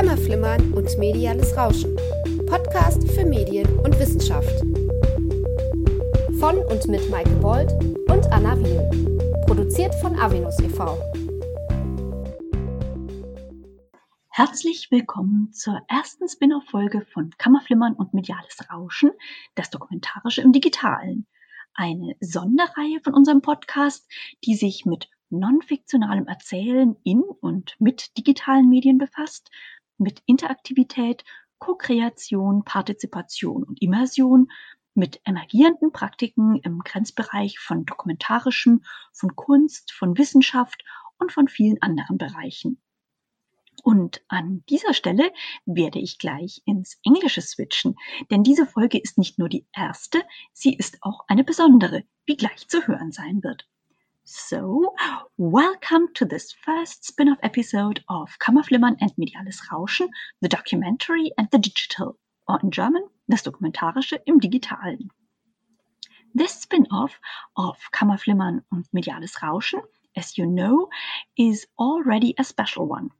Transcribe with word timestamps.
Kammerflimmern 0.00 0.72
und 0.72 0.96
mediales 0.96 1.54
Rauschen. 1.58 1.94
Podcast 2.46 3.06
für 3.10 3.26
Medien 3.26 3.68
und 3.80 3.98
Wissenschaft. 3.98 4.48
Von 6.38 6.56
und 6.70 6.88
mit 6.88 7.10
Maike 7.10 7.28
Bold 7.32 7.70
und 8.08 8.24
Anna 8.32 8.58
Wiel. 8.58 8.80
Produziert 9.46 9.94
von 9.96 10.18
Avinus 10.18 10.58
e.V. 10.60 10.98
Herzlich 14.30 14.90
willkommen 14.90 15.52
zur 15.52 15.78
ersten 15.86 16.26
Spin-off-Folge 16.30 17.02
von 17.12 17.34
Kammerflimmern 17.36 17.92
und 17.92 18.14
mediales 18.14 18.56
Rauschen, 18.72 19.10
das 19.54 19.68
Dokumentarische 19.68 20.40
im 20.40 20.52
Digitalen. 20.52 21.26
Eine 21.74 22.16
Sonderreihe 22.20 23.00
von 23.04 23.12
unserem 23.12 23.42
Podcast, 23.42 24.10
die 24.46 24.54
sich 24.54 24.86
mit 24.86 25.10
non-fiktionalem 25.28 26.26
Erzählen 26.26 26.96
in 27.04 27.20
und 27.20 27.76
mit 27.78 28.16
digitalen 28.16 28.70
Medien 28.70 28.96
befasst, 28.96 29.50
mit 30.00 30.22
Interaktivität, 30.26 31.24
Co-Kreation, 31.58 32.64
Partizipation 32.64 33.62
und 33.62 33.80
Immersion, 33.82 34.50
mit 34.94 35.20
emergierenden 35.24 35.92
Praktiken 35.92 36.56
im 36.62 36.80
Grenzbereich 36.80 37.58
von 37.58 37.84
dokumentarischem, 37.84 38.82
von 39.12 39.36
Kunst, 39.36 39.92
von 39.92 40.18
Wissenschaft 40.18 40.82
und 41.18 41.32
von 41.32 41.48
vielen 41.48 41.80
anderen 41.80 42.18
Bereichen. 42.18 42.80
Und 43.82 44.22
an 44.28 44.62
dieser 44.68 44.92
Stelle 44.94 45.32
werde 45.64 46.00
ich 46.00 46.18
gleich 46.18 46.62
ins 46.66 46.98
Englische 47.04 47.40
switchen, 47.40 47.96
denn 48.30 48.42
diese 48.42 48.66
Folge 48.66 48.98
ist 48.98 49.16
nicht 49.16 49.38
nur 49.38 49.48
die 49.48 49.66
erste, 49.72 50.22
sie 50.52 50.74
ist 50.74 50.98
auch 51.02 51.24
eine 51.28 51.44
besondere, 51.44 52.04
wie 52.26 52.36
gleich 52.36 52.68
zu 52.68 52.86
hören 52.86 53.12
sein 53.12 53.42
wird. 53.42 53.68
So, 54.32 54.94
welcome 55.38 56.06
to 56.14 56.24
this 56.24 56.52
first 56.52 57.04
spin-off 57.04 57.38
episode 57.42 58.04
of 58.08 58.38
Kammerflimmern 58.38 58.96
and 59.00 59.10
Mediales 59.18 59.58
Rauschen, 59.72 60.08
the 60.40 60.48
documentary 60.48 61.32
and 61.36 61.48
the 61.50 61.58
digital, 61.58 62.16
or 62.46 62.60
in 62.62 62.70
German, 62.70 63.08
das 63.28 63.42
Dokumentarische 63.42 64.20
im 64.26 64.38
Digitalen. 64.38 65.10
This 66.32 66.52
spin-off 66.52 67.18
of 67.56 67.76
Kammerflimmern 67.92 68.62
und 68.70 68.86
Mediales 68.92 69.42
Rauschen, 69.42 69.82
as 70.16 70.38
you 70.38 70.46
know, 70.46 70.90
is 71.36 71.66
already 71.76 72.36
a 72.38 72.44
special 72.44 72.86
one. 72.86 73.10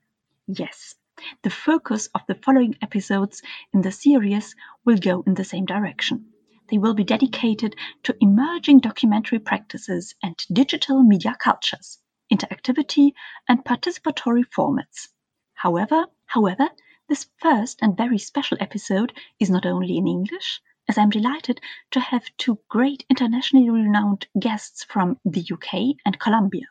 Yes, 0.47 0.95
the 1.43 1.51
focus 1.51 2.09
of 2.15 2.21
the 2.29 2.37
following 2.37 2.77
episodes 2.83 3.43
in 3.75 3.83
the 3.83 3.91
series 3.91 4.55
will 4.85 4.99
go 4.99 5.25
in 5.27 5.35
the 5.35 5.43
same 5.43 5.67
direction. 5.67 6.30
They 6.71 6.79
will 6.79 6.95
be 6.95 7.03
dedicated 7.03 7.75
to 8.05 8.17
emerging 8.21 8.79
documentary 8.79 9.41
practices 9.41 10.15
and 10.23 10.37
digital 10.53 11.03
media 11.03 11.37
cultures, 11.37 11.99
interactivity 12.33 13.13
and 13.49 13.65
participatory 13.65 14.45
formats. 14.47 15.09
However, 15.55 16.07
however, 16.27 16.69
this 17.09 17.29
first 17.39 17.81
and 17.83 17.97
very 17.97 18.19
special 18.19 18.57
episode 18.61 19.13
is 19.41 19.51
not 19.51 19.67
only 19.67 19.99
in 19.99 20.07
English, 20.07 20.63
as 20.89 20.97
I'm 20.97 21.11
delighted 21.11 21.61
to 21.91 21.99
have 21.99 22.31
two 22.37 22.61
great 22.69 23.05
internationally 23.11 23.69
renowned 23.69 24.29
guests 24.39 24.85
from 24.85 25.19
the 25.25 25.45
UK 25.53 25.97
and 26.05 26.21
Colombia. 26.21 26.69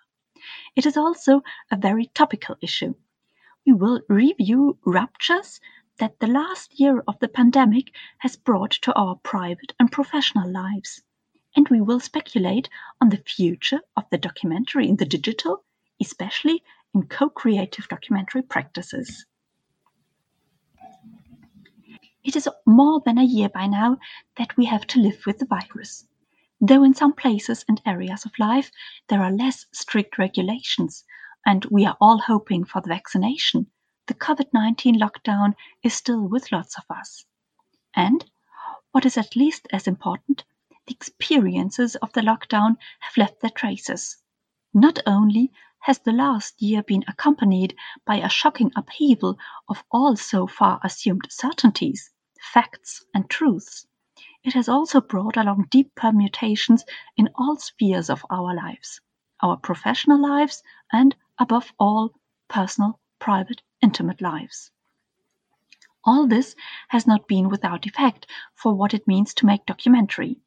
It 0.77 0.86
is 0.86 0.95
also 0.95 1.42
a 1.72 1.75
very 1.75 2.05
topical 2.05 2.55
issue. 2.61 2.95
We 3.66 3.73
will 3.73 4.02
review 4.08 4.80
ruptures 4.86 5.59
that 6.00 6.19
the 6.19 6.28
last 6.28 6.80
year 6.80 7.03
of 7.08 7.19
the 7.19 7.28
pandemic 7.28 7.92
has 8.19 8.36
brought 8.36 8.72
to 8.72 8.94
our 8.94 9.16
private 9.17 9.73
and 9.80 9.92
professional 9.92 10.50
lives. 10.50 11.02
And 11.55 11.67
we 11.67 11.81
will 11.81 12.00
speculate 12.00 12.69
on 13.02 13.09
the 13.09 13.17
future 13.17 13.81
of 13.97 14.05
the 14.09 14.17
documentary 14.17 14.88
in 14.88 14.95
the 14.95 15.05
digital, 15.05 15.64
especially 16.02 16.64
in 16.94 17.08
co 17.08 17.30
creative 17.30 17.88
documentary 17.89 18.42
practices. 18.42 19.25
It 22.23 22.36
is 22.36 22.47
more 22.66 23.02
than 23.05 23.17
a 23.17 23.23
year 23.23 23.50
by 23.50 23.67
now 23.67 23.97
that 24.38 24.55
we 24.55 24.66
have 24.66 24.86
to 24.88 25.00
live 25.00 25.25
with 25.25 25.39
the 25.39 25.45
virus. 25.45 26.05
Though 26.61 26.83
in 26.83 26.93
some 26.93 27.14
places 27.14 27.65
and 27.67 27.82
areas 27.86 28.26
of 28.26 28.38
life 28.39 28.71
there 29.08 29.21
are 29.21 29.32
less 29.32 29.65
strict 29.71 30.17
regulations, 30.17 31.04
and 31.45 31.65
we 31.65 31.86
are 31.86 31.98
all 31.99 32.20
hoping 32.20 32.65
for 32.65 32.82
the 32.82 32.89
vaccination, 32.89 33.67
the 34.09 34.15
COVID 34.15 34.52
19 34.52 34.99
lockdown 34.99 35.53
is 35.83 35.93
still 35.93 36.27
with 36.27 36.52
lots 36.52 36.80
of 36.80 36.83
us. 36.89 37.25
And, 37.95 38.25
what 38.92 39.05
is 39.05 39.20
at 39.20 39.36
least 39.36 39.67
as 39.71 39.86
important, 39.86 40.45
the 40.87 40.95
experiences 40.95 41.95
of 41.97 42.11
the 42.14 42.21
lockdown 42.21 42.77
have 43.02 43.17
left 43.17 43.39
their 43.39 43.52
traces. 43.52 44.17
Not 44.73 44.97
only 45.05 45.52
has 45.81 45.99
the 45.99 46.11
last 46.11 46.59
year 46.59 46.81
been 46.81 47.03
accompanied 47.08 47.75
by 48.03 48.15
a 48.15 48.30
shocking 48.30 48.71
upheaval 48.75 49.37
of 49.67 49.83
all 49.92 50.15
so 50.15 50.47
far 50.47 50.80
assumed 50.83 51.27
certainties, 51.30 52.09
facts, 52.41 53.05
and 53.14 53.30
truths, 53.30 53.86
it 54.43 54.53
has 54.53 54.67
also 54.67 55.02
brought 55.02 55.37
along 55.37 55.67
deep 55.70 55.93
permutations 55.93 56.83
in 57.15 57.30
all 57.36 57.58
spheres 57.58 58.09
of 58.09 58.26
our 58.31 58.55
lives, 58.55 59.02
our 59.43 59.55
professional 59.55 60.20
lives, 60.20 60.64
and, 60.91 61.15
above 61.37 61.71
all, 61.77 62.15
personal, 62.47 62.99
private, 63.20 63.61
intimate 63.82 64.22
lives. 64.22 64.72
All 66.06 66.28
this 66.28 66.56
has 66.88 67.06
not 67.06 67.28
been 67.28 67.50
without 67.50 67.86
effect 67.86 68.26
for 68.56 68.73
what 68.73 68.94
it 68.94 69.08
means 69.08 69.34
to 69.36 69.45
make 69.45 69.66
documentary. 69.66 70.40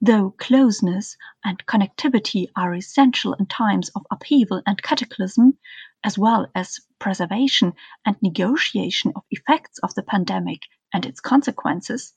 Though 0.00 0.30
closeness 0.32 1.16
and 1.44 1.64
connectivity 1.66 2.46
are 2.56 2.74
essential 2.74 3.34
in 3.34 3.46
times 3.46 3.90
of 3.90 4.06
upheaval 4.10 4.62
and 4.66 4.82
cataclysm, 4.82 5.58
as 6.02 6.18
well 6.18 6.46
as 6.54 6.80
preservation 6.98 7.74
and 8.04 8.16
negotiation 8.22 9.12
of 9.14 9.24
effects 9.30 9.78
of 9.78 9.94
the 9.94 10.02
pandemic 10.02 10.62
and 10.92 11.06
its 11.06 11.20
consequences, 11.20 12.14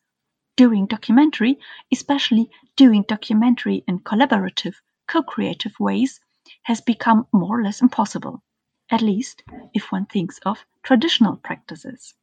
doing 0.56 0.88
documentary, 0.88 1.60
especially 1.92 2.50
doing 2.76 3.04
documentary 3.08 3.84
in 3.88 4.00
collaborative, 4.00 4.76
co 5.08 5.22
creative 5.22 5.80
ways, 5.80 6.20
has 6.64 6.82
become 6.82 7.28
more 7.32 7.60
or 7.60 7.64
less 7.64 7.82
impossible 7.82 8.42
at 8.90 9.02
least 9.02 9.44
if 9.74 9.92
one 9.92 10.06
thinks 10.06 10.40
of 10.40 10.66
traditional 10.84 11.38
practices. 11.38 12.14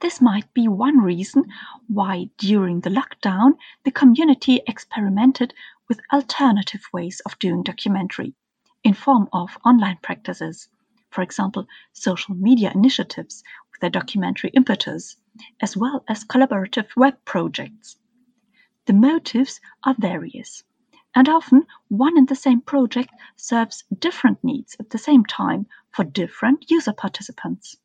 This 0.00 0.20
might 0.20 0.52
be 0.54 0.66
one 0.66 0.98
reason 0.98 1.44
why 1.86 2.30
during 2.38 2.80
the 2.80 2.90
lockdown 2.90 3.58
the 3.84 3.90
community 3.90 4.62
experimented 4.66 5.52
with 5.88 6.00
alternative 6.12 6.82
ways 6.92 7.20
of 7.26 7.38
doing 7.38 7.62
documentary 7.62 8.34
in 8.82 8.94
form 8.94 9.28
of 9.32 9.58
online 9.64 9.98
practices, 10.00 10.68
for 11.10 11.22
example, 11.22 11.66
social 11.92 12.34
media 12.34 12.72
initiatives 12.74 13.44
with 13.70 13.80
their 13.80 13.90
documentary 13.90 14.50
impetus, 14.54 15.16
as 15.60 15.76
well 15.76 16.04
as 16.08 16.24
collaborative 16.24 16.96
web 16.96 17.22
projects. 17.24 17.96
The 18.86 18.94
motives 18.94 19.60
are 19.84 19.94
various. 19.98 20.64
And 21.14 21.28
often 21.28 21.66
one 21.88 22.16
and 22.16 22.28
the 22.28 22.36
same 22.36 22.60
project 22.60 23.12
serves 23.36 23.84
different 23.98 24.44
needs 24.44 24.76
at 24.78 24.90
the 24.90 24.98
same 24.98 25.24
time 25.24 25.66
for 25.90 26.04
different 26.04 26.70
user 26.70 26.92
participants. 26.92 27.76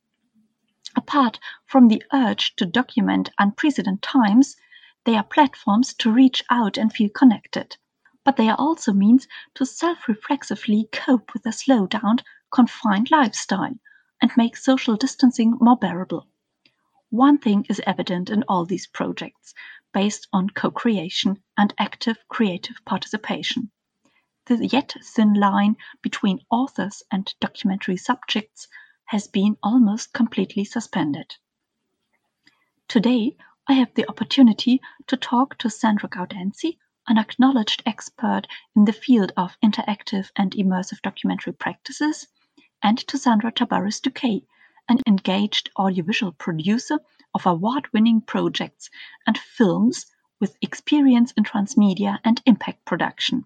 Apart 0.95 1.39
from 1.65 1.87
the 1.87 2.03
urge 2.13 2.55
to 2.55 2.65
document 2.65 3.31
unprecedented 3.39 4.03
times, 4.03 4.55
they 5.05 5.15
are 5.15 5.23
platforms 5.23 5.93
to 5.95 6.11
reach 6.11 6.43
out 6.49 6.77
and 6.77 6.93
feel 6.93 7.09
connected. 7.09 7.77
But 8.23 8.37
they 8.37 8.47
are 8.47 8.57
also 8.57 8.93
means 8.93 9.27
to 9.55 9.65
self 9.65 10.07
reflexively 10.07 10.87
cope 10.91 11.33
with 11.33 11.45
a 11.45 11.51
slowed 11.51 11.89
down, 11.89 12.19
confined 12.51 13.11
lifestyle 13.11 13.79
and 14.21 14.31
make 14.37 14.55
social 14.55 14.95
distancing 14.95 15.57
more 15.59 15.77
bearable. 15.77 16.27
One 17.09 17.37
thing 17.37 17.65
is 17.69 17.81
evident 17.85 18.29
in 18.29 18.43
all 18.47 18.65
these 18.65 18.87
projects 18.87 19.53
based 19.95 20.27
on 20.33 20.49
co-creation 20.49 21.41
and 21.57 21.73
active 21.77 22.17
creative 22.27 22.75
participation. 22.83 23.71
The 24.47 24.67
yet 24.67 24.93
thin 25.01 25.35
line 25.35 25.77
between 26.01 26.45
authors 26.51 27.01
and 27.09 27.33
documentary 27.39 27.95
subjects 27.95 28.67
has 29.05 29.27
been 29.27 29.55
almost 29.63 30.11
completely 30.11 30.65
suspended. 30.65 31.37
Today, 32.89 33.37
I 33.69 33.73
have 33.75 33.93
the 33.93 34.07
opportunity 34.09 34.81
to 35.07 35.15
talk 35.15 35.57
to 35.59 35.69
Sandra 35.69 36.09
Gaudenzi, 36.09 36.77
an 37.07 37.17
acknowledged 37.17 37.81
expert 37.85 38.47
in 38.75 38.83
the 38.83 38.91
field 38.91 39.31
of 39.37 39.57
interactive 39.63 40.29
and 40.35 40.51
immersive 40.51 41.01
documentary 41.03 41.53
practices, 41.53 42.27
and 42.83 42.97
to 43.07 43.17
Sandra 43.17 43.51
Tabares 43.53 44.01
Duque, 44.01 44.43
an 44.89 44.99
engaged 45.07 45.69
audiovisual 45.79 46.33
producer 46.33 46.99
of 47.35 47.45
award 47.45 47.85
winning 47.93 48.21
projects 48.21 48.89
and 49.27 49.37
films 49.37 50.05
with 50.39 50.57
experience 50.61 51.33
in 51.33 51.43
transmedia 51.43 52.17
and 52.23 52.41
impact 52.45 52.85
production. 52.85 53.45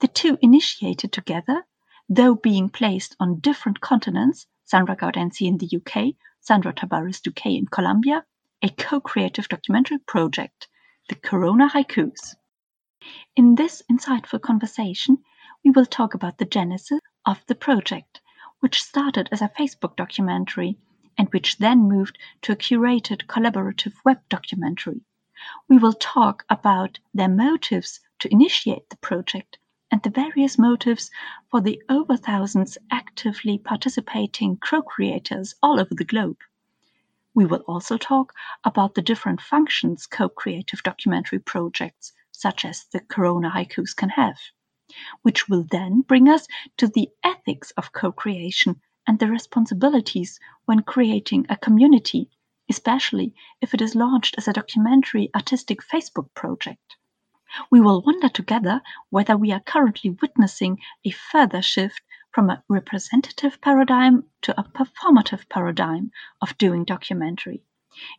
The 0.00 0.08
two 0.08 0.38
initiated 0.40 1.12
together, 1.12 1.66
though 2.08 2.34
being 2.34 2.70
placed 2.70 3.14
on 3.20 3.40
different 3.40 3.80
continents, 3.80 4.46
Sandra 4.64 4.96
Gaudenzi 4.96 5.46
in 5.46 5.58
the 5.58 5.70
UK, 5.76 6.16
Sandra 6.40 6.72
Tabares 6.72 7.20
Duque 7.20 7.46
in 7.46 7.66
Colombia, 7.66 8.24
a 8.62 8.70
co 8.70 9.00
creative 9.00 9.48
documentary 9.48 9.98
project, 9.98 10.68
the 11.10 11.14
Corona 11.16 11.68
Haikus. 11.68 12.34
In 13.36 13.56
this 13.56 13.82
insightful 13.92 14.40
conversation, 14.40 15.22
we 15.62 15.70
will 15.70 15.86
talk 15.86 16.14
about 16.14 16.38
the 16.38 16.46
genesis 16.46 17.00
of 17.26 17.44
the 17.46 17.54
project, 17.54 18.22
which 18.60 18.82
started 18.82 19.28
as 19.30 19.42
a 19.42 19.52
Facebook 19.58 19.96
documentary 19.96 20.78
and 21.18 21.28
which 21.32 21.58
then 21.58 21.88
moved 21.88 22.18
to 22.42 22.52
a 22.52 22.56
curated 22.56 23.26
collaborative 23.26 23.94
web 24.04 24.20
documentary. 24.28 25.00
We 25.68 25.78
will 25.78 25.92
talk 25.92 26.44
about 26.48 26.98
their 27.14 27.28
motives 27.28 28.00
to 28.18 28.32
initiate 28.32 28.88
the 28.90 28.96
project 28.96 29.58
and 29.90 30.02
the 30.02 30.10
various 30.10 30.58
motives 30.58 31.10
for 31.50 31.60
the 31.60 31.80
over 31.88 32.16
thousands 32.16 32.76
actively 32.90 33.58
participating 33.58 34.56
co 34.56 34.82
creators 34.82 35.54
all 35.62 35.78
over 35.78 35.94
the 35.94 36.04
globe. 36.04 36.38
We 37.34 37.44
will 37.46 37.62
also 37.68 37.96
talk 37.96 38.32
about 38.64 38.94
the 38.94 39.02
different 39.02 39.40
functions 39.40 40.06
co 40.06 40.28
creative 40.28 40.82
documentary 40.82 41.38
projects, 41.38 42.12
such 42.32 42.64
as 42.64 42.86
the 42.92 43.00
Corona 43.00 43.50
haikus, 43.50 43.94
can 43.94 44.08
have, 44.08 44.38
which 45.22 45.48
will 45.48 45.66
then 45.70 46.00
bring 46.00 46.28
us 46.28 46.48
to 46.78 46.88
the 46.88 47.10
ethics 47.22 47.70
of 47.72 47.92
co 47.92 48.10
creation 48.10 48.80
and 49.06 49.18
the 49.18 49.28
responsibilities 49.28 50.40
when 50.66 50.82
creating 50.82 51.46
a 51.48 51.56
community, 51.56 52.28
especially 52.68 53.34
if 53.60 53.72
it 53.72 53.80
is 53.80 53.94
launched 53.94 54.34
as 54.36 54.46
a 54.46 54.52
documentary 54.52 55.30
artistic 55.34 55.80
Facebook 55.80 56.34
project. 56.34 56.96
We 57.70 57.80
will 57.80 58.02
wonder 58.02 58.28
together 58.28 58.82
whether 59.08 59.36
we 59.36 59.52
are 59.52 59.60
currently 59.60 60.10
witnessing 60.10 60.80
a 61.04 61.10
further 61.10 61.62
shift 61.62 62.02
from 62.32 62.50
a 62.50 62.62
representative 62.68 63.60
paradigm 63.62 64.24
to 64.42 64.60
a 64.60 64.64
performative 64.64 65.48
paradigm 65.48 66.10
of 66.42 66.58
doing 66.58 66.84
documentary, 66.84 67.62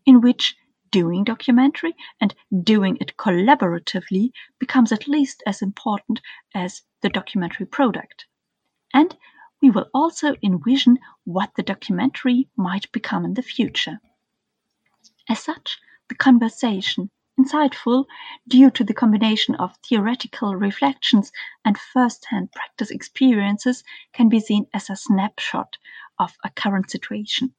in 0.06 0.22
which 0.22 0.56
doing 0.90 1.24
documentary 1.24 1.94
and 2.20 2.34
doing 2.64 2.98
it 3.02 3.18
collaboratively 3.18 4.32
becomes 4.58 4.92
at 4.92 5.08
least 5.08 5.44
as 5.46 5.62
important 5.62 6.22
as 6.56 6.82
the 7.02 7.10
documentary 7.10 7.66
product. 7.66 8.26
And 8.94 9.16
we 9.62 9.70
will 9.70 9.90
also 9.94 10.36
envision 10.44 11.00
what 11.26 11.52
the 11.56 11.64
documentary 11.64 12.48
might 12.56 12.92
become 12.92 13.26
in 13.26 13.34
the 13.34 13.42
future. 13.42 14.00
As 15.30 15.40
such, 15.40 15.80
the 16.10 16.16
conversation 16.16 17.10
insightful 17.40 18.06
due 18.48 18.72
to 18.72 18.84
the 18.84 18.94
combination 18.94 19.56
of 19.56 19.76
theoretical 19.88 20.56
reflections 20.56 21.32
and 21.66 21.78
first-hand 21.78 22.52
practice 22.52 22.90
experiences 22.90 23.84
can 24.14 24.30
be 24.30 24.40
seen 24.40 24.66
as 24.74 24.90
a 24.90 24.96
snapshot 24.96 25.78
of 26.20 26.36
a 26.44 26.50
current 26.50 26.90
situation, 26.90 27.54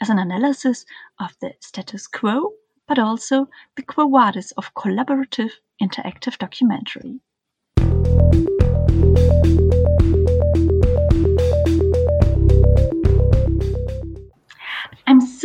as 0.00 0.10
an 0.10 0.18
analysis 0.18 0.84
of 1.18 1.32
the 1.40 1.52
status 1.60 2.06
quo, 2.06 2.52
but 2.88 2.98
also 2.98 3.48
the 3.76 3.82
quo 3.82 4.08
vadis 4.08 4.52
of 4.52 4.74
collaborative 4.74 5.52
interactive 5.80 6.36
documentary. 6.38 7.20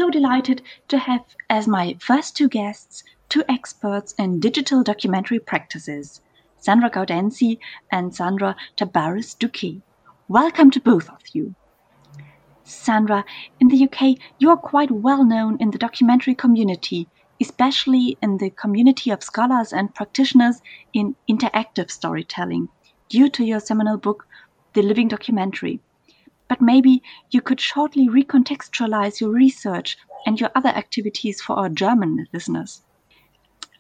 So 0.06 0.12
delighted 0.12 0.62
to 0.88 1.00
have 1.00 1.26
as 1.50 1.68
my 1.68 1.98
first 2.00 2.38
two 2.38 2.48
guests 2.48 3.04
two 3.28 3.44
experts 3.50 4.14
in 4.20 4.40
digital 4.40 4.84
documentary 4.84 5.40
practices, 5.40 6.22
Sandra 6.60 6.92
Gaudenzi 6.92 7.58
and 7.92 8.14
Sandra 8.14 8.56
Tabares 8.78 9.36
Duque. 9.36 9.82
Welcome 10.28 10.70
to 10.70 10.80
both 10.80 11.10
of 11.10 11.22
you. 11.34 11.56
Sandra, 12.64 13.26
in 13.60 13.70
the 13.70 13.84
UK, 13.86 14.20
you 14.38 14.52
are 14.52 14.58
quite 14.58 14.92
well 14.92 15.26
known 15.26 15.58
in 15.60 15.72
the 15.72 15.80
documentary 15.80 16.36
community, 16.36 17.08
especially 17.42 18.16
in 18.22 18.38
the 18.38 18.52
community 18.52 19.10
of 19.10 19.24
scholars 19.24 19.74
and 19.74 19.96
practitioners 19.96 20.62
in 20.94 21.16
interactive 21.28 21.90
storytelling, 21.90 22.70
due 23.10 23.28
to 23.30 23.44
your 23.44 23.60
seminal 23.60 23.98
book, 23.98 24.28
The 24.74 24.84
Living 24.84 25.08
Documentary. 25.08 25.80
But 26.48 26.62
maybe 26.62 27.02
you 27.32 27.42
could 27.42 27.60
shortly 27.60 28.08
recontextualize 28.08 29.20
your 29.20 29.32
research 29.32 29.98
and 30.26 30.40
your 30.40 30.52
other 30.56 30.70
activities 30.70 31.42
for 31.42 31.54
our 31.58 31.70
German 31.70 32.28
listeners. 32.34 32.82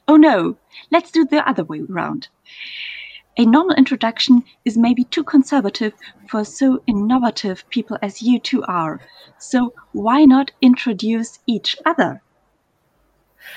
Oh 0.08 0.18
no, 0.18 0.58
let's 0.92 1.12
do 1.12 1.26
the 1.26 1.48
other 1.48 1.64
way 1.64 1.82
round. 1.82 2.28
A 3.38 3.46
normal 3.46 3.76
introduction 3.76 4.44
is 4.64 4.78
maybe 4.78 5.04
too 5.04 5.24
conservative 5.24 5.94
for 6.30 6.46
so 6.46 6.82
innovative 6.88 7.68
people 7.70 7.98
as 8.02 8.22
you 8.22 8.40
two 8.40 8.64
are. 8.64 9.02
So 9.38 9.74
why 9.92 10.24
not 10.24 10.52
introduce 10.62 11.40
each 11.46 11.76
other? 11.86 12.22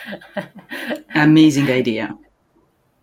Amazing 1.15 1.71
idea. 1.71 2.19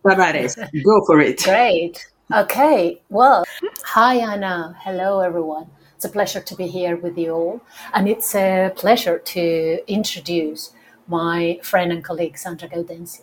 Tabares, 0.06 0.56
go 0.84 1.06
for 1.06 1.22
it. 1.22 1.42
Great. 1.44 2.06
Okay. 2.34 3.02
Well, 3.10 3.46
hi, 3.84 4.16
Anna. 4.16 4.76
Hello, 4.80 5.22
everyone. 5.22 5.70
It's 5.96 6.06
a 6.06 6.10
pleasure 6.10 6.42
to 6.42 6.56
be 6.56 6.68
here 6.68 6.96
with 6.96 7.18
you 7.18 7.32
all. 7.32 7.62
And 7.94 8.08
it's 8.08 8.36
a 8.36 8.72
pleasure 8.76 9.20
to 9.20 9.92
introduce 9.92 10.74
my 11.08 11.60
friend 11.64 11.92
and 11.92 12.04
colleague, 12.04 12.38
Sandra 12.38 12.68
Gaudenzi 12.70 13.22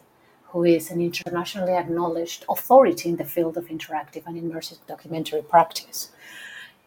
who 0.53 0.65
is 0.65 0.91
an 0.91 1.01
internationally 1.01 1.73
acknowledged 1.73 2.45
authority 2.49 3.09
in 3.09 3.17
the 3.17 3.25
field 3.25 3.57
of 3.57 3.69
interactive 3.69 4.27
and 4.27 4.37
immersive 4.37 4.79
documentary 4.87 5.43
practice. 5.43 6.11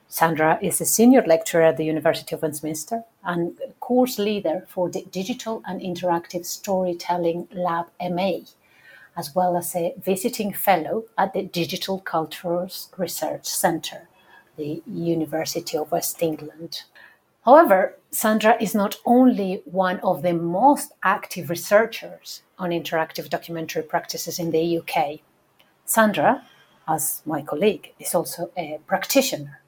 Sandra 0.07 0.59
is 0.61 0.79
a 0.79 0.85
senior 0.85 1.23
lecturer 1.25 1.63
at 1.63 1.77
the 1.77 1.83
University 1.83 2.35
of 2.35 2.43
Westminster 2.43 3.03
and 3.23 3.59
course 3.79 4.19
leader 4.19 4.65
for 4.69 4.87
the 4.89 5.03
Digital 5.11 5.63
and 5.65 5.81
Interactive 5.81 6.45
Storytelling 6.45 7.47
Lab 7.51 7.87
MA, 7.99 8.41
as 9.17 9.33
well 9.33 9.57
as 9.57 9.75
a 9.75 9.95
visiting 9.97 10.53
fellow 10.53 11.05
at 11.17 11.33
the 11.33 11.41
Digital 11.41 11.99
Cultures 11.99 12.89
Research 12.97 13.47
Centre, 13.47 14.07
the 14.57 14.81
University 14.87 15.77
of 15.77 15.91
West 15.91 16.21
England. 16.21 16.83
However, 17.45 17.95
Sandra 18.11 18.57
is 18.59 18.73
not 18.73 18.97
only 19.05 19.61
one 19.65 19.99
of 19.99 20.23
the 20.23 20.33
most 20.33 20.93
active 21.03 21.49
researchers 21.49 22.41
on 22.57 22.71
interactive 22.71 23.29
documentary 23.29 23.83
practices 23.83 24.39
in 24.39 24.51
the 24.51 24.79
UK. 24.79 25.19
Sandra, 25.85 26.43
as 26.87 27.21
my 27.25 27.41
colleague, 27.43 27.93
is 27.99 28.15
also 28.15 28.51
a 28.57 28.79
practitioner. 28.87 29.59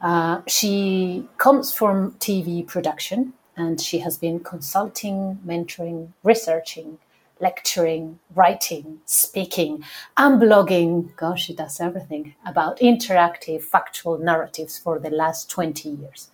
Uh, 0.00 0.40
she 0.46 1.28
comes 1.36 1.72
from 1.72 2.12
TV 2.12 2.66
production 2.66 3.32
and 3.56 3.80
she 3.80 3.98
has 3.98 4.16
been 4.16 4.40
consulting, 4.40 5.38
mentoring, 5.46 6.12
researching, 6.22 6.98
lecturing, 7.40 8.18
writing, 8.34 9.00
speaking, 9.04 9.84
and 10.16 10.40
blogging. 10.40 11.14
Gosh, 11.16 11.46
she 11.46 11.54
does 11.54 11.80
everything 11.80 12.34
about 12.44 12.78
interactive 12.78 13.62
factual 13.62 14.18
narratives 14.18 14.78
for 14.78 14.98
the 14.98 15.10
last 15.10 15.50
20 15.50 15.88
years. 15.88 16.30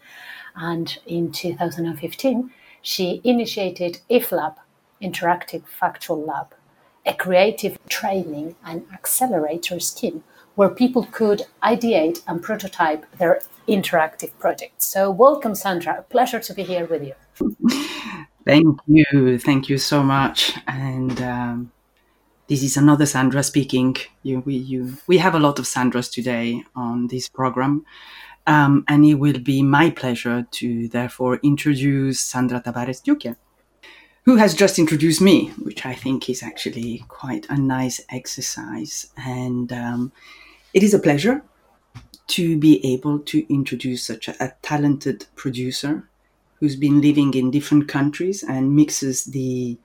And 0.57 0.99
in 1.07 1.33
2015, 1.33 2.51
she 2.81 3.21
initiated 3.25 4.01
IFLab, 4.11 4.57
Interactive 5.03 5.67
Factual 5.67 6.25
Lab, 6.25 6.55
a 7.05 7.15
creative 7.15 7.79
training 7.89 8.57
and 8.65 8.87
accelerator 8.93 9.81
scheme 9.81 10.23
where 10.55 10.69
people 10.69 11.09
could 11.11 11.43
ideate 11.63 12.23
and 12.27 12.43
prototype 12.43 13.05
their 13.19 13.41
interactive 13.69 14.31
projects. 14.39 14.87
So, 14.87 15.11
welcome, 15.11 15.55
Sandra. 15.55 15.99
A 15.99 16.03
pleasure 16.03 16.41
to 16.41 16.55
be 16.55 16.63
here 16.63 16.87
with 16.87 17.03
you. 17.03 17.15
Thank 18.47 18.79
you. 18.87 19.39
Thank 19.39 19.69
you 19.69 19.79
so 19.79 20.03
much. 20.03 20.53
And 20.67 21.21
um, 21.23 21.73
this 22.47 22.63
is 22.63 22.77
another 22.77 23.07
Sandra 23.07 23.43
speaking. 23.43 23.97
You, 24.23 24.41
we, 24.41 24.55
you, 24.55 24.99
we 25.07 25.19
have 25.19 25.35
a 25.35 25.39
lot 25.39 25.59
of 25.59 25.65
Sandras 25.65 26.13
today 26.13 26.63
on 26.77 27.07
this 27.07 27.29
program. 27.29 27.87
Um, 28.47 28.85
and 28.89 29.07
it 29.07 29.15
will 29.15 29.39
be 29.39 29.63
my 29.63 29.89
pleasure 29.89 30.47
to 30.51 30.89
therefore 30.89 31.41
introduce 31.43 32.21
Sandra 32.21 32.61
Tabares 32.61 33.03
Duque, 33.03 33.35
who 34.25 34.37
has 34.37 34.55
just 34.55 34.79
introduced 34.79 35.23
me, 35.23 35.49
which 35.63 35.87
I 35.87 35.95
think 35.95 36.29
is 36.29 36.43
actually 36.43 37.03
quite 37.09 37.47
a 37.49 37.57
nice 37.57 38.03
exercise. 38.11 39.11
And 39.17 39.73
um, 39.73 40.13
it 40.75 40.83
is 40.83 40.93
a 40.93 40.99
pleasure 40.99 41.43
to 42.27 42.59
be 42.59 42.85
able 42.85 43.21
to 43.21 43.51
introduce 43.51 44.05
such 44.05 44.29
a, 44.29 44.45
a 44.45 44.53
talented 44.61 45.27
producer 45.35 46.07
who's 46.65 46.77
been 46.77 47.03
living 47.03 47.35
in 47.35 47.51
different 47.51 47.89
countries 47.89 48.43
and 48.43 48.75
mixes 48.75 49.27
the 49.27 49.77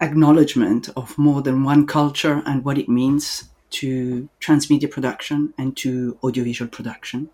acknowledgement 0.00 0.88
of 0.96 1.16
more 1.16 1.42
than 1.42 1.62
one 1.62 1.86
culture 1.86 2.42
and 2.44 2.64
what 2.64 2.76
it 2.76 2.88
means 2.88 3.44
to 3.70 4.28
transmedia 4.40 4.90
production 4.90 5.54
and 5.58 5.76
to 5.76 6.18
audiovisual 6.24 6.68
production. 6.68 7.30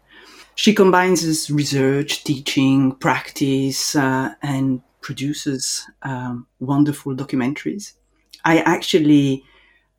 She 0.55 0.75
combines 0.75 1.51
research, 1.51 2.25
teaching, 2.25 2.95
practice, 2.97 3.97
uh, 3.97 4.35
and 4.43 4.83
produces 5.01 5.87
um, 6.03 6.47
wonderful 6.61 7.15
documentaries. 7.15 7.95
I 8.45 8.59
actually 8.59 9.45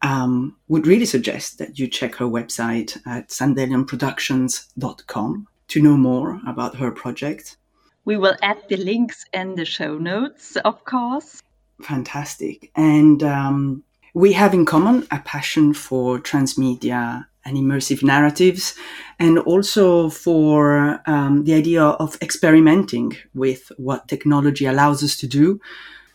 um, 0.03 0.57
would 0.67 0.85
really 0.85 1.07
suggest 1.07 1.57
that 1.57 1.79
you 1.79 1.87
check 1.87 2.13
her 2.17 2.25
website 2.25 2.99
at 3.07 3.29
sandelianproductions.com 3.29 5.47
to 5.69 5.81
know 5.81 5.97
more 5.97 6.39
about 6.45 6.75
her 6.75 6.91
project. 6.91 7.57
We 8.05 8.17
will 8.17 8.35
add 8.41 8.61
the 8.69 8.77
links 8.77 9.25
in 9.33 9.55
the 9.55 9.65
show 9.65 9.97
notes, 9.97 10.55
of 10.57 10.85
course. 10.85 11.41
Fantastic. 11.81 12.71
And 12.75 13.23
um, 13.23 13.83
we 14.13 14.31
have 14.33 14.53
in 14.53 14.65
common 14.65 15.07
a 15.11 15.19
passion 15.19 15.73
for 15.73 16.19
transmedia 16.19 17.25
and 17.43 17.57
immersive 17.57 18.01
narratives, 18.01 18.73
and 19.19 19.37
also 19.39 20.09
for 20.09 20.99
um, 21.05 21.43
the 21.43 21.53
idea 21.53 21.83
of 21.83 22.17
experimenting 22.21 23.15
with 23.35 23.71
what 23.77 24.07
technology 24.07 24.65
allows 24.65 25.03
us 25.03 25.15
to 25.17 25.27
do 25.27 25.59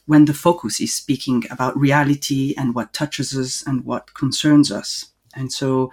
when 0.07 0.25
the 0.25 0.35
focus 0.35 0.81
is 0.81 0.93
speaking 0.93 1.45
about 1.51 1.79
reality 1.79 2.53
and 2.57 2.75
what 2.75 2.93
touches 2.93 3.37
us 3.37 3.63
and 3.65 3.85
what 3.85 4.13
concerns 4.15 4.73
us. 4.73 5.07
And 5.35 5.53
so 5.53 5.93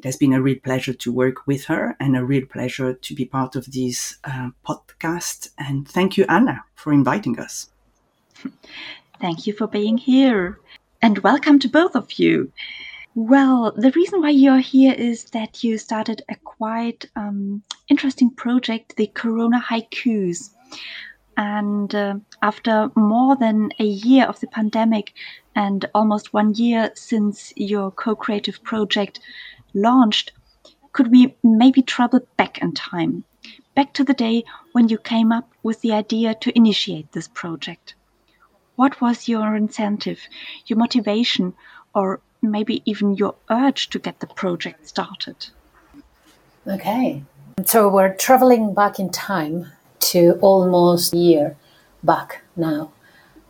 it 0.00 0.06
has 0.06 0.16
been 0.16 0.32
a 0.32 0.40
real 0.40 0.58
pleasure 0.64 0.94
to 0.94 1.12
work 1.12 1.46
with 1.46 1.66
her 1.66 1.94
and 2.00 2.16
a 2.16 2.24
real 2.24 2.46
pleasure 2.46 2.94
to 2.94 3.14
be 3.14 3.26
part 3.26 3.54
of 3.54 3.70
this 3.70 4.16
uh, 4.24 4.48
podcast. 4.66 5.50
And 5.58 5.86
thank 5.86 6.16
you, 6.16 6.24
Anna, 6.26 6.64
for 6.74 6.90
inviting 6.90 7.38
us. 7.38 7.68
Thank 9.20 9.46
you 9.46 9.52
for 9.52 9.66
being 9.66 9.98
here. 9.98 10.58
And 11.02 11.18
welcome 11.18 11.58
to 11.58 11.68
both 11.68 11.94
of 11.94 12.12
you. 12.12 12.50
Well, 13.14 13.72
the 13.76 13.90
reason 13.90 14.22
why 14.22 14.30
you're 14.30 14.60
here 14.60 14.94
is 14.94 15.24
that 15.32 15.62
you 15.62 15.76
started 15.76 16.22
a 16.30 16.36
quite 16.36 17.04
um, 17.14 17.62
interesting 17.88 18.30
project, 18.30 18.96
the 18.96 19.08
Corona 19.08 19.60
Haikus. 19.60 20.48
And 21.36 21.94
uh, 21.94 22.14
after 22.40 22.90
more 22.96 23.36
than 23.36 23.68
a 23.78 23.84
year 23.84 24.24
of 24.24 24.40
the 24.40 24.46
pandemic 24.46 25.12
and 25.54 25.84
almost 25.94 26.32
one 26.32 26.54
year 26.54 26.90
since 26.94 27.52
your 27.54 27.90
co 27.90 28.16
creative 28.16 28.62
project 28.62 29.20
launched, 29.74 30.32
could 30.92 31.10
we 31.10 31.36
maybe 31.42 31.82
travel 31.82 32.20
back 32.36 32.58
in 32.58 32.72
time? 32.72 33.24
Back 33.74 33.92
to 33.94 34.04
the 34.04 34.14
day 34.14 34.44
when 34.72 34.88
you 34.88 34.98
came 34.98 35.32
up 35.32 35.48
with 35.62 35.80
the 35.80 35.92
idea 35.92 36.34
to 36.34 36.56
initiate 36.56 37.12
this 37.12 37.28
project. 37.28 37.94
What 38.76 39.00
was 39.00 39.28
your 39.28 39.54
incentive, 39.56 40.20
your 40.66 40.78
motivation, 40.78 41.54
or 41.94 42.20
maybe 42.42 42.82
even 42.84 43.14
your 43.14 43.34
urge 43.50 43.90
to 43.90 43.98
get 43.98 44.20
the 44.20 44.26
project 44.26 44.88
started? 44.88 45.46
Okay. 46.66 47.22
So 47.64 47.88
we're 47.88 48.14
traveling 48.14 48.74
back 48.74 48.98
in 48.98 49.10
time 49.10 49.66
to 50.00 50.38
almost 50.40 51.12
a 51.12 51.16
year 51.16 51.56
back 52.02 52.42
now. 52.56 52.90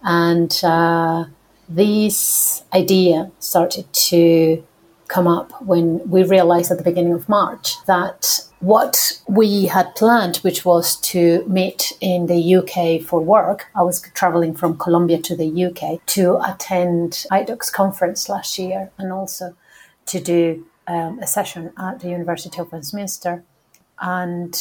And 0.02 0.52
uh, 0.64 1.26
this 1.68 2.64
idea 2.72 3.30
started 3.38 3.92
to 3.92 4.64
come 5.10 5.26
up 5.26 5.60
when 5.60 6.08
we 6.08 6.22
realized 6.22 6.70
at 6.70 6.78
the 6.78 6.84
beginning 6.84 7.12
of 7.12 7.28
March 7.28 7.74
that 7.86 8.40
what 8.60 9.20
we 9.26 9.66
had 9.66 9.94
planned, 9.96 10.36
which 10.38 10.64
was 10.64 10.96
to 11.00 11.44
meet 11.46 11.92
in 12.00 12.26
the 12.26 12.54
UK 12.56 13.02
for 13.02 13.20
work, 13.20 13.66
I 13.74 13.82
was 13.82 14.00
traveling 14.14 14.54
from 14.54 14.78
Colombia 14.78 15.18
to 15.22 15.34
the 15.34 15.50
UK 15.66 16.04
to 16.16 16.38
attend 16.40 17.26
i-Docs 17.30 17.70
conference 17.70 18.28
last 18.28 18.58
year 18.58 18.90
and 18.98 19.12
also 19.12 19.56
to 20.06 20.20
do 20.20 20.66
um, 20.86 21.18
a 21.18 21.26
session 21.26 21.72
at 21.76 22.00
the 22.00 22.08
University 22.08 22.58
of 22.60 22.70
Westminster. 22.70 23.42
And, 24.00 24.54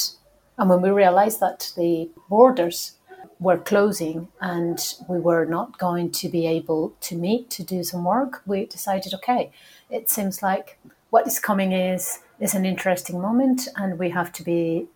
and 0.57 0.69
when 0.69 0.81
we 0.81 0.89
realized 0.89 1.39
that 1.41 1.71
the 1.77 2.09
borders 2.27 2.93
were 3.39 3.57
closing 3.57 4.27
and 4.41 4.95
we 5.07 5.19
were 5.19 5.45
not 5.45 5.77
going 5.77 6.11
to 6.11 6.27
be 6.27 6.45
able 6.45 6.93
to 7.01 7.15
meet 7.15 7.49
to 7.49 7.63
do 7.63 7.83
some 7.83 8.03
work, 8.03 8.41
we 8.45 8.65
decided 8.65 9.13
okay, 9.13 9.51
it 9.89 10.09
seems 10.09 10.43
like 10.43 10.77
what 11.09 11.25
is 11.25 11.39
coming 11.39 11.71
is 11.71 12.19
is 12.39 12.55
an 12.55 12.65
interesting 12.65 13.19
moment, 13.19 13.67
and 13.75 13.99
we 13.99 14.09
have 14.09 14.31
to 14.31 14.43
be 14.43 14.87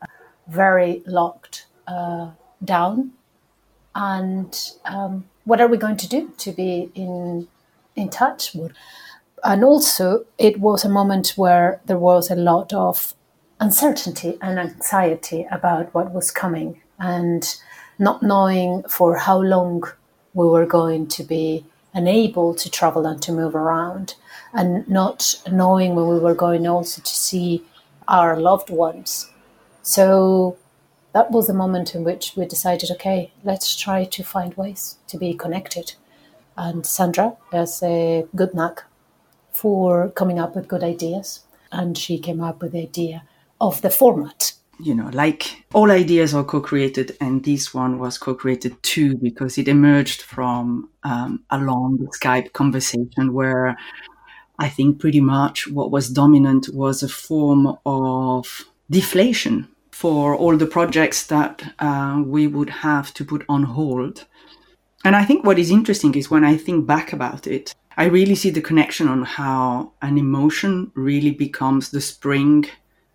very 0.47 1.03
locked 1.05 1.65
uh, 1.87 2.31
down. 2.63 3.11
And 3.95 4.57
um, 4.85 5.25
what 5.43 5.59
are 5.59 5.67
we 5.67 5.77
going 5.77 5.97
to 5.97 6.07
do 6.07 6.31
to 6.37 6.51
be 6.51 6.91
in 6.95 7.47
in 7.95 8.09
touch? 8.09 8.55
And 9.43 9.63
also, 9.63 10.25
it 10.37 10.59
was 10.59 10.85
a 10.85 10.89
moment 10.89 11.33
where 11.35 11.81
there 11.85 11.99
was 11.99 12.31
a 12.31 12.35
lot 12.35 12.73
of 12.73 13.13
uncertainty 13.59 14.37
and 14.41 14.57
anxiety 14.59 15.45
about 15.51 15.93
what 15.93 16.11
was 16.11 16.31
coming, 16.31 16.81
and 16.97 17.55
not 17.99 18.23
knowing 18.23 18.83
for 18.83 19.17
how 19.17 19.39
long 19.39 19.83
we 20.33 20.47
were 20.47 20.65
going 20.65 21.07
to 21.07 21.23
be 21.23 21.65
unable 21.93 22.55
to 22.55 22.69
travel 22.69 23.05
and 23.05 23.21
to 23.21 23.31
move 23.31 23.55
around 23.55 24.15
and 24.53 24.87
not 24.89 25.41
knowing 25.51 25.95
when 25.95 26.07
we 26.07 26.19
were 26.19 26.35
going 26.35 26.67
also 26.67 27.01
to 27.01 27.15
see 27.15 27.63
our 28.07 28.39
loved 28.39 28.69
ones. 28.69 29.29
So 29.81 30.57
that 31.13 31.31
was 31.31 31.47
the 31.47 31.53
moment 31.53 31.93
in 31.93 32.03
which 32.03 32.33
we 32.35 32.45
decided, 32.45 32.89
okay, 32.91 33.31
let's 33.43 33.75
try 33.75 34.05
to 34.05 34.23
find 34.23 34.55
ways 34.55 34.97
to 35.07 35.17
be 35.17 35.33
connected. 35.33 35.93
And 36.57 36.85
Sandra 36.85 37.35
has 37.51 37.81
a 37.83 38.27
good 38.35 38.53
knack 38.53 38.83
for 39.51 40.09
coming 40.09 40.39
up 40.39 40.55
with 40.55 40.67
good 40.67 40.83
ideas. 40.83 41.41
And 41.71 41.97
she 41.97 42.17
came 42.19 42.41
up 42.41 42.61
with 42.61 42.71
the 42.71 42.81
idea 42.81 43.23
of 43.59 43.81
the 43.81 43.89
format 43.89 44.53
you 44.79 44.95
know, 44.95 45.09
like 45.13 45.65
all 45.73 45.91
ideas 45.91 46.33
are 46.33 46.43
co-created, 46.43 47.15
and 47.21 47.43
this 47.43 47.73
one 47.73 47.99
was 47.99 48.17
co-created 48.17 48.81
too 48.83 49.15
because 49.17 49.57
it 49.57 49.67
emerged 49.67 50.21
from 50.21 50.89
um, 51.03 51.43
a 51.49 51.59
long 51.59 51.97
Skype 52.19 52.53
conversation 52.53 53.33
where 53.33 53.77
I 54.59 54.69
think 54.69 54.99
pretty 54.99 55.21
much 55.21 55.67
what 55.67 55.91
was 55.91 56.09
dominant 56.09 56.69
was 56.73 57.03
a 57.03 57.09
form 57.09 57.77
of 57.85 58.65
deflation 58.89 59.67
for 59.91 60.35
all 60.35 60.57
the 60.57 60.65
projects 60.65 61.27
that 61.27 61.73
uh, 61.79 62.21
we 62.25 62.47
would 62.47 62.69
have 62.69 63.13
to 63.13 63.25
put 63.25 63.45
on 63.47 63.63
hold. 63.63 64.25
And 65.05 65.15
I 65.15 65.25
think 65.25 65.45
what 65.45 65.59
is 65.59 65.69
interesting 65.69 66.15
is 66.15 66.31
when 66.31 66.43
I 66.43 66.57
think 66.57 66.87
back 66.87 67.13
about 67.13 67.45
it, 67.45 67.75
I 67.97 68.05
really 68.05 68.35
see 68.35 68.49
the 68.49 68.61
connection 68.61 69.07
on 69.07 69.23
how 69.23 69.93
an 70.01 70.17
emotion 70.17 70.91
really 70.95 71.31
becomes 71.31 71.91
the 71.91 72.01
spring 72.01 72.65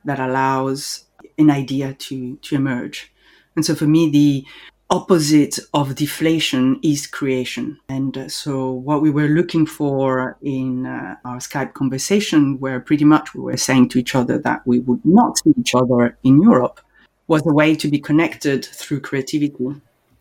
that 0.04 0.20
allows 0.20 1.04
an 1.38 1.50
idea 1.50 1.94
to 1.94 2.36
to 2.36 2.56
emerge. 2.56 3.12
And 3.56 3.64
so 3.64 3.74
for 3.74 3.86
me, 3.86 4.10
the 4.10 4.44
opposite 4.90 5.58
of 5.74 5.94
deflation 5.94 6.80
is 6.82 7.06
creation. 7.06 7.78
And 7.88 8.16
uh, 8.16 8.28
so 8.28 8.70
what 8.70 9.02
we 9.02 9.10
were 9.10 9.28
looking 9.28 9.66
for 9.66 10.38
in 10.42 10.86
uh, 10.86 11.16
our 11.24 11.38
Skype 11.38 11.74
conversation, 11.74 12.58
where 12.58 12.80
pretty 12.80 13.04
much 13.04 13.34
we 13.34 13.40
were 13.42 13.56
saying 13.56 13.90
to 13.90 13.98
each 13.98 14.14
other 14.14 14.38
that 14.38 14.66
we 14.66 14.78
would 14.78 15.04
not 15.04 15.38
see 15.38 15.52
each 15.58 15.74
other 15.74 16.16
in 16.24 16.40
Europe, 16.40 16.80
was 17.26 17.42
a 17.46 17.52
way 17.52 17.74
to 17.74 17.88
be 17.88 17.98
connected 17.98 18.64
through 18.64 19.00
creativity. 19.00 19.68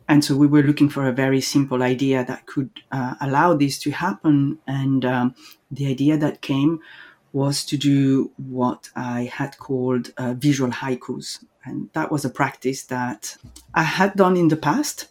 And 0.10 0.24
so 0.24 0.36
we 0.36 0.48
were 0.48 0.64
looking 0.64 0.90
for 0.90 1.08
a 1.08 1.14
very 1.14 1.42
simple 1.42 1.84
idea 1.84 2.26
that 2.26 2.46
could 2.46 2.70
uh, 2.92 3.16
allow 3.22 3.54
this 3.54 3.80
to 3.80 3.92
happen. 3.92 4.58
And 4.68 5.06
um, 5.06 5.36
the 5.72 5.88
idea 5.88 6.18
that 6.18 6.42
came 6.42 6.80
was 7.34 7.66
to 7.66 7.78
do 7.78 8.32
what 8.38 8.90
I 8.96 9.24
had 9.24 9.58
called 9.58 10.12
uh, 10.18 10.34
visual 10.34 10.72
haikus. 10.72 11.44
And 11.64 11.90
that 11.94 12.12
was 12.12 12.26
a 12.26 12.30
practice 12.30 12.84
that 12.86 13.38
I 13.74 13.84
had 13.84 14.16
done 14.16 14.38
in 14.38 14.48
the 14.48 14.58
past. 14.58 15.08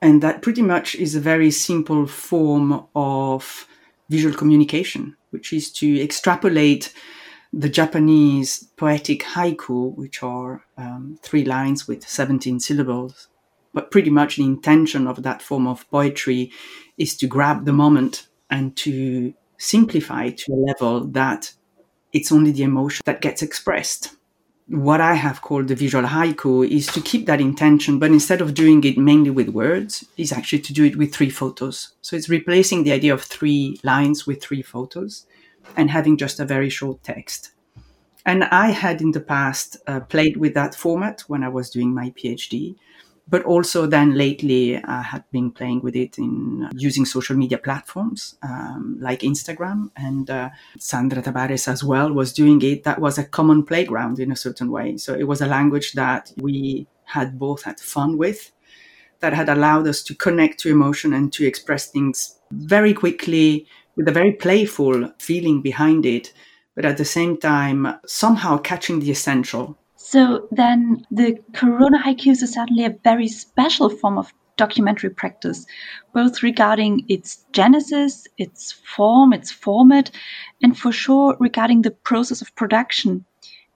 And 0.00 0.22
that 0.22 0.42
pretty 0.42 0.62
much 0.62 0.94
is 0.94 1.14
a 1.14 1.20
very 1.20 1.50
simple 1.50 2.06
form 2.06 2.86
of 2.94 3.66
visual 4.08 4.34
communication, 4.34 5.16
which 5.30 5.52
is 5.52 5.70
to 5.72 6.00
extrapolate 6.00 6.92
the 7.52 7.68
Japanese 7.68 8.64
poetic 8.76 9.22
haiku, 9.22 9.94
which 9.96 10.22
are 10.22 10.64
um, 10.76 11.18
three 11.22 11.44
lines 11.44 11.88
with 11.88 12.06
17 12.06 12.60
syllables. 12.60 13.28
But 13.74 13.90
pretty 13.90 14.10
much 14.10 14.36
the 14.36 14.44
intention 14.44 15.06
of 15.06 15.22
that 15.22 15.42
form 15.42 15.66
of 15.66 15.88
poetry 15.90 16.52
is 16.96 17.16
to 17.16 17.26
grab 17.26 17.64
the 17.64 17.72
moment 17.72 18.28
and 18.50 18.76
to 18.76 19.34
simplify 19.58 20.30
to 20.30 20.52
a 20.52 20.64
level 20.68 21.04
that 21.08 21.52
it's 22.12 22.32
only 22.32 22.52
the 22.52 22.62
emotion 22.62 23.02
that 23.04 23.20
gets 23.20 23.42
expressed. 23.42 24.14
What 24.68 25.00
I 25.00 25.14
have 25.14 25.40
called 25.42 25.68
the 25.68 25.74
visual 25.74 26.04
haiku 26.04 26.68
is 26.70 26.86
to 26.88 27.00
keep 27.00 27.26
that 27.26 27.40
intention, 27.40 27.98
but 27.98 28.10
instead 28.10 28.40
of 28.40 28.54
doing 28.54 28.84
it 28.84 28.98
mainly 28.98 29.30
with 29.30 29.48
words, 29.48 30.04
is 30.16 30.30
actually 30.30 30.60
to 30.60 30.72
do 30.72 30.84
it 30.84 30.96
with 30.96 31.14
three 31.14 31.30
photos. 31.30 31.94
So 32.02 32.16
it's 32.16 32.28
replacing 32.28 32.84
the 32.84 32.92
idea 32.92 33.14
of 33.14 33.22
three 33.22 33.80
lines 33.82 34.26
with 34.26 34.42
three 34.42 34.62
photos 34.62 35.26
and 35.76 35.90
having 35.90 36.16
just 36.16 36.38
a 36.38 36.44
very 36.44 36.70
short 36.70 37.02
text. 37.02 37.52
And 38.26 38.44
I 38.44 38.70
had 38.70 39.00
in 39.00 39.12
the 39.12 39.20
past 39.20 39.78
uh, 39.86 40.00
played 40.00 40.36
with 40.36 40.52
that 40.52 40.74
format 40.74 41.22
when 41.28 41.42
I 41.42 41.48
was 41.48 41.70
doing 41.70 41.94
my 41.94 42.10
PhD 42.10 42.76
but 43.30 43.42
also 43.44 43.86
then 43.86 44.14
lately 44.14 44.82
I 44.82 45.02
had 45.02 45.24
been 45.30 45.50
playing 45.50 45.82
with 45.82 45.94
it 45.94 46.18
in 46.18 46.64
uh, 46.64 46.70
using 46.74 47.04
social 47.04 47.36
media 47.36 47.58
platforms 47.58 48.36
um, 48.42 48.96
like 49.00 49.20
Instagram 49.20 49.90
and 49.96 50.30
uh, 50.30 50.50
Sandra 50.78 51.22
Tabares 51.22 51.68
as 51.68 51.84
well 51.84 52.12
was 52.12 52.32
doing 52.32 52.62
it. 52.62 52.84
That 52.84 53.00
was 53.00 53.18
a 53.18 53.24
common 53.24 53.64
playground 53.64 54.18
in 54.18 54.32
a 54.32 54.36
certain 54.36 54.70
way. 54.70 54.96
So 54.96 55.14
it 55.14 55.24
was 55.24 55.42
a 55.42 55.46
language 55.46 55.92
that 55.92 56.32
we 56.38 56.86
had 57.04 57.38
both 57.38 57.64
had 57.64 57.80
fun 57.80 58.16
with 58.16 58.50
that 59.20 59.34
had 59.34 59.48
allowed 59.48 59.86
us 59.86 60.02
to 60.04 60.14
connect 60.14 60.60
to 60.60 60.70
emotion 60.70 61.12
and 61.12 61.32
to 61.34 61.46
express 61.46 61.90
things 61.90 62.38
very 62.50 62.94
quickly 62.94 63.66
with 63.96 64.08
a 64.08 64.12
very 64.12 64.32
playful 64.32 65.12
feeling 65.18 65.60
behind 65.60 66.06
it, 66.06 66.32
but 66.76 66.84
at 66.84 66.96
the 66.96 67.04
same 67.04 67.36
time 67.36 67.94
somehow 68.06 68.56
catching 68.56 69.00
the 69.00 69.10
essential 69.10 69.76
so 70.10 70.48
then 70.50 71.04
the 71.10 71.36
Corona 71.52 71.98
haikus 72.02 72.42
is 72.42 72.54
certainly 72.54 72.86
a 72.86 72.98
very 73.04 73.28
special 73.28 73.90
form 73.90 74.16
of 74.16 74.32
documentary 74.56 75.10
practice, 75.10 75.66
both 76.14 76.42
regarding 76.42 77.04
its 77.10 77.44
genesis, 77.52 78.26
its 78.38 78.72
form, 78.72 79.34
its 79.34 79.52
format, 79.52 80.10
and 80.62 80.78
for 80.78 80.92
sure 80.92 81.36
regarding 81.38 81.82
the 81.82 81.90
process 81.90 82.40
of 82.40 82.56
production. 82.56 83.26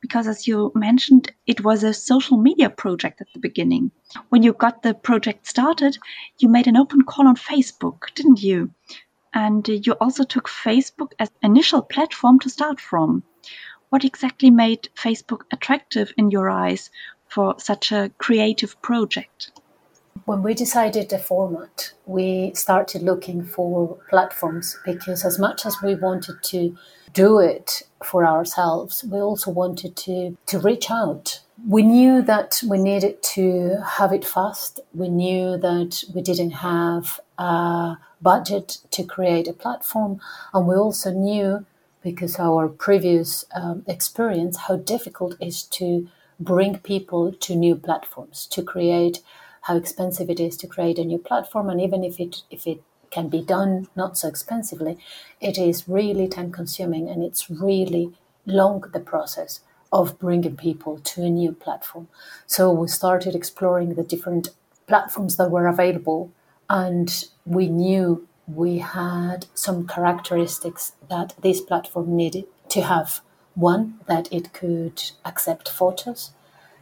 Because 0.00 0.26
as 0.26 0.48
you 0.48 0.72
mentioned, 0.74 1.30
it 1.46 1.64
was 1.64 1.84
a 1.84 1.92
social 1.92 2.38
media 2.38 2.70
project 2.70 3.20
at 3.20 3.26
the 3.34 3.38
beginning. 3.38 3.90
When 4.30 4.42
you 4.42 4.54
got 4.54 4.82
the 4.82 4.94
project 4.94 5.46
started, 5.46 5.98
you 6.38 6.48
made 6.48 6.66
an 6.66 6.78
open 6.78 7.02
call 7.02 7.28
on 7.28 7.36
Facebook, 7.36 8.14
didn't 8.14 8.42
you? 8.42 8.70
And 9.34 9.68
you 9.68 9.92
also 10.00 10.24
took 10.24 10.48
Facebook 10.48 11.12
as 11.18 11.30
initial 11.42 11.82
platform 11.82 12.38
to 12.38 12.48
start 12.48 12.80
from. 12.80 13.22
What 13.92 14.06
exactly 14.06 14.50
made 14.50 14.88
Facebook 14.96 15.42
attractive 15.52 16.14
in 16.16 16.30
your 16.30 16.48
eyes 16.48 16.88
for 17.28 17.54
such 17.58 17.92
a 17.92 18.10
creative 18.16 18.80
project? 18.80 19.50
When 20.24 20.42
we 20.42 20.54
decided 20.54 21.10
the 21.10 21.18
format, 21.18 21.92
we 22.06 22.54
started 22.54 23.02
looking 23.02 23.44
for 23.44 23.98
platforms 24.08 24.78
because, 24.86 25.26
as 25.26 25.38
much 25.38 25.66
as 25.66 25.76
we 25.82 25.94
wanted 25.94 26.42
to 26.44 26.74
do 27.12 27.38
it 27.38 27.82
for 28.02 28.24
ourselves, 28.24 29.04
we 29.04 29.18
also 29.20 29.50
wanted 29.50 29.94
to, 29.96 30.38
to 30.46 30.58
reach 30.58 30.90
out. 30.90 31.40
We 31.68 31.82
knew 31.82 32.22
that 32.22 32.62
we 32.66 32.78
needed 32.78 33.22
to 33.34 33.76
have 33.84 34.14
it 34.14 34.24
fast. 34.24 34.80
We 34.94 35.10
knew 35.10 35.58
that 35.58 36.02
we 36.14 36.22
didn't 36.22 36.52
have 36.52 37.20
a 37.36 37.98
budget 38.22 38.78
to 38.92 39.04
create 39.04 39.48
a 39.48 39.52
platform. 39.52 40.18
And 40.54 40.66
we 40.66 40.76
also 40.76 41.10
knew, 41.10 41.66
because 42.02 42.38
our 42.38 42.68
previous 42.68 43.44
um, 43.54 43.84
experience, 43.86 44.56
how 44.56 44.76
difficult 44.76 45.36
it 45.40 45.46
is 45.46 45.62
to 45.64 46.08
bring 46.40 46.78
people 46.78 47.32
to 47.32 47.54
new 47.54 47.76
platforms, 47.76 48.46
to 48.46 48.62
create 48.62 49.20
how 49.62 49.76
expensive 49.76 50.28
it 50.28 50.40
is 50.40 50.56
to 50.56 50.66
create 50.66 50.98
a 50.98 51.04
new 51.04 51.18
platform. 51.18 51.68
And 51.70 51.80
even 51.80 52.02
if 52.02 52.18
it, 52.18 52.42
if 52.50 52.66
it 52.66 52.82
can 53.10 53.28
be 53.28 53.42
done 53.42 53.86
not 53.94 54.18
so 54.18 54.28
expensively, 54.28 54.98
it 55.40 55.56
is 55.58 55.88
really 55.88 56.26
time 56.28 56.50
consuming 56.50 57.08
and 57.08 57.22
it's 57.22 57.48
really 57.48 58.12
long 58.44 58.80
the 58.92 59.00
process 59.00 59.60
of 59.92 60.18
bringing 60.18 60.56
people 60.56 60.98
to 60.98 61.22
a 61.22 61.30
new 61.30 61.52
platform. 61.52 62.08
So 62.46 62.72
we 62.72 62.88
started 62.88 63.34
exploring 63.34 63.94
the 63.94 64.02
different 64.02 64.48
platforms 64.86 65.36
that 65.36 65.50
were 65.50 65.68
available 65.68 66.32
and 66.68 67.24
we 67.44 67.68
knew 67.68 68.26
we 68.54 68.78
had 68.78 69.46
some 69.54 69.86
characteristics 69.86 70.92
that 71.08 71.34
this 71.40 71.60
platform 71.60 72.16
needed 72.16 72.44
to 72.70 72.82
have. 72.82 73.20
One, 73.54 74.00
that 74.06 74.32
it 74.32 74.52
could 74.52 75.02
accept 75.24 75.68
photos. 75.68 76.32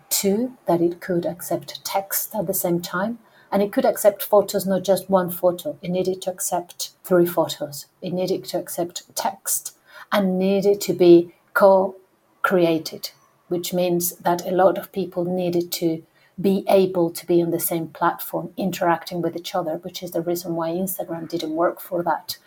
Two, 0.08 0.56
that 0.66 0.80
it 0.80 1.00
could 1.00 1.26
accept 1.26 1.84
text 1.84 2.34
at 2.34 2.46
the 2.46 2.54
same 2.54 2.80
time. 2.80 3.18
And 3.52 3.62
it 3.62 3.72
could 3.72 3.84
accept 3.84 4.22
photos, 4.22 4.66
not 4.66 4.84
just 4.84 5.10
one 5.10 5.30
photo. 5.30 5.76
It 5.82 5.90
needed 5.90 6.22
to 6.22 6.30
accept 6.30 6.92
three 7.02 7.26
photos. 7.26 7.86
It 8.00 8.12
needed 8.12 8.44
to 8.44 8.58
accept 8.58 9.14
text 9.16 9.76
and 10.12 10.38
needed 10.38 10.80
to 10.82 10.92
be 10.92 11.34
co 11.52 11.96
created, 12.42 13.10
which 13.48 13.74
means 13.74 14.16
that 14.16 14.46
a 14.46 14.52
lot 14.52 14.78
of 14.78 14.92
people 14.92 15.24
needed 15.24 15.72
to 15.72 16.02
be 16.40 16.64
able 16.68 17.10
to 17.10 17.26
be 17.26 17.42
on 17.42 17.50
the 17.50 17.60
same 17.60 17.88
platform 17.88 18.52
interacting 18.56 19.20
with 19.20 19.36
each 19.36 19.54
other, 19.54 19.76
which 19.78 20.02
is 20.02 20.12
the 20.12 20.22
reason 20.22 20.54
why 20.54 20.70
Instagram 20.70 21.28
didn't 21.28 21.54
work 21.54 21.80
for 21.80 22.02
that. 22.02 22.38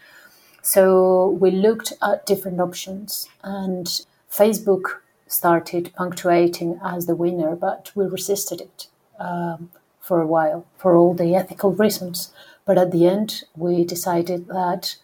So 0.62 1.30
we 1.30 1.52
looked 1.52 1.94
at 2.02 2.26
different 2.26 2.62
options, 2.62 3.28
and 3.44 3.86
Facebook 4.32 5.02
started 5.28 5.92
punctuating 5.96 6.80
as 6.84 7.06
the 7.06 7.16
winner, 7.16 7.56
but 7.56 7.92
we 7.96 8.06
resisted 8.06 8.62
it 8.62 8.88
um, 9.20 9.72
for 10.00 10.22
a 10.22 10.28
while 10.28 10.66
for 10.78 10.96
all 10.96 11.14
the 11.14 11.36
ethical 11.36 11.74
reasons. 11.74 12.32
But 12.66 12.78
at 12.78 12.92
the 12.92 13.08
end, 13.08 13.44
we 13.56 13.84
decided 13.84 14.48
that 14.48 14.96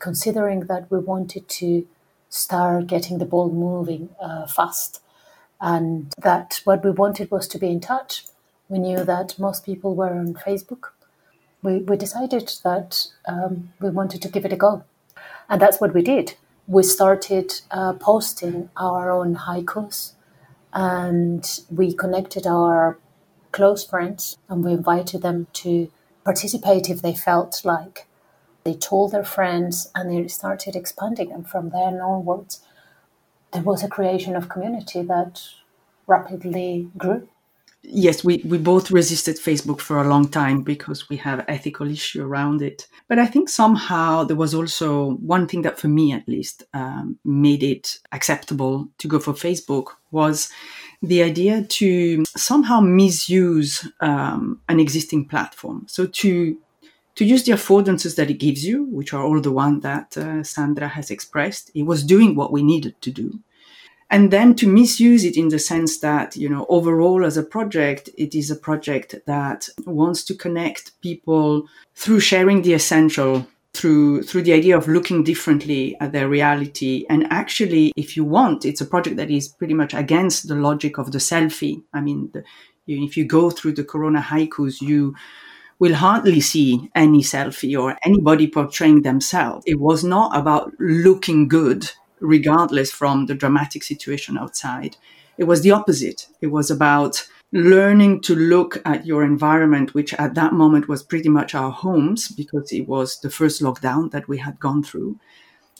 considering 0.00 0.60
that 0.66 0.90
we 0.90 0.98
wanted 0.98 1.48
to 1.48 1.86
start 2.28 2.88
getting 2.88 3.18
the 3.18 3.24
ball 3.24 3.50
moving 3.50 4.08
uh, 4.20 4.46
fast, 4.46 5.00
and 5.60 6.12
that 6.18 6.60
what 6.64 6.84
we 6.84 6.90
wanted 6.90 7.30
was 7.30 7.46
to 7.48 7.58
be 7.58 7.68
in 7.68 7.80
touch 7.80 8.26
we 8.68 8.78
knew 8.78 9.04
that 9.04 9.38
most 9.38 9.64
people 9.64 9.94
were 9.94 10.12
on 10.12 10.34
Facebook. 10.34 10.90
We, 11.62 11.78
we 11.78 11.96
decided 11.96 12.50
that 12.62 13.06
um, 13.26 13.72
we 13.80 13.90
wanted 13.90 14.22
to 14.22 14.28
give 14.28 14.44
it 14.44 14.52
a 14.52 14.56
go. 14.56 14.84
And 15.48 15.60
that's 15.60 15.80
what 15.80 15.94
we 15.94 16.02
did. 16.02 16.34
We 16.66 16.82
started 16.82 17.52
uh, 17.70 17.94
posting 17.94 18.70
our 18.76 19.10
own 19.10 19.36
haikus 19.36 20.12
and 20.72 21.60
we 21.70 21.92
connected 21.92 22.46
our 22.46 22.98
close 23.52 23.84
friends 23.84 24.36
and 24.48 24.64
we 24.64 24.72
invited 24.72 25.22
them 25.22 25.46
to 25.52 25.90
participate 26.24 26.88
if 26.88 27.02
they 27.02 27.14
felt 27.14 27.60
like. 27.64 28.06
They 28.64 28.74
told 28.74 29.12
their 29.12 29.24
friends 29.24 29.90
and 29.94 30.10
they 30.10 30.26
started 30.28 30.74
expanding. 30.74 31.30
And 31.30 31.46
from 31.46 31.68
there 31.68 32.02
onwards, 32.02 32.60
there 33.52 33.62
was 33.62 33.84
a 33.84 33.88
creation 33.88 34.34
of 34.34 34.48
community 34.48 35.02
that 35.02 35.42
rapidly 36.06 36.88
grew 36.96 37.28
yes, 37.86 38.24
we, 38.24 38.38
we 38.44 38.58
both 38.58 38.90
resisted 38.90 39.36
Facebook 39.36 39.80
for 39.80 39.98
a 40.00 40.08
long 40.08 40.28
time 40.28 40.62
because 40.62 41.08
we 41.08 41.16
have 41.18 41.44
ethical 41.48 41.90
issue 41.90 42.22
around 42.22 42.62
it. 42.62 42.86
But 43.08 43.18
I 43.18 43.26
think 43.26 43.48
somehow 43.48 44.24
there 44.24 44.36
was 44.36 44.54
also 44.54 45.12
one 45.16 45.46
thing 45.46 45.62
that 45.62 45.78
for 45.78 45.88
me 45.88 46.12
at 46.12 46.26
least 46.28 46.64
um, 46.72 47.18
made 47.24 47.62
it 47.62 47.98
acceptable 48.12 48.88
to 48.98 49.08
go 49.08 49.18
for 49.18 49.32
Facebook 49.32 49.88
was 50.10 50.50
the 51.02 51.22
idea 51.22 51.62
to 51.62 52.24
somehow 52.36 52.80
misuse 52.80 53.88
um, 54.00 54.60
an 54.68 54.80
existing 54.80 55.26
platform. 55.26 55.86
So 55.88 56.06
to 56.06 56.58
to 57.16 57.24
use 57.24 57.44
the 57.44 57.52
affordances 57.52 58.16
that 58.16 58.28
it 58.28 58.40
gives 58.40 58.66
you, 58.66 58.86
which 58.86 59.12
are 59.14 59.22
all 59.22 59.40
the 59.40 59.52
one 59.52 59.78
that 59.80 60.16
uh, 60.16 60.42
Sandra 60.42 60.88
has 60.88 61.12
expressed, 61.12 61.70
it 61.72 61.84
was 61.84 62.02
doing 62.02 62.34
what 62.34 62.50
we 62.50 62.60
needed 62.60 63.00
to 63.02 63.12
do 63.12 63.38
and 64.14 64.30
then 64.30 64.54
to 64.54 64.68
misuse 64.68 65.24
it 65.24 65.36
in 65.36 65.48
the 65.48 65.58
sense 65.58 65.98
that 65.98 66.36
you 66.36 66.48
know 66.48 66.64
overall 66.68 67.24
as 67.24 67.36
a 67.36 67.42
project 67.42 68.08
it 68.16 68.32
is 68.32 68.48
a 68.48 68.62
project 68.68 69.16
that 69.26 69.68
wants 69.86 70.22
to 70.22 70.34
connect 70.36 70.98
people 71.00 71.66
through 71.96 72.20
sharing 72.20 72.62
the 72.62 72.74
essential 72.74 73.44
through 73.72 74.22
through 74.22 74.42
the 74.42 74.52
idea 74.52 74.78
of 74.78 74.86
looking 74.86 75.24
differently 75.24 75.96
at 76.00 76.12
their 76.12 76.28
reality. 76.28 77.04
And 77.10 77.26
actually 77.30 77.92
if 77.96 78.16
you 78.16 78.24
want 78.24 78.64
it's 78.64 78.80
a 78.80 78.86
project 78.86 79.16
that 79.16 79.32
is 79.32 79.48
pretty 79.48 79.74
much 79.74 79.92
against 79.92 80.46
the 80.46 80.54
logic 80.54 80.96
of 80.96 81.10
the 81.10 81.18
selfie. 81.18 81.82
I 81.92 82.00
mean 82.00 82.30
the, 82.32 82.44
if 82.86 83.16
you 83.16 83.24
go 83.24 83.50
through 83.50 83.72
the 83.72 83.84
corona 83.92 84.20
haikus 84.20 84.80
you 84.80 85.16
will 85.80 85.94
hardly 85.96 86.40
see 86.40 86.88
any 86.94 87.20
selfie 87.20 87.76
or 87.76 87.98
anybody 88.04 88.46
portraying 88.46 89.02
themselves. 89.02 89.64
It 89.66 89.80
was 89.80 90.04
not 90.04 90.36
about 90.36 90.72
looking 90.78 91.48
good 91.48 91.90
regardless 92.24 92.90
from 92.90 93.26
the 93.26 93.34
dramatic 93.34 93.82
situation 93.82 94.38
outside. 94.38 94.96
It 95.36 95.44
was 95.44 95.62
the 95.62 95.70
opposite. 95.70 96.26
It 96.40 96.48
was 96.48 96.70
about 96.70 97.26
learning 97.52 98.20
to 98.22 98.34
look 98.34 98.82
at 98.84 99.06
your 99.06 99.22
environment, 99.22 99.94
which 99.94 100.12
at 100.14 100.34
that 100.34 100.52
moment 100.52 100.88
was 100.88 101.02
pretty 101.02 101.28
much 101.28 101.54
our 101.54 101.70
homes 101.70 102.28
because 102.28 102.72
it 102.72 102.88
was 102.88 103.20
the 103.20 103.30
first 103.30 103.62
lockdown 103.62 104.10
that 104.10 104.26
we 104.26 104.38
had 104.38 104.58
gone 104.58 104.82
through. 104.82 105.18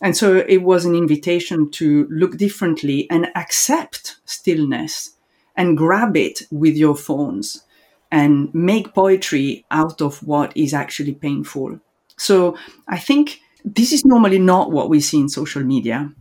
And 0.00 0.16
so 0.16 0.44
it 0.48 0.59
was 0.59 0.85
an 0.85 0.94
invitation 0.94 1.70
to 1.72 2.07
look 2.11 2.37
differently 2.37 3.09
and 3.11 3.28
accept 3.35 4.16
stillness 4.24 5.16
and 5.57 5.76
grab 5.76 6.16
it 6.16 6.42
with 6.50 6.76
your 6.76 6.96
phones 6.96 7.64
and 8.11 8.52
make 8.54 8.94
poetry 8.94 9.64
out 9.70 10.00
of 10.00 10.22
what 10.22 10.57
is 10.57 10.74
actually 10.74 11.14
painful. 11.14 11.80
So 12.16 12.57
I 12.87 12.98
think 12.98 13.40
this 13.64 13.92
is 13.92 14.04
normally 14.04 14.38
not 14.38 14.70
what 14.70 14.90
we 14.90 15.00
see 15.00 15.20
in 15.20 15.28
social 15.28 15.64
media 15.64 16.12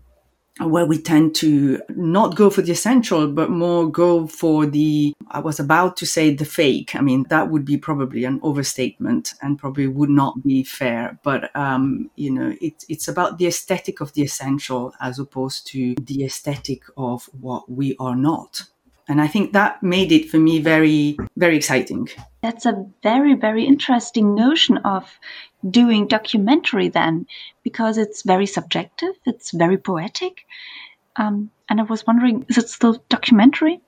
where 0.60 0.86
we 0.86 1.00
tend 1.00 1.34
to 1.36 1.82
not 1.90 2.36
go 2.36 2.50
for 2.50 2.62
the 2.62 2.72
essential, 2.72 3.28
but 3.28 3.50
more 3.50 3.90
go 3.90 4.28
for 4.28 4.66
the, 4.66 5.14
I 5.32 5.40
was 5.40 5.60
about 5.60 5.98
to 5.98 6.06
say 6.06 6.34
the 6.34 6.46
fake. 6.46 6.96
I 6.96 7.02
mean, 7.02 7.26
that 7.30 7.50
would 7.50 7.66
be 7.66 7.78
probably 7.78 8.24
an 8.26 8.40
overstatement 8.44 9.34
and 9.42 9.58
probably 9.58 9.88
would 9.88 10.12
not 10.12 10.44
be 10.44 10.64
fair. 10.64 11.18
But, 11.24 11.56
um, 11.56 12.12
you 12.16 12.30
know, 12.30 12.56
it, 12.62 12.86
it's 12.88 13.08
about 13.08 13.40
the 13.40 13.48
aesthetic 13.48 14.00
of 14.00 14.14
the 14.14 14.22
essential 14.22 14.94
as 15.02 15.18
opposed 15.18 15.66
to 15.68 15.96
the 15.96 16.24
aesthetic 16.24 16.84
of 16.98 17.30
what 17.40 17.70
we 17.70 17.96
are 18.00 18.16
not. 18.16 18.64
And 19.08 19.20
I 19.20 19.28
think 19.28 19.52
that 19.52 19.84
made 19.84 20.14
it 20.14 20.30
for 20.30 20.38
me 20.38 20.60
very, 20.60 21.18
very 21.36 21.58
exciting. 21.58 22.08
That's 22.42 22.66
a 22.66 22.86
very, 23.02 23.34
very 23.34 23.66
interesting 23.66 24.34
notion 24.34 24.78
of 24.78 25.20
doing 25.70 26.08
documentary 26.08 26.90
then, 26.90 27.26
because 27.64 27.98
it's 27.98 28.24
very 28.24 28.46
subjective, 28.46 29.14
it's 29.26 29.52
very 29.52 29.78
poetic. 29.78 30.46
Um, 31.16 31.52
and 31.70 31.80
I 31.80 31.84
was 31.84 32.06
wondering, 32.06 32.46
is 32.50 32.58
it 32.58 32.70
still 32.70 33.04
documentary? 33.10 33.82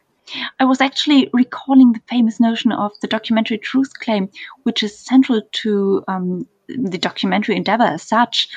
I 0.59 0.65
was 0.65 0.81
actually 0.81 1.29
recalling 1.33 1.93
the 1.93 2.01
famous 2.09 2.39
notion 2.39 2.71
of 2.71 2.91
the 3.01 3.07
documentary 3.07 3.57
truth 3.57 3.99
claim, 3.99 4.29
which 4.63 4.81
is 4.81 4.97
central 4.97 5.41
to 5.51 6.03
um, 6.07 6.47
the 6.67 6.97
documentary 6.97 7.55
endeavor 7.55 7.83
as 7.83 8.03
such. 8.03 8.49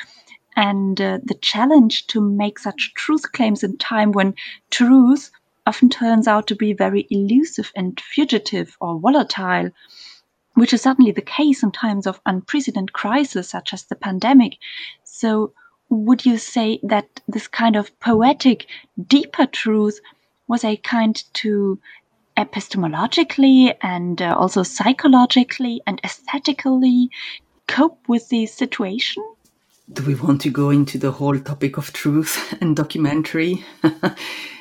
And 0.57 1.01
uh, 1.01 1.19
the 1.23 1.35
challenge 1.35 2.07
to 2.09 2.21
make 2.21 2.59
such 2.59 2.95
truth 2.95 3.33
claims 3.33 3.63
in 3.63 3.77
time 3.77 4.13
when 4.13 4.35
truth 4.71 5.31
often 5.67 5.91
turns 5.91 6.27
out 6.27 6.47
to 6.47 6.57
be 6.57 6.73
very 6.73 7.07
elusive 7.11 7.71
and 7.77 8.01
fugitive 8.01 8.77
or 8.81 8.99
volatile. 8.99 9.71
Which 10.59 10.73
is 10.73 10.83
certainly 10.83 11.13
the 11.13 11.23
case 11.23 11.63
in 11.63 11.71
times 11.71 12.07
of 12.07 12.21
unprecedented 12.27 12.93
crisis 12.93 13.49
such 13.49 13.73
as 13.73 13.85
the 13.85 13.97
pandemic. 13.97 14.57
So, 15.05 15.53
would 15.89 16.27
you 16.27 16.37
say 16.37 16.81
that 16.83 17.21
this 17.29 17.49
kind 17.49 17.77
of 17.77 17.99
poetic, 18.01 18.67
deeper 19.07 19.47
truth 19.47 20.01
was 20.47 20.65
a 20.65 20.77
kind 20.77 21.23
to 21.35 21.79
epistemologically 22.37 23.75
and 23.83 24.21
uh, 24.21 24.37
also 24.39 24.63
psychologically 24.63 25.81
and 25.87 26.01
aesthetically 26.05 27.11
cope 27.67 28.09
with 28.09 28.29
the 28.29 28.47
situation? 28.47 29.25
Do 29.91 30.05
we 30.05 30.15
want 30.15 30.43
to 30.43 30.51
go 30.51 30.71
into 30.71 30.99
the 30.99 31.13
whole 31.13 31.39
topic 31.39 31.79
of 31.79 31.93
truth 31.93 32.55
and 32.61 32.77
documentary? 32.77 33.65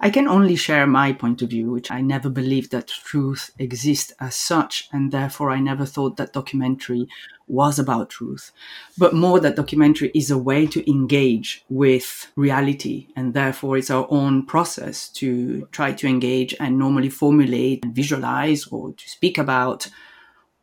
I 0.00 0.10
can 0.10 0.28
only 0.28 0.54
share 0.54 0.86
my 0.86 1.12
point 1.12 1.42
of 1.42 1.50
view, 1.50 1.70
which 1.72 1.90
I 1.90 2.00
never 2.00 2.28
believed 2.28 2.70
that 2.70 2.86
truth 2.86 3.50
exists 3.58 4.12
as 4.20 4.36
such, 4.36 4.88
and 4.92 5.10
therefore 5.10 5.50
I 5.50 5.58
never 5.58 5.84
thought 5.84 6.16
that 6.16 6.32
documentary 6.32 7.08
was 7.48 7.78
about 7.78 8.10
truth, 8.10 8.52
but 8.96 9.14
more 9.14 9.40
that 9.40 9.56
documentary 9.56 10.12
is 10.14 10.30
a 10.30 10.38
way 10.38 10.66
to 10.66 10.88
engage 10.88 11.64
with 11.68 12.30
reality, 12.36 13.08
and 13.16 13.34
therefore 13.34 13.76
it's 13.78 13.90
our 13.90 14.06
own 14.10 14.46
process 14.46 15.08
to 15.08 15.66
try 15.72 15.92
to 15.92 16.06
engage 16.06 16.54
and 16.60 16.78
normally 16.78 17.08
formulate 17.10 17.84
and 17.84 17.94
visualize 17.94 18.66
or 18.68 18.92
to 18.92 19.08
speak 19.08 19.38
about 19.38 19.88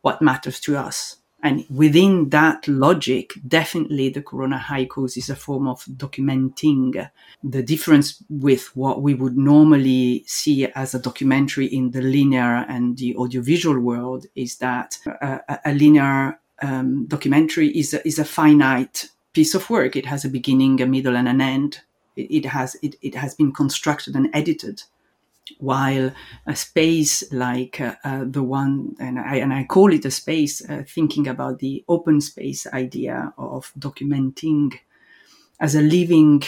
what 0.00 0.22
matters 0.22 0.60
to 0.60 0.76
us. 0.76 1.16
And 1.46 1.64
within 1.70 2.30
that 2.30 2.66
logic, 2.66 3.34
definitely 3.46 4.08
the 4.08 4.20
Corona 4.20 4.58
haikus 4.58 5.16
is 5.16 5.30
a 5.30 5.36
form 5.36 5.68
of 5.68 5.84
documenting. 5.84 7.08
The 7.44 7.62
difference 7.62 8.20
with 8.28 8.74
what 8.74 9.00
we 9.00 9.14
would 9.14 9.38
normally 9.38 10.24
see 10.26 10.66
as 10.66 10.92
a 10.92 10.98
documentary 10.98 11.66
in 11.66 11.92
the 11.92 12.00
linear 12.02 12.66
and 12.68 12.98
the 12.98 13.14
audiovisual 13.14 13.78
world 13.78 14.26
is 14.34 14.56
that 14.56 14.98
a, 15.06 15.60
a 15.64 15.72
linear 15.72 16.40
um, 16.62 17.06
documentary 17.06 17.68
is 17.68 17.94
a, 17.94 18.04
is 18.04 18.18
a 18.18 18.24
finite 18.24 19.08
piece 19.32 19.54
of 19.54 19.70
work. 19.70 19.94
It 19.94 20.06
has 20.06 20.24
a 20.24 20.28
beginning, 20.28 20.80
a 20.80 20.86
middle, 20.86 21.16
and 21.16 21.28
an 21.28 21.40
end. 21.40 21.78
It, 22.16 22.28
it 22.38 22.46
has 22.46 22.74
it, 22.82 22.96
it 23.02 23.14
has 23.14 23.36
been 23.36 23.52
constructed 23.52 24.16
and 24.16 24.30
edited 24.32 24.82
while 25.58 26.12
a 26.46 26.56
space 26.56 27.32
like 27.32 27.80
uh, 27.80 27.94
uh, 28.04 28.24
the 28.26 28.42
one 28.42 28.94
and 28.98 29.18
I, 29.18 29.36
and 29.36 29.52
I 29.52 29.64
call 29.64 29.92
it 29.92 30.04
a 30.04 30.10
space 30.10 30.68
uh, 30.68 30.84
thinking 30.86 31.26
about 31.26 31.58
the 31.58 31.84
open 31.88 32.20
space 32.20 32.66
idea 32.66 33.32
of 33.38 33.72
documenting 33.78 34.78
as 35.60 35.74
a 35.74 35.82
living 35.82 36.42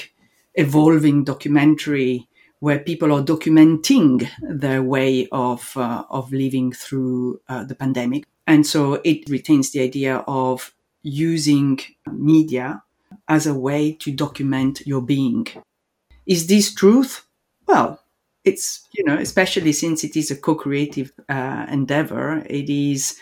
evolving 0.54 1.24
documentary 1.24 2.28
where 2.60 2.80
people 2.80 3.12
are 3.12 3.22
documenting 3.22 4.28
their 4.42 4.82
way 4.82 5.28
of 5.30 5.76
uh, 5.76 6.04
of 6.10 6.32
living 6.32 6.72
through 6.72 7.40
uh, 7.48 7.64
the 7.64 7.74
pandemic. 7.74 8.24
And 8.46 8.66
so 8.66 9.00
it 9.04 9.28
retains 9.28 9.70
the 9.70 9.80
idea 9.80 10.24
of 10.26 10.74
using 11.02 11.78
media 12.10 12.82
as 13.28 13.46
a 13.46 13.54
way 13.54 13.92
to 13.92 14.10
document 14.10 14.86
your 14.86 15.02
being. 15.02 15.46
Is 16.26 16.46
this 16.46 16.74
truth? 16.74 17.24
Well 17.66 18.00
it's 18.48 18.88
you 18.92 19.04
know 19.04 19.16
especially 19.16 19.72
since 19.72 20.04
it 20.04 20.16
is 20.16 20.30
a 20.30 20.36
co-creative 20.36 21.12
uh, 21.28 21.66
endeavor 21.70 22.42
it 22.46 22.68
is 22.70 23.18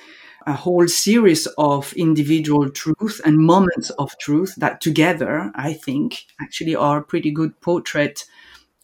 a 0.47 0.53
whole 0.53 0.87
series 0.87 1.47
of 1.59 1.93
individual 1.95 2.71
truth 2.71 3.21
and 3.25 3.37
moments 3.39 3.91
of 3.99 4.17
truth 4.19 4.55
that 4.57 4.81
together 4.81 5.51
i 5.55 5.73
think 5.73 6.27
actually 6.41 6.77
are 6.77 6.99
a 6.99 7.09
pretty 7.13 7.31
good 7.31 7.53
portrait 7.61 8.25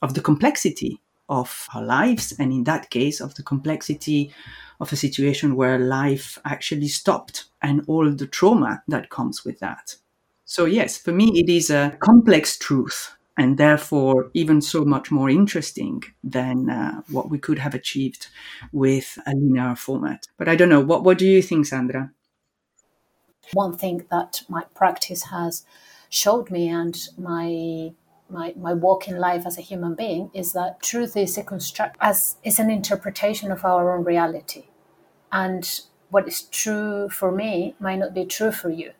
of 0.02 0.14
the 0.14 0.20
complexity 0.20 1.00
of 1.28 1.68
our 1.74 1.82
lives 1.82 2.34
and 2.38 2.52
in 2.52 2.64
that 2.64 2.90
case 2.90 3.20
of 3.20 3.34
the 3.36 3.42
complexity 3.42 4.30
of 4.80 4.92
a 4.92 4.96
situation 4.96 5.56
where 5.56 5.78
life 5.78 6.38
actually 6.44 6.88
stopped 6.88 7.44
and 7.62 7.82
all 7.86 8.10
the 8.10 8.26
trauma 8.26 8.82
that 8.88 9.08
comes 9.08 9.44
with 9.44 9.58
that. 9.60 9.96
So 10.44 10.64
yes 10.66 10.98
for 10.98 11.12
me 11.12 11.26
it 11.40 11.48
is 11.48 11.70
a 11.70 11.96
complex 12.00 12.58
truth 12.58 13.16
and 13.36 13.56
therefore 13.58 14.30
even 14.34 14.60
so 14.60 14.84
much 14.84 15.10
more 15.10 15.30
interesting 15.30 16.02
than 16.22 16.68
uh, 16.68 17.02
what 17.08 17.30
we 17.30 17.38
could 17.38 17.58
have 17.58 17.74
achieved 17.74 18.28
with 18.72 19.18
a 19.26 19.30
linear 19.30 19.74
format. 19.74 20.26
But 20.36 20.48
I 20.48 20.56
don't 20.56 20.68
know. 20.68 20.80
What, 20.80 21.04
what 21.04 21.18
do 21.18 21.26
you 21.26 21.42
think, 21.42 21.66
Sandra? 21.66 22.10
One 23.52 23.76
thing 23.76 24.04
that 24.10 24.42
my 24.48 24.64
practice 24.74 25.24
has 25.24 25.64
showed 26.08 26.50
me 26.50 26.68
and 26.68 26.96
my 27.18 27.92
my, 28.32 28.54
my 28.56 28.72
walk 28.72 29.08
in 29.08 29.18
life 29.18 29.44
as 29.46 29.58
a 29.58 29.60
human 29.60 29.94
being 29.94 30.30
is 30.32 30.54
that 30.54 30.82
truth 30.82 31.18
is 31.18 31.36
a 31.36 31.42
construct 31.42 31.96
as 32.00 32.36
is 32.42 32.58
an 32.58 32.70
interpretation 32.70 33.52
of 33.52 33.62
our 33.64 33.94
own 33.94 34.04
reality. 34.04 34.64
And 35.30 35.80
what 36.08 36.26
is 36.26 36.42
true 36.42 37.10
for 37.10 37.30
me 37.30 37.74
might 37.78 37.98
not 37.98 38.14
be 38.14 38.24
true 38.24 38.50
for 38.50 38.70
you. 38.70 38.92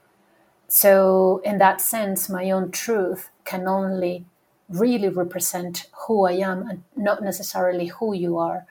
So 0.75 1.43
in 1.45 1.59
that 1.59 1.83
sense, 1.83 2.31
my 2.31 2.51
own 2.51 2.71
truth 2.71 3.29
can 3.45 3.69
only 3.69 4.25
really 4.71 5.11
represent 5.11 5.91
who 6.07 6.25
I 6.25 6.33
am 6.33 6.67
and 6.67 6.83
not 6.97 7.23
necessarily 7.23 7.89
who 7.89 8.15
you 8.15 8.39
are. 8.39 8.65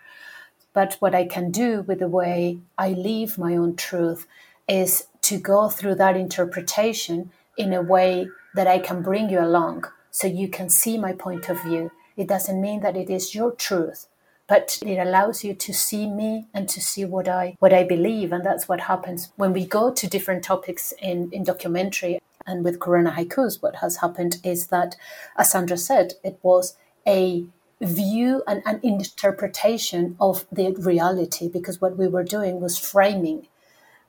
But 0.73 0.97
what 0.99 1.13
I 1.13 1.27
can 1.27 1.51
do 1.51 1.83
with 1.83 1.99
the 1.99 2.07
way 2.07 2.57
I 2.75 2.93
live 2.93 3.37
my 3.37 3.55
own 3.55 3.75
truth 3.75 4.25
is 4.67 5.05
to 5.21 5.37
go 5.37 5.69
through 5.69 5.93
that 5.95 6.17
interpretation 6.17 7.29
in 7.55 7.71
a 7.71 7.83
way 7.83 8.27
that 8.55 8.65
I 8.65 8.79
can 8.79 9.03
bring 9.03 9.29
you 9.29 9.39
along 9.39 9.83
so 10.09 10.25
you 10.25 10.47
can 10.47 10.71
see 10.71 10.97
my 10.97 11.13
point 11.13 11.49
of 11.49 11.61
view. 11.61 11.91
It 12.17 12.27
doesn't 12.27 12.59
mean 12.59 12.79
that 12.81 12.97
it 12.97 13.11
is 13.11 13.35
your 13.35 13.51
truth, 13.51 14.07
but 14.51 14.77
it 14.93 14.97
allows 15.07 15.43
you 15.45 15.53
to 15.65 15.73
see 15.73 16.05
me 16.07 16.31
and 16.53 16.67
to 16.69 16.81
see 16.81 17.05
what 17.05 17.27
I 17.27 17.55
what 17.59 17.73
I 17.81 17.83
believe 17.83 18.33
and 18.33 18.43
that's 18.45 18.67
what 18.71 18.81
happens 18.91 19.31
when 19.41 19.53
we 19.57 19.65
go 19.65 19.83
to 19.99 20.13
different 20.15 20.43
topics 20.43 20.93
in 21.11 21.29
in 21.31 21.43
documentary 21.51 22.19
and 22.45 22.63
with 22.63 22.79
Corona 22.79 23.11
Haikus, 23.11 23.61
what 23.61 23.77
has 23.77 23.97
happened 23.97 24.39
is 24.43 24.67
that, 24.67 24.95
as 25.37 25.51
Sandra 25.51 25.77
said, 25.77 26.13
it 26.23 26.39
was 26.41 26.75
a 27.07 27.45
view 27.79 28.43
and 28.47 28.61
an 28.65 28.79
interpretation 28.83 30.15
of 30.19 30.45
the 30.51 30.71
reality 30.73 31.47
because 31.47 31.81
what 31.81 31.97
we 31.97 32.07
were 32.07 32.23
doing 32.23 32.59
was 32.61 32.77
framing, 32.77 33.47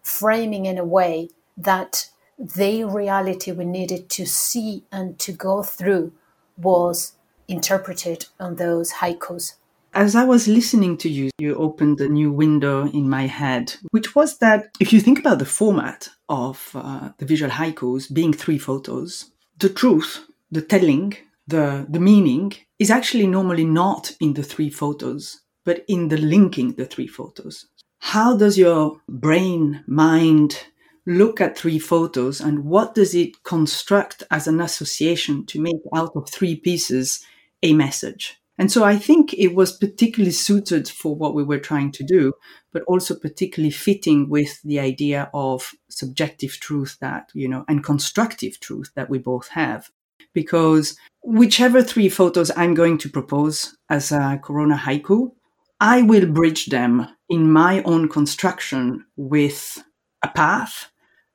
framing 0.03 0.67
in 0.67 0.79
a 0.79 0.85
way 0.85 1.31
that 1.57 2.09
the 2.39 2.85
reality 2.85 3.53
we 3.53 3.65
needed 3.65 4.11
to 4.11 4.27
see 4.27 4.85
and 4.91 5.19
to 5.19 5.33
go 5.33 5.63
through 5.63 6.13
was 6.57 7.13
interpreted 7.49 8.27
on 8.39 8.57
those 8.57 8.95
haikus. 8.95 9.55
As 9.95 10.17
I 10.17 10.25
was 10.25 10.49
listening 10.49 10.97
to 10.99 11.09
you, 11.11 11.31
you 11.39 11.55
opened 11.55 12.01
a 12.01 12.09
new 12.09 12.33
window 12.33 12.89
in 12.89 13.11
my 13.11 13.27
head, 13.27 13.75
which 13.91 14.15
was 14.15 14.39
that 14.39 14.71
if 14.81 14.91
you 14.91 15.01
think 15.01 15.19
about 15.19 15.39
the 15.39 15.45
format 15.45 16.09
of 16.31 16.71
uh, 16.75 17.11
the 17.19 17.27
visual 17.27 17.51
haikus 17.51 18.11
being 18.11 18.33
three 18.33 18.57
photos, 18.57 19.27
the 19.59 19.69
truth, 19.69 20.27
the 20.51 20.63
telling, 20.63 21.15
the, 21.47 21.85
the 21.91 22.01
meaning 22.01 22.55
is 22.79 22.91
actually 22.91 23.27
normally 23.27 23.67
not 23.67 24.17
in 24.19 24.33
the 24.33 24.43
three 24.43 24.71
photos, 24.71 25.43
but 25.67 25.85
in 25.89 26.09
the 26.09 26.17
linking 26.17 26.73
the 26.73 26.87
three 26.87 27.07
photos. 27.07 27.67
How 27.99 28.35
does 28.35 28.57
your 28.57 28.97
brain, 29.11 29.85
mind 29.87 30.59
look 31.05 31.39
at 31.39 31.59
three 31.59 31.79
photos 31.79 32.41
and 32.41 32.65
what 32.65 32.95
does 32.95 33.15
it 33.15 33.43
construct 33.45 34.23
as 34.31 34.49
an 34.49 34.59
association 34.61 35.45
to 35.47 35.61
make 35.61 35.83
out 35.95 36.13
of 36.17 36.31
three 36.31 36.57
pieces 36.57 37.23
a 37.63 37.75
message? 37.75 38.42
And 38.59 38.71
so 38.71 38.85
I 38.85 38.97
think 38.97 39.33
it 39.35 39.55
was 39.55 39.77
particularly 39.77 40.33
suited 40.33 40.89
for 40.89 41.15
what 41.17 41.35
we 41.35 41.43
were 41.43 41.59
trying 41.59 41.91
to 41.93 42.05
do, 42.05 42.35
but 42.73 42.83
also 42.87 43.15
particularly 43.15 43.71
fitting 43.71 44.29
with 44.29 44.61
the 44.63 44.79
idea 44.79 45.31
of 45.33 45.73
subjective 45.89 46.53
truth 46.61 46.99
that, 47.01 47.31
you 47.35 47.49
know, 47.49 47.65
and 47.67 47.83
constructive 47.83 48.61
truth 48.61 48.91
that 48.95 49.09
we 49.09 49.19
both 49.19 49.49
have. 49.49 49.91
Because 50.35 50.97
whichever 51.23 51.83
three 51.83 52.09
photos 52.09 52.51
I'm 52.57 52.75
going 52.75 52.99
to 52.99 53.09
propose 53.09 53.77
as 53.89 54.13
a 54.13 54.39
Corona 54.43 54.77
haiku, 54.77 55.33
I 55.81 56.03
will 56.03 56.27
bridge 56.27 56.67
them 56.67 57.09
in 57.29 57.51
my 57.51 57.83
own 57.83 58.09
construction 58.09 59.07
with 59.17 59.83
a 60.23 60.29
path 60.29 60.91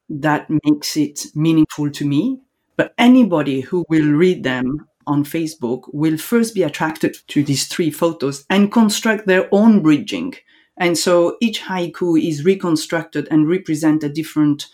that 0.09 0.47
makes 0.63 0.95
it 0.95 1.25
meaningful 1.35 1.91
to 1.91 2.07
me. 2.07 2.39
But 2.77 2.93
anybody 2.97 3.61
who 3.61 3.85
will 3.89 4.13
read 4.13 4.43
them 4.43 4.87
on 5.07 5.23
Facebook 5.23 5.89
will 5.93 6.17
first 6.17 6.53
be 6.53 6.63
attracted 6.63 7.17
to 7.29 7.43
these 7.43 7.67
three 7.67 7.89
photos 7.89 8.45
and 8.49 8.71
construct 8.71 9.25
their 9.25 9.47
own 9.51 9.81
bridging. 9.81 10.35
And 10.77 10.97
so 10.97 11.37
each 11.41 11.61
haiku 11.61 12.21
is 12.21 12.45
reconstructed 12.45 13.27
and 13.31 13.49
represent 13.49 14.03
a 14.03 14.09
different 14.09 14.67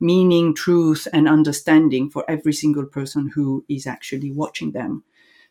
meaning, 0.00 0.54
truth, 0.54 1.06
and 1.12 1.28
understanding 1.28 2.08
for 2.08 2.24
every 2.28 2.54
single 2.54 2.86
person 2.86 3.30
who 3.34 3.64
is 3.68 3.86
actually 3.86 4.32
watching 4.32 4.72
them. 4.72 5.04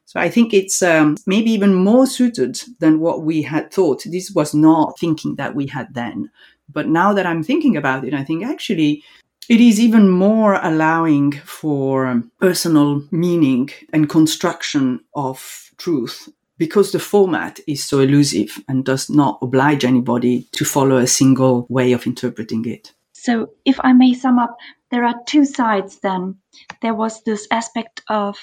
So 0.05 0.19
I 0.19 0.27
think 0.27 0.55
it's 0.55 0.81
um, 0.81 1.17
maybe 1.27 1.51
even 1.51 1.75
more 1.75 2.07
suited 2.07 2.59
than 2.79 2.99
what 2.99 3.21
we 3.21 3.43
had 3.43 3.71
thought. 3.71 4.03
This 4.05 4.31
was 4.31 4.55
not 4.55 4.97
thinking 4.97 5.35
that 5.35 5.53
we 5.53 5.67
had 5.67 5.93
then. 5.93 6.31
But 6.67 6.87
now 6.87 7.13
that 7.13 7.27
I'm 7.27 7.43
thinking 7.43 7.77
about 7.77 8.03
it, 8.05 8.15
I 8.15 8.23
think 8.23 8.43
actually 8.43 9.03
it 9.49 9.59
is 9.59 9.79
even 9.79 10.07
more 10.07 10.59
allowing 10.61 11.31
for 11.31 12.23
personal 12.39 13.03
meaning 13.11 13.69
and 13.91 14.07
construction 14.07 14.99
of 15.15 15.71
truth 15.77 16.29
because 16.59 16.91
the 16.91 16.99
format 16.99 17.59
is 17.67 17.83
so 17.83 17.99
elusive 17.99 18.63
and 18.67 18.85
does 18.85 19.09
not 19.09 19.39
oblige 19.41 19.83
anybody 19.83 20.47
to 20.51 20.63
follow 20.63 20.97
a 20.97 21.07
single 21.07 21.65
way 21.67 21.93
of 21.93 22.05
interpreting 22.05 22.65
it. 22.65 22.93
So, 23.13 23.49
if 23.65 23.79
I 23.81 23.93
may 23.93 24.13
sum 24.13 24.37
up, 24.37 24.55
there 24.91 25.03
are 25.03 25.15
two 25.25 25.45
sides 25.45 25.99
then. 25.99 26.35
There 26.81 26.93
was 26.93 27.23
this 27.23 27.47
aspect 27.51 28.01
of 28.07 28.37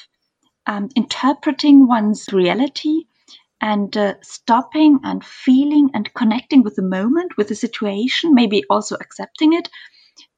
um, 0.66 0.88
interpreting 0.97 1.87
one's 1.87 2.27
reality 2.33 3.05
and 3.61 3.97
uh, 3.97 4.14
stopping 4.23 4.99
and 5.05 5.25
feeling 5.25 5.90
and 5.95 6.12
connecting 6.14 6.62
with 6.62 6.77
the 6.77 6.83
moment, 6.83 7.37
with 7.37 7.49
the 7.49 7.55
situation, 7.55 8.35
maybe 8.35 8.64
also 8.69 8.97
accepting 8.97 9.53
it. 9.53 9.69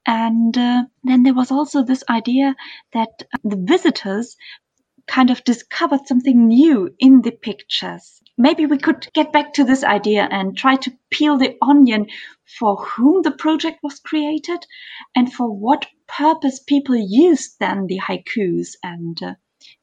And 0.09 0.57
uh, 0.57 0.85
then 1.05 1.23
there 1.23 1.35
was 1.35 1.51
also 1.51 1.85
this 1.85 2.03
idea 2.09 2.57
that 2.95 3.25
the 3.45 3.57
visitors 3.57 4.39
kind 5.07 5.29
of 5.29 5.45
discovered 5.45 6.07
something 6.07 6.49
new 6.49 6.95
in 6.99 7.21
the 7.21 7.31
pictures. 7.31 8.23
Maybe 8.39 8.65
we 8.65 8.79
could 8.79 9.07
get 9.13 9.35
back 9.35 9.53
to 9.55 9.65
this 9.65 9.85
idea 9.85 10.27
and 10.31 10.57
try 10.57 10.77
to 10.77 10.97
peel 11.11 11.37
the 11.37 11.59
onion 11.61 12.07
for 12.59 12.77
whom 12.77 13.21
the 13.21 13.33
project 13.33 13.81
was 13.83 14.01
created 14.01 14.65
and 15.15 15.31
for 15.31 15.55
what 15.55 15.85
purpose 16.07 16.59
people 16.59 16.97
used 16.97 17.57
then 17.61 17.87
the 17.87 18.01
haikus 18.01 18.77
and 18.83 19.23
uh, 19.23 19.35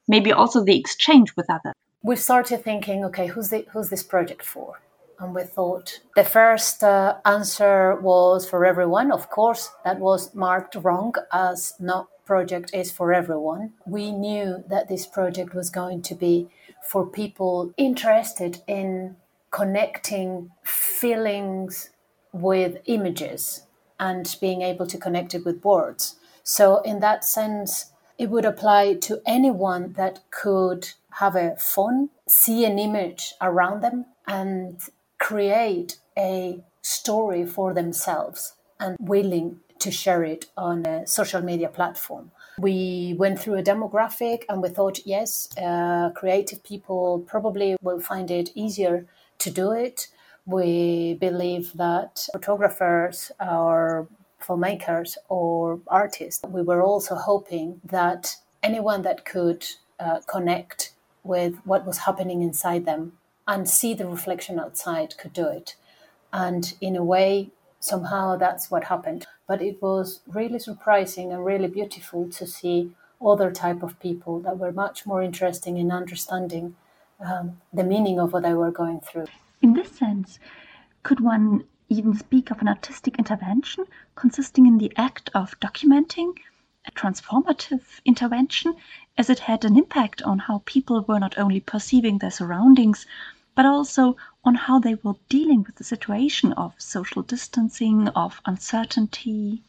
maybe 0.08 0.32
also 0.32 0.64
the 0.64 0.80
exchange 0.80 1.36
with 1.38 1.46
others. 1.52 1.76
We 2.02 2.16
started 2.16 2.64
thinking, 2.64 3.06
okay, 3.06 3.28
who's 3.28 3.50
the, 3.50 3.68
who's 3.74 3.90
this 3.90 4.02
project 4.02 4.42
for? 4.42 4.80
And 5.20 5.34
we 5.34 5.44
thought 5.44 6.02
the 6.16 6.24
first 6.24 6.84
uh, 6.84 7.18
answer 7.26 7.96
was 7.96 8.48
for 8.48 8.66
everyone. 8.66 9.12
Of 9.12 9.30
course, 9.30 9.72
that 9.84 10.00
was 10.00 10.36
marked 10.36 10.76
wrong 10.76 11.14
as 11.32 11.74
not 11.80 12.10
project 12.26 12.72
is 12.74 12.92
for 12.92 13.14
everyone. 13.14 13.74
We 13.86 14.12
knew 14.12 14.64
that 14.68 14.88
this 14.88 15.06
project 15.06 15.54
was 15.54 15.70
going 15.70 16.02
to 16.04 16.16
be 16.16 16.50
for 16.90 17.06
people 17.06 17.74
interested 17.78 18.62
in 18.68 19.16
connecting 19.52 20.52
feelings 20.64 21.92
with 22.34 22.78
images 22.86 23.66
and 24.00 24.36
being 24.42 24.62
able 24.62 24.88
to 24.88 24.98
connect 24.98 25.34
it 25.34 25.46
with 25.46 25.64
words. 25.64 26.18
So, 26.44 26.82
in 26.82 27.00
that 27.00 27.24
sense, 27.24 27.92
it 28.18 28.30
would 28.30 28.46
apply 28.46 28.96
to 28.96 29.22
anyone 29.26 29.94
that 29.94 30.20
could 30.32 30.90
have 31.20 31.36
a 31.36 31.56
phone, 31.58 32.10
see 32.28 32.66
an 32.66 32.78
image 32.78 33.34
around 33.42 33.82
them, 33.82 34.06
and 34.28 34.82
create 35.26 35.98
a 36.16 36.64
story 36.84 37.44
for 37.48 37.74
themselves 37.74 38.54
and 38.80 38.96
willing 39.00 39.60
to 39.80 39.90
share 39.90 40.24
it 40.24 40.46
on 40.56 40.86
a 40.86 41.08
social 41.08 41.42
media 41.42 41.68
platform. 41.68 42.30
We 42.60 43.16
went 43.18 43.40
through 43.40 43.56
a 43.56 43.64
demographic 43.64 44.44
and 44.48 44.62
we 44.62 44.70
thought, 44.70 45.00
yes, 45.04 45.50
uh, 45.58 46.12
creative 46.12 46.62
people 46.64 47.26
probably 47.26 47.76
will 47.82 48.00
find 48.00 48.30
it 48.30 48.52
easier 48.54 49.08
to 49.40 49.50
do 49.50 49.72
it. 49.72 50.10
We 50.46 51.16
believe 51.20 51.74
that 51.74 52.28
photographers 52.32 53.32
or 53.40 54.08
filmmakers 54.40 55.18
or 55.28 55.80
artists, 55.88 56.46
we 56.48 56.62
were 56.62 56.84
also 56.84 57.16
hoping 57.16 57.82
that 57.84 58.36
anyone 58.62 59.02
that 59.02 59.26
could 59.26 59.66
uh, 60.00 60.20
connect 60.28 60.94
with 61.24 61.56
what 61.66 61.84
was 61.84 61.98
happening 61.98 62.44
inside 62.44 62.86
them 62.86 63.14
and 63.48 63.70
see 63.70 63.94
the 63.94 64.08
reflection 64.08 64.60
outside 64.60 65.18
could 65.18 65.34
do 65.34 65.48
it. 65.48 65.76
And 66.34 66.74
in 66.82 66.96
a 66.96 67.04
way, 67.04 67.52
somehow 67.80 68.36
that's 68.36 68.72
what 68.72 68.86
happened. 68.86 69.26
But 69.48 69.62
it 69.62 69.82
was 69.82 70.22
really 70.28 70.60
surprising 70.60 71.32
and 71.32 71.46
really 71.46 71.68
beautiful 71.68 72.30
to 72.30 72.48
see 72.48 72.92
other 73.24 73.52
type 73.52 73.84
of 73.84 74.00
people 74.00 74.40
that 74.42 74.58
were 74.58 74.72
much 74.72 75.06
more 75.06 75.22
interesting 75.22 75.78
in 75.78 75.92
understanding 75.92 76.76
um, 77.20 77.62
the 77.72 77.84
meaning 77.84 78.20
of 78.20 78.34
what 78.34 78.44
they 78.44 78.54
were 78.54 78.72
going 78.72 79.00
through. 79.00 79.28
In 79.62 79.74
this 79.74 79.92
sense, 79.92 80.40
could 81.04 81.20
one 81.20 81.64
even 81.88 82.16
speak 82.16 82.52
of 82.52 82.62
an 82.62 82.68
artistic 82.68 83.18
intervention 83.20 83.86
consisting 84.16 84.66
in 84.66 84.78
the 84.78 84.92
act 84.98 85.30
of 85.34 85.58
documenting 85.60 86.34
a 86.88 86.92
transformative 86.92 87.82
intervention 88.06 88.76
as 89.18 89.30
it 89.30 89.40
had 89.40 89.66
an 89.66 89.78
impact 89.78 90.22
on 90.24 90.40
how 90.40 90.62
people 90.66 91.02
were 91.08 91.20
not 91.20 91.38
only 91.38 91.60
perceiving 91.60 92.18
their 92.18 92.32
surroundings 92.32 93.06
but 93.56 93.66
also 93.66 94.16
on 94.44 94.56
how 94.56 94.80
they 94.80 94.96
were 94.96 95.16
dealing 95.30 95.64
with 95.64 95.76
the 95.76 95.84
situation 95.84 96.54
of 96.54 96.74
social 96.78 97.24
distancing, 97.24 98.10
of 98.10 98.42
uncertainty. 98.46 99.64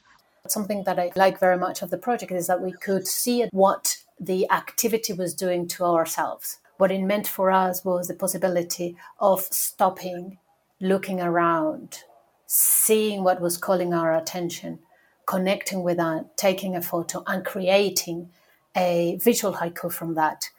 Something 0.49 0.85
that 0.85 0.99
I 0.99 1.13
like 1.17 1.41
very 1.41 1.57
much 1.57 1.83
of 1.83 1.91
the 1.91 1.99
project 1.99 2.33
is 2.33 2.47
that 2.47 2.63
we 2.63 2.73
could 2.73 3.07
see 3.07 3.47
what 3.53 3.99
the 4.21 4.51
activity 4.51 5.13
was 5.13 5.35
doing 5.35 5.67
to 5.69 5.85
ourselves. 5.85 6.59
What 6.79 6.91
it 6.91 7.01
meant 7.01 7.27
for 7.27 7.51
us 7.51 7.85
was 7.85 8.09
the 8.09 8.15
possibility 8.15 8.97
of 9.19 9.41
stopping, 9.41 10.39
looking 10.81 11.21
around, 11.21 12.03
seeing 12.47 13.25
what 13.25 13.41
was 13.41 13.57
calling 13.57 13.95
our 13.95 14.15
attention, 14.15 14.81
connecting 15.27 15.83
with 15.83 15.97
that, 15.97 16.37
taking 16.37 16.77
a 16.77 16.83
photo, 16.83 17.25
and 17.27 17.45
creating 17.45 18.31
a 18.77 19.19
visual 19.23 19.55
haiku 19.55 19.93
from 19.93 20.15
that. 20.15 20.51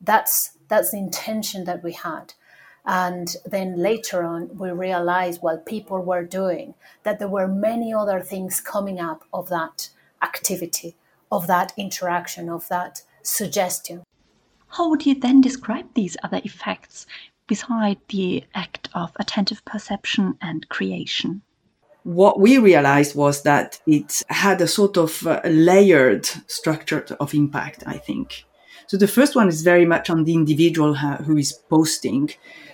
That's 0.00 0.52
that's 0.68 0.92
the 0.92 0.98
intention 0.98 1.64
that 1.64 1.82
we 1.82 1.92
had. 1.92 2.34
And 2.86 3.34
then 3.46 3.76
later 3.76 4.22
on, 4.22 4.56
we 4.58 4.70
realized 4.70 5.40
what 5.40 5.64
people 5.64 6.00
were 6.00 6.24
doing, 6.24 6.74
that 7.02 7.18
there 7.18 7.28
were 7.28 7.48
many 7.48 7.94
other 7.94 8.20
things 8.20 8.60
coming 8.60 9.00
up 9.00 9.24
of 9.32 9.48
that 9.48 9.88
activity, 10.22 10.96
of 11.32 11.46
that 11.46 11.72
interaction, 11.76 12.48
of 12.48 12.68
that 12.68 13.02
suggestion. 13.22 14.02
How 14.68 14.90
would 14.90 15.06
you 15.06 15.18
then 15.18 15.40
describe 15.40 15.86
these 15.94 16.16
other 16.22 16.40
effects 16.44 17.06
beside 17.46 17.98
the 18.08 18.44
act 18.54 18.88
of 18.94 19.12
attentive 19.16 19.64
perception 19.64 20.36
and 20.42 20.68
creation? 20.68 21.42
What 22.02 22.38
we 22.38 22.58
realized 22.58 23.14
was 23.14 23.42
that 23.42 23.80
it 23.86 24.22
had 24.28 24.60
a 24.60 24.66
sort 24.66 24.98
of 24.98 25.26
uh, 25.26 25.40
layered 25.44 26.26
structure 26.46 27.06
of 27.18 27.32
impact, 27.32 27.82
I 27.86 27.96
think. 27.96 28.44
So 28.86 28.96
the 28.96 29.08
first 29.08 29.34
one 29.34 29.48
is 29.48 29.62
very 29.62 29.86
much 29.86 30.10
on 30.10 30.24
the 30.24 30.34
individual 30.34 30.94
uh, 30.94 31.16
who 31.16 31.36
is 31.36 31.52
posting 31.52 32.30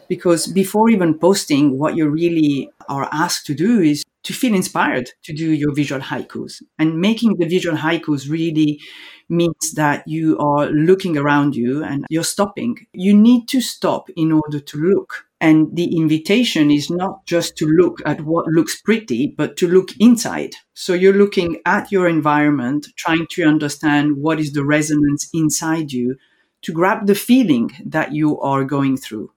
because 0.09 0.49
before 0.49 0.91
even 0.91 1.17
posting, 1.19 1.79
what 1.79 1.97
you 1.97 2.09
really 2.09 2.69
are 2.89 3.09
asked 3.13 3.47
to 3.47 3.55
do 3.55 3.81
is 3.81 4.03
to 4.25 4.33
feel 4.33 4.55
inspired 4.55 5.11
to 5.23 5.33
do 5.33 5.53
your 5.53 5.73
visual 5.73 6.01
haikus. 6.01 6.63
And 6.79 7.01
making 7.01 7.37
the 7.37 7.47
visual 7.47 7.77
haikus 7.77 8.29
really 8.29 8.81
means 9.29 9.73
that 9.77 10.03
you 10.07 10.37
are 10.39 10.67
looking 10.67 11.17
around 11.17 11.55
you 11.55 11.85
and 11.85 12.05
you're 12.11 12.25
stopping. 12.25 12.77
You 12.93 13.15
need 13.15 13.47
to 13.49 13.61
stop 13.61 14.11
in 14.17 14.33
order 14.33 14.59
to 14.59 14.77
look. 14.79 15.27
And 15.41 15.75
the 15.75 15.97
invitation 15.97 16.71
is 16.71 16.91
not 16.91 17.25
just 17.25 17.57
to 17.59 17.67
look 17.67 17.99
at 18.05 18.21
what 18.23 18.47
looks 18.49 18.83
pretty, 18.83 19.29
but 19.29 19.57
to 19.59 19.69
look 19.69 19.91
inside. 19.99 20.55
So 20.81 20.95
you're 20.95 21.13
looking 21.13 21.61
at 21.67 21.93
your 21.93 22.09
environment, 22.09 22.87
trying 22.97 23.27
to 23.33 23.45
understand 23.45 24.17
what 24.17 24.41
is 24.41 24.55
the 24.55 24.65
resonance 24.65 25.29
inside 25.35 25.93
you 25.93 26.17
to 26.63 26.73
grab 26.73 27.07
the 27.07 27.15
feeling 27.15 27.71
that 27.85 28.15
you 28.15 28.41
are 28.41 28.65
going 28.65 28.97
through. 28.97 29.31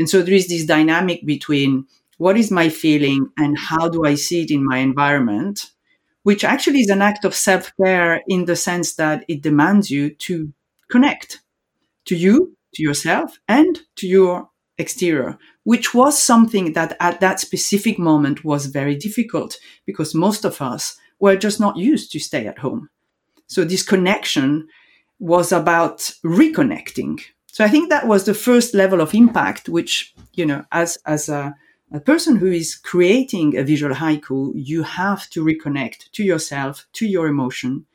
And 0.00 0.10
so 0.10 0.20
there 0.20 0.34
is 0.34 0.48
this 0.48 0.64
dynamic 0.64 1.24
between 1.24 1.86
what 2.18 2.36
is 2.36 2.50
my 2.50 2.70
feeling 2.70 3.28
and 3.38 3.56
how 3.56 3.88
do 3.88 4.04
I 4.04 4.16
see 4.16 4.42
it 4.42 4.50
in 4.50 4.66
my 4.66 4.78
environment, 4.78 5.70
which 6.24 6.42
actually 6.42 6.80
is 6.80 6.90
an 6.90 7.02
act 7.02 7.24
of 7.24 7.36
self 7.36 7.70
care 7.80 8.20
in 8.26 8.46
the 8.46 8.56
sense 8.56 8.96
that 8.96 9.24
it 9.28 9.42
demands 9.42 9.92
you 9.92 10.12
to 10.26 10.52
connect 10.90 11.40
to 12.06 12.16
you, 12.16 12.56
to 12.74 12.82
yourself, 12.82 13.38
and 13.46 13.78
to 13.94 14.08
your 14.08 14.49
exterior, 14.80 15.38
which 15.64 15.94
was 15.94 16.20
something 16.20 16.72
that 16.72 16.96
at 16.98 17.20
that 17.20 17.38
specific 17.38 17.98
moment 17.98 18.44
was 18.44 18.66
very 18.66 18.96
difficult 18.96 19.58
because 19.86 20.14
most 20.14 20.44
of 20.44 20.60
us 20.60 20.96
were 21.18 21.36
just 21.36 21.60
not 21.60 21.76
used 21.76 22.10
to 22.12 22.18
stay 22.18 22.46
at 22.46 22.58
home. 22.58 22.88
So 23.46 23.64
this 23.64 23.82
connection 23.82 24.68
was 25.18 25.52
about 25.52 25.98
reconnecting 26.24 27.20
so 27.52 27.64
I 27.64 27.68
think 27.68 27.90
that 27.90 28.06
was 28.06 28.24
the 28.24 28.34
first 28.34 28.74
level 28.74 29.00
of 29.00 29.14
impact, 29.14 29.68
which, 29.68 30.14
you 30.34 30.46
know, 30.46 30.64
as, 30.70 30.98
as 31.04 31.28
a, 31.28 31.54
a 31.92 31.98
person 31.98 32.36
who 32.36 32.46
is 32.46 32.76
creating 32.76 33.56
a 33.56 33.64
visual 33.64 33.94
haiku, 33.94 34.52
you 34.54 34.84
have 34.84 35.28
to 35.30 35.44
reconnect 35.44 36.10
to 36.12 36.22
yourself, 36.22 36.86
to 36.94 37.06
your 37.06 37.26
emotion, 37.26 37.86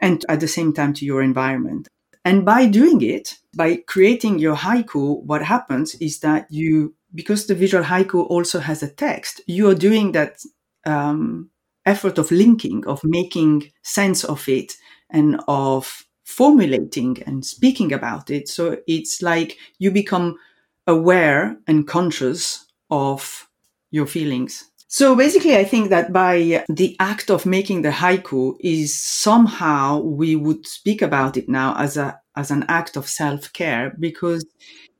and 0.00 0.24
at 0.28 0.40
the 0.40 0.48
same 0.48 0.72
time 0.72 0.92
to 0.94 1.04
your 1.04 1.22
environment. 1.22 1.88
And 2.24 2.44
by 2.44 2.66
doing 2.66 3.02
it, 3.02 3.34
by 3.56 3.82
creating 3.86 4.38
your 4.38 4.56
haiku, 4.56 5.22
what 5.24 5.42
happens 5.42 5.94
is 5.96 6.20
that 6.20 6.46
you, 6.50 6.94
because 7.14 7.46
the 7.46 7.54
visual 7.54 7.84
haiku 7.84 8.24
also 8.28 8.60
has 8.60 8.82
a 8.82 8.90
text, 8.90 9.40
you 9.46 9.68
are 9.68 9.74
doing 9.74 10.12
that 10.12 10.40
um, 10.86 11.50
effort 11.84 12.18
of 12.18 12.30
linking, 12.30 12.86
of 12.86 13.00
making 13.02 13.70
sense 13.82 14.24
of 14.24 14.48
it, 14.48 14.74
and 15.10 15.40
of 15.48 16.04
formulating 16.24 17.22
and 17.26 17.44
speaking 17.44 17.92
about 17.92 18.30
it. 18.30 18.48
So 18.48 18.78
it's 18.86 19.20
like 19.20 19.58
you 19.78 19.90
become 19.90 20.38
aware 20.86 21.56
and 21.66 21.86
conscious 21.86 22.66
of 22.90 23.48
your 23.90 24.06
feelings. 24.06 24.70
So 24.94 25.16
basically, 25.16 25.56
I 25.56 25.64
think 25.64 25.88
that 25.88 26.12
by 26.12 26.66
the 26.68 26.94
act 27.00 27.30
of 27.30 27.46
making 27.46 27.80
the 27.80 27.88
haiku 27.88 28.56
is 28.60 28.92
somehow 28.94 30.00
we 30.00 30.36
would 30.36 30.66
speak 30.66 31.00
about 31.00 31.38
it 31.38 31.48
now 31.48 31.74
as 31.78 31.96
a 31.96 32.20
as 32.36 32.50
an 32.50 32.66
act 32.68 32.98
of 32.98 33.08
self 33.08 33.50
care 33.54 33.96
because 33.98 34.44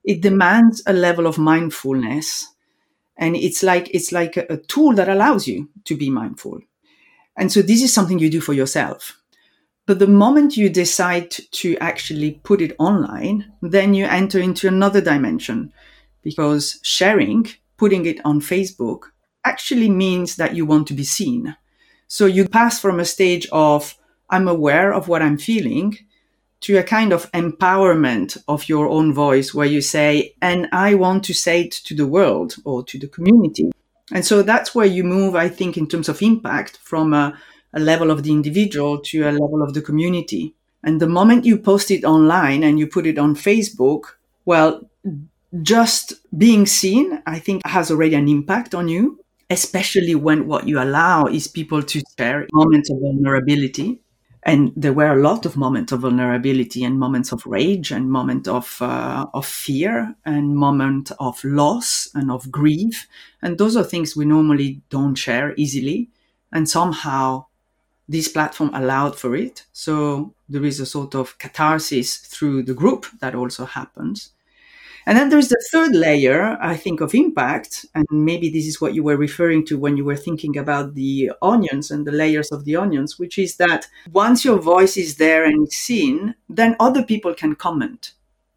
it 0.03 0.23
demands 0.23 0.83
a 0.87 0.95
level 0.95 1.27
of 1.27 1.37
mindfulness 1.37 2.49
and 3.19 3.37
it's 3.37 3.63
like 3.63 3.91
it's 3.93 4.13
like 4.13 4.39
a, 4.39 4.47
a 4.49 4.57
tool 4.57 4.95
that 4.95 5.11
allows 5.11 5.47
you 5.47 5.69
to 5.85 5.95
be 5.95 6.09
mindful. 6.09 6.63
And 7.37 7.53
so 7.53 7.61
this 7.61 7.83
is 7.83 7.93
something 7.93 8.19
you 8.19 8.31
do 8.31 8.41
for 8.41 8.55
yourself. 8.55 9.21
But 9.85 9.99
the 9.99 10.07
moment 10.07 10.57
you 10.57 10.71
decide 10.71 11.31
to 11.61 11.77
actually 11.81 12.41
put 12.45 12.63
it 12.63 12.75
online 12.79 13.53
then 13.61 13.93
you 13.93 14.07
enter 14.07 14.41
into 14.41 14.69
another 14.69 15.03
dimension 15.03 15.71
because 16.23 16.81
sharing 16.83 17.47
putting 17.77 18.07
it 18.07 18.25
on 18.25 18.41
facebook 18.41 19.12
actually 19.45 19.89
means 19.89 20.37
that 20.37 20.55
you 20.55 20.65
want 20.67 20.87
to 20.87 20.95
be 20.95 21.05
seen 21.05 21.57
so 22.09 22.27
you 22.27 22.49
pass 22.49 22.81
from 22.81 23.01
a 23.01 23.05
stage 23.05 23.47
of 23.53 23.97
i'm 24.31 24.49
aware 24.49 24.93
of 24.93 25.09
what 25.09 25.23
i'm 25.23 25.39
feeling 25.39 25.97
to 26.63 26.79
a 26.79 26.83
kind 26.83 27.13
of 27.13 27.31
empowerment 27.33 28.39
of 28.47 28.69
your 28.69 28.89
own 28.89 29.13
voice 29.13 29.53
where 29.53 29.67
you 29.67 29.81
say, 29.81 30.35
and 30.41 30.69
I 30.73 30.95
want 30.95 31.25
to 31.25 31.35
say 31.35 31.63
it 31.63 31.73
to 31.73 31.95
the 31.95 32.07
world 32.07 32.55
or 32.65 32.85
to 32.85 32.99
the 32.99 33.09
community. 33.09 33.73
And 34.13 34.25
so 34.25 34.43
that's 34.43 34.75
where 34.75 34.87
you 34.87 35.03
move, 35.03 35.35
I 35.35 35.49
think, 35.49 35.77
in 35.77 35.89
terms 35.89 36.09
of 36.09 36.23
impact 36.23 36.79
from 36.79 37.15
a, 37.15 37.37
a 37.75 37.81
level 37.81 38.13
of 38.13 38.23
the 38.23 38.31
individual 38.31 39.01
to 39.01 39.23
a 39.29 39.33
level 39.33 39.61
of 39.61 39.75
the 39.75 39.83
community. 39.83 40.55
And 40.85 41.01
the 41.01 41.09
moment 41.09 41.45
you 41.45 41.59
post 41.59 41.91
it 41.91 42.05
online 42.05 42.63
and 42.63 42.79
you 42.79 42.87
put 42.87 43.07
it 43.07 43.19
on 43.19 43.35
Facebook, 43.35 44.03
well, 44.45 44.89
just 45.63 46.15
being 46.37 46.65
seen, 46.67 47.23
I 47.27 47.41
think, 47.41 47.67
has 47.67 47.91
already 47.91 48.15
an 48.15 48.29
impact 48.29 48.73
on 48.73 48.87
you, 48.87 49.19
especially 49.53 50.15
when 50.15 50.47
what 50.47 50.67
you 50.67 50.81
allow 50.81 51.27
is 51.27 51.47
people 51.47 51.83
to 51.83 52.03
share 52.19 52.47
moments 52.53 52.91
of 52.91 52.99
vulnerability. 53.01 54.01
And 54.45 54.73
there 54.75 54.93
were 54.93 55.13
a 55.13 55.23
lot 55.23 55.47
of 55.47 55.57
moments 55.57 55.93
of 55.93 56.01
vulnerability 56.01 56.83
and 56.83 56.99
moments 56.99 57.31
of 57.31 57.47
rage 57.47 57.93
and 57.93 58.11
moments 58.11 58.49
of 58.49 58.83
uh, 58.83 59.27
of 59.33 59.47
fear 59.47 60.17
and 60.25 60.57
moment 60.57 61.13
of 61.21 61.45
loss 61.45 62.09
and 62.15 62.29
of 62.31 62.51
grief. 62.51 63.07
And 63.41 63.57
those 63.59 63.77
are 63.77 63.85
things 63.85 64.17
we 64.17 64.25
normally 64.25 64.81
don't 64.91 65.15
share 65.15 65.55
easily. 65.57 66.11
And 66.51 66.69
somehow 66.69 67.47
this 68.09 68.29
platform 68.29 68.71
allowed 68.75 69.17
for 69.17 69.37
it. 69.37 69.65
So 69.73 70.35
there 70.49 70.65
is 70.65 70.81
a 70.81 70.87
sort 70.87 71.15
of 71.15 71.39
catharsis 71.39 72.17
through 72.17 72.65
the 72.65 72.75
group 72.75 73.07
that 73.21 73.37
also 73.37 73.65
happens 73.65 74.33
and 75.07 75.19
then 75.19 75.29
there's 75.29 75.49
the 75.49 75.63
third 75.73 75.95
layer, 75.95 76.57
I 76.61 76.77
think, 76.77 77.01
of 77.01 77.15
impact. 77.15 77.87
And 77.95 78.07
maybe 78.11 78.49
this 78.51 78.67
is 78.67 78.81
what 78.81 78.95
you 78.95 79.03
were 79.03 79.17
referring 79.17 79.67
to 79.67 79.79
when 79.79 79.97
you 79.97 80.05
were 80.05 80.17
thinking 80.17 80.57
about 80.57 80.95
the 80.95 81.33
onions 81.43 81.91
and 81.91 82.07
the 82.07 82.13
layers 82.13 82.53
of 82.53 82.65
the 82.65 82.77
onions, 82.77 83.19
which 83.19 83.39
is 83.39 83.57
that 83.57 83.87
once 84.13 84.45
your 84.45 84.59
voice 84.59 84.97
is 84.97 85.17
there 85.17 85.45
and 85.45 85.73
seen, 85.73 86.35
then 86.49 86.77
other 86.79 87.03
people 87.03 87.35
can 87.35 87.55
comment. 87.55 88.13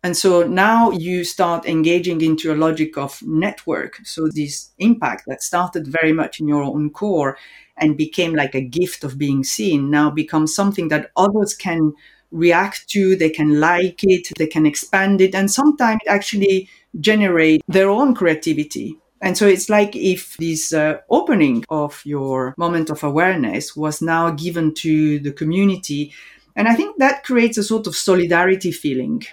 And 0.05 0.15
so 0.15 0.43
now 0.43 0.91
you 0.91 1.23
start 1.23 1.65
engaging 1.65 2.21
into 2.21 2.53
a 2.53 2.55
logic 2.55 2.95
of 2.95 3.19
network. 3.23 3.97
So 4.03 4.27
this 4.27 4.69
impact 4.77 5.23
that 5.25 5.41
started 5.41 5.87
very 5.87 6.13
much 6.13 6.39
in 6.39 6.47
your 6.47 6.61
own 6.61 6.91
core 6.91 7.39
and 7.77 7.97
became 7.97 8.35
like 8.35 8.53
a 8.53 8.61
gift 8.61 9.03
of 9.03 9.17
being 9.17 9.43
seen 9.43 9.89
now 9.89 10.11
becomes 10.11 10.53
something 10.53 10.89
that 10.89 11.09
others 11.17 11.55
can 11.55 11.93
react 12.31 12.87
to, 12.89 13.15
they 13.15 13.29
can 13.29 13.59
like 13.59 13.99
it, 14.03 14.27
they 14.37 14.47
can 14.47 14.65
expand 14.65 15.21
it, 15.21 15.35
and 15.35 15.49
sometimes 15.49 16.01
actually 16.07 16.69
generate 16.99 17.61
their 17.67 17.89
own 17.89 18.13
creativity. 18.13 18.97
And 19.21 19.37
so 19.37 19.47
it's 19.47 19.69
like 19.69 19.95
if 19.95 20.37
this 20.37 20.73
uh, 20.73 20.97
opening 21.09 21.65
of 21.69 22.01
your 22.05 22.53
moment 22.57 22.89
of 22.89 23.03
awareness 23.03 23.75
was 23.75 24.01
now 24.01 24.29
given 24.29 24.73
to 24.75 25.19
the 25.19 25.31
community. 25.31 26.13
And 26.55 26.67
I 26.67 26.75
think 26.75 26.97
that 26.99 27.23
creates 27.23 27.57
a 27.57 27.63
sort 27.63 27.87
of 27.87 27.95
solidarity 27.95 28.71
feeling. 28.71 29.23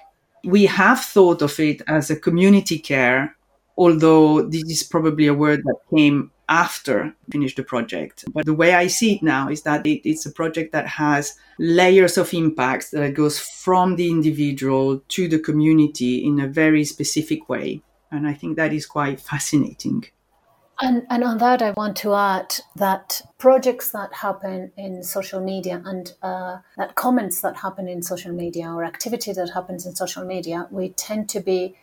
We 0.44 0.66
have 0.66 1.00
thought 1.00 1.42
of 1.42 1.58
it 1.60 1.82
as 1.86 2.10
a 2.10 2.18
community 2.18 2.78
care, 2.78 3.36
although 3.76 4.42
this 4.42 4.64
is 4.64 4.82
probably 4.82 5.26
a 5.26 5.34
word 5.34 5.62
that 5.64 5.76
came 5.94 6.30
after 6.48 7.14
finished 7.30 7.56
the 7.56 7.62
project. 7.62 8.24
But 8.32 8.44
the 8.44 8.54
way 8.54 8.74
I 8.74 8.86
see 8.88 9.14
it 9.14 9.22
now 9.22 9.48
is 9.48 9.62
that 9.62 9.86
it, 9.86 10.06
it's 10.08 10.26
a 10.26 10.30
project 10.30 10.72
that 10.72 10.86
has 10.86 11.36
layers 11.58 12.18
of 12.18 12.34
impacts 12.34 12.90
that 12.90 13.14
goes 13.14 13.38
from 13.38 13.96
the 13.96 14.10
individual 14.10 15.02
to 15.08 15.28
the 15.28 15.38
community 15.38 16.24
in 16.24 16.38
a 16.40 16.46
very 16.46 16.84
specific 16.84 17.48
way. 17.48 17.82
And 18.10 18.26
I 18.26 18.34
think 18.34 18.56
that 18.56 18.72
is 18.72 18.84
quite 18.84 19.18
fascinating. 19.20 20.04
And, 20.80 21.06
and 21.08 21.22
on 21.22 21.38
that, 21.38 21.62
I 21.62 21.70
want 21.70 21.96
to 21.98 22.14
add 22.14 22.56
that 22.76 23.22
projects 23.38 23.92
that 23.92 24.12
happen 24.12 24.72
in 24.76 25.02
social 25.04 25.40
media 25.40 25.80
and 25.84 26.12
uh, 26.22 26.58
that 26.76 26.96
comments 26.96 27.40
that 27.42 27.56
happen 27.56 27.88
in 27.88 28.02
social 28.02 28.32
media 28.32 28.68
or 28.68 28.84
activity 28.84 29.32
that 29.32 29.50
happens 29.50 29.86
in 29.86 29.94
social 29.94 30.24
media, 30.24 30.66
we 30.70 30.90
tend 30.90 31.28
to 31.30 31.40
be 31.40 31.76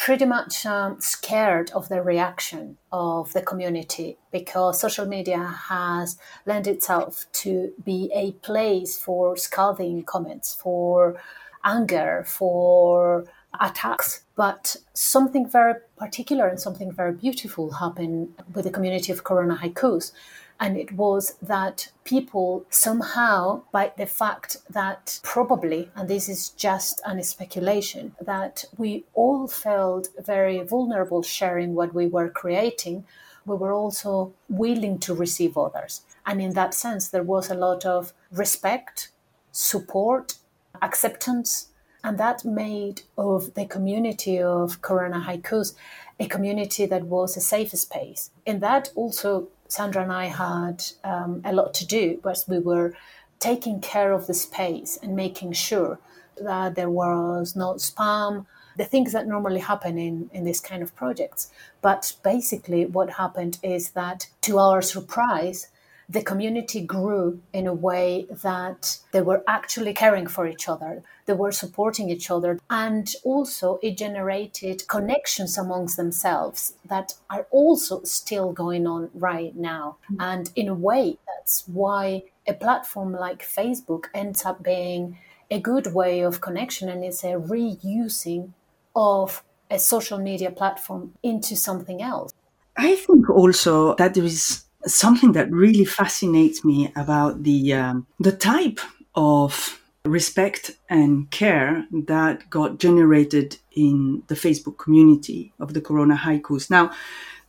pretty 0.00 0.24
much 0.24 0.64
um, 0.64 0.98
scared 0.98 1.70
of 1.72 1.90
the 1.90 2.00
reaction 2.00 2.78
of 2.90 3.30
the 3.34 3.42
community 3.42 4.16
because 4.32 4.80
social 4.80 5.04
media 5.04 5.44
has 5.68 6.16
lent 6.46 6.66
itself 6.66 7.26
to 7.32 7.70
be 7.84 8.10
a 8.14 8.32
place 8.40 8.98
for 8.98 9.36
scathing 9.36 10.02
comments, 10.02 10.54
for 10.54 11.20
anger, 11.64 12.24
for 12.26 13.26
attacks. 13.60 14.22
But 14.36 14.74
something 14.94 15.46
very 15.46 15.74
particular 15.98 16.48
and 16.48 16.58
something 16.58 16.90
very 16.90 17.12
beautiful 17.12 17.70
happened 17.72 18.32
with 18.54 18.64
the 18.64 18.70
community 18.70 19.12
of 19.12 19.22
Corona 19.22 19.58
Haikus 19.62 20.12
and 20.60 20.76
it 20.76 20.92
was 20.92 21.36
that 21.40 21.90
people 22.04 22.66
somehow, 22.68 23.62
by 23.72 23.92
the 23.96 24.04
fact 24.04 24.58
that 24.68 25.18
probably, 25.22 25.90
and 25.96 26.06
this 26.06 26.28
is 26.28 26.50
just 26.50 27.00
an 27.06 27.22
speculation, 27.22 28.14
that 28.20 28.66
we 28.76 29.04
all 29.14 29.48
felt 29.48 30.08
very 30.18 30.62
vulnerable 30.62 31.22
sharing 31.22 31.74
what 31.74 31.94
we 31.94 32.06
were 32.06 32.28
creating, 32.28 33.04
we 33.46 33.56
were 33.56 33.72
also 33.72 34.34
willing 34.50 34.98
to 34.98 35.14
receive 35.14 35.56
others. 35.56 36.02
And 36.26 36.42
in 36.42 36.52
that 36.52 36.74
sense, 36.74 37.08
there 37.08 37.22
was 37.22 37.50
a 37.50 37.54
lot 37.54 37.86
of 37.86 38.12
respect, 38.30 39.08
support, 39.50 40.34
acceptance, 40.82 41.68
and 42.04 42.18
that 42.18 42.44
made 42.44 43.02
of 43.16 43.54
the 43.54 43.64
community 43.64 44.40
of 44.40 44.82
Corona 44.82 45.24
Haikus 45.26 45.74
a 46.18 46.26
community 46.26 46.84
that 46.84 47.04
was 47.04 47.34
a 47.36 47.40
safe 47.40 47.70
space. 47.70 48.30
In 48.44 48.60
that 48.60 48.90
also 48.94 49.48
Sandra 49.70 50.02
and 50.02 50.12
I 50.12 50.26
had 50.26 50.84
um, 51.04 51.42
a 51.44 51.52
lot 51.52 51.72
to 51.74 51.86
do, 51.86 52.18
but 52.22 52.44
we 52.48 52.58
were 52.58 52.92
taking 53.38 53.80
care 53.80 54.12
of 54.12 54.26
the 54.26 54.34
space 54.34 54.98
and 55.02 55.14
making 55.14 55.52
sure 55.52 55.98
that 56.36 56.74
there 56.74 56.90
was 56.90 57.54
no 57.54 57.74
spam, 57.74 58.46
the 58.76 58.84
things 58.84 59.12
that 59.12 59.26
normally 59.26 59.60
happen 59.60 59.96
in, 59.96 60.28
in 60.32 60.44
this 60.44 60.60
kind 60.60 60.82
of 60.82 60.94
projects. 60.96 61.50
But 61.82 62.12
basically, 62.24 62.84
what 62.84 63.10
happened 63.10 63.58
is 63.62 63.90
that, 63.90 64.28
to 64.42 64.58
our 64.58 64.82
surprise, 64.82 65.68
the 66.10 66.22
community 66.22 66.80
grew 66.80 67.40
in 67.52 67.68
a 67.68 67.72
way 67.72 68.26
that 68.42 68.98
they 69.12 69.22
were 69.22 69.44
actually 69.46 69.94
caring 69.94 70.26
for 70.26 70.48
each 70.48 70.68
other, 70.68 71.02
they 71.26 71.32
were 71.32 71.52
supporting 71.52 72.10
each 72.10 72.30
other, 72.30 72.58
and 72.68 73.14
also 73.22 73.78
it 73.80 73.96
generated 73.96 74.88
connections 74.88 75.56
amongst 75.56 75.96
themselves 75.96 76.74
that 76.84 77.14
are 77.30 77.46
also 77.52 78.02
still 78.02 78.52
going 78.52 78.88
on 78.88 79.08
right 79.14 79.54
now. 79.54 79.98
Mm-hmm. 80.10 80.20
And 80.20 80.50
in 80.56 80.68
a 80.68 80.74
way, 80.74 81.18
that's 81.28 81.62
why 81.68 82.24
a 82.46 82.54
platform 82.54 83.12
like 83.12 83.42
Facebook 83.44 84.06
ends 84.12 84.44
up 84.44 84.64
being 84.64 85.16
a 85.48 85.60
good 85.60 85.94
way 85.94 86.20
of 86.20 86.40
connection 86.40 86.88
and 86.88 87.04
it's 87.04 87.22
a 87.22 87.34
reusing 87.34 88.52
of 88.96 89.44
a 89.70 89.78
social 89.78 90.18
media 90.18 90.50
platform 90.50 91.12
into 91.22 91.54
something 91.54 92.02
else. 92.02 92.32
I 92.76 92.96
think 92.96 93.30
also 93.30 93.94
that 93.94 94.14
there 94.14 94.24
is 94.24 94.64
something 94.86 95.32
that 95.32 95.50
really 95.50 95.84
fascinates 95.84 96.64
me 96.64 96.92
about 96.96 97.42
the 97.42 97.72
um, 97.74 98.06
the 98.18 98.32
type 98.32 98.80
of 99.14 99.80
respect 100.04 100.70
and 100.88 101.30
care 101.30 101.84
that 101.92 102.48
got 102.48 102.78
generated 102.78 103.58
in 103.72 104.22
the 104.28 104.34
Facebook 104.34 104.78
community 104.78 105.52
of 105.60 105.74
the 105.74 105.80
Corona 105.80 106.16
haikus. 106.16 106.70
Now, 106.70 106.90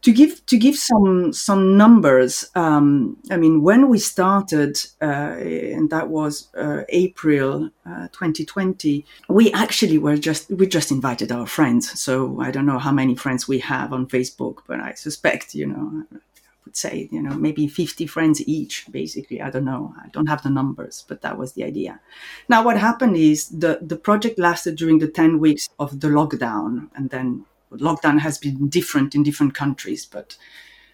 to 0.02 0.12
give 0.12 0.44
to 0.48 0.58
give 0.58 0.76
some 0.76 1.32
some 1.32 1.78
numbers, 1.78 2.50
um, 2.56 3.18
I 3.30 3.38
mean, 3.38 3.62
when 3.62 3.88
we 3.88 4.00
started, 4.00 4.80
uh, 5.02 5.36
and 5.38 5.90
that 5.92 6.10
was 6.10 6.50
uh, 6.56 6.82
April 6.90 7.70
uh, 7.86 8.08
2020, 8.08 9.06
we 9.30 9.52
actually 9.54 10.00
were 10.00 10.18
just 10.18 10.50
we 10.50 10.66
just 10.66 10.92
invited 10.92 11.32
our 11.32 11.46
friends. 11.46 12.00
So 12.00 12.42
I 12.42 12.50
don't 12.50 12.66
know 12.66 12.80
how 12.80 12.92
many 12.92 13.16
friends 13.16 13.48
we 13.48 13.60
have 13.60 13.94
on 13.94 14.08
Facebook, 14.08 14.60
but 14.68 14.80
I 14.80 14.94
suspect 14.94 15.54
you 15.54 15.68
know 15.68 16.04
would 16.66 16.76
say, 16.76 17.10
you 17.12 17.22
know, 17.22 17.36
maybe 17.36 17.68
50 17.68 18.06
friends 18.08 18.42
each, 18.48 18.86
basically. 18.92 19.42
I 19.42 19.50
don't 19.50 19.66
know. 19.66 19.94
I 20.04 20.10
don't 20.10 20.28
have 20.28 20.44
the 20.44 20.50
numbers, 20.50 21.04
but 21.08 21.22
that 21.22 21.38
was 21.38 21.54
the 21.54 21.64
idea. 21.64 22.00
Now, 22.50 22.64
what 22.64 22.78
happened 22.78 23.18
is 23.18 23.50
the, 23.50 23.80
the 23.82 23.96
project 23.96 24.38
lasted 24.38 24.76
during 24.76 25.00
the 25.00 25.08
10 25.08 25.40
weeks 25.40 25.70
of 25.80 26.00
the 26.00 26.08
lockdown. 26.08 26.90
And 26.96 27.10
then 27.10 27.46
lockdown 27.72 28.20
has 28.20 28.38
been 28.38 28.68
different 28.68 29.16
in 29.16 29.24
different 29.24 29.54
countries. 29.56 30.06
But 30.06 30.38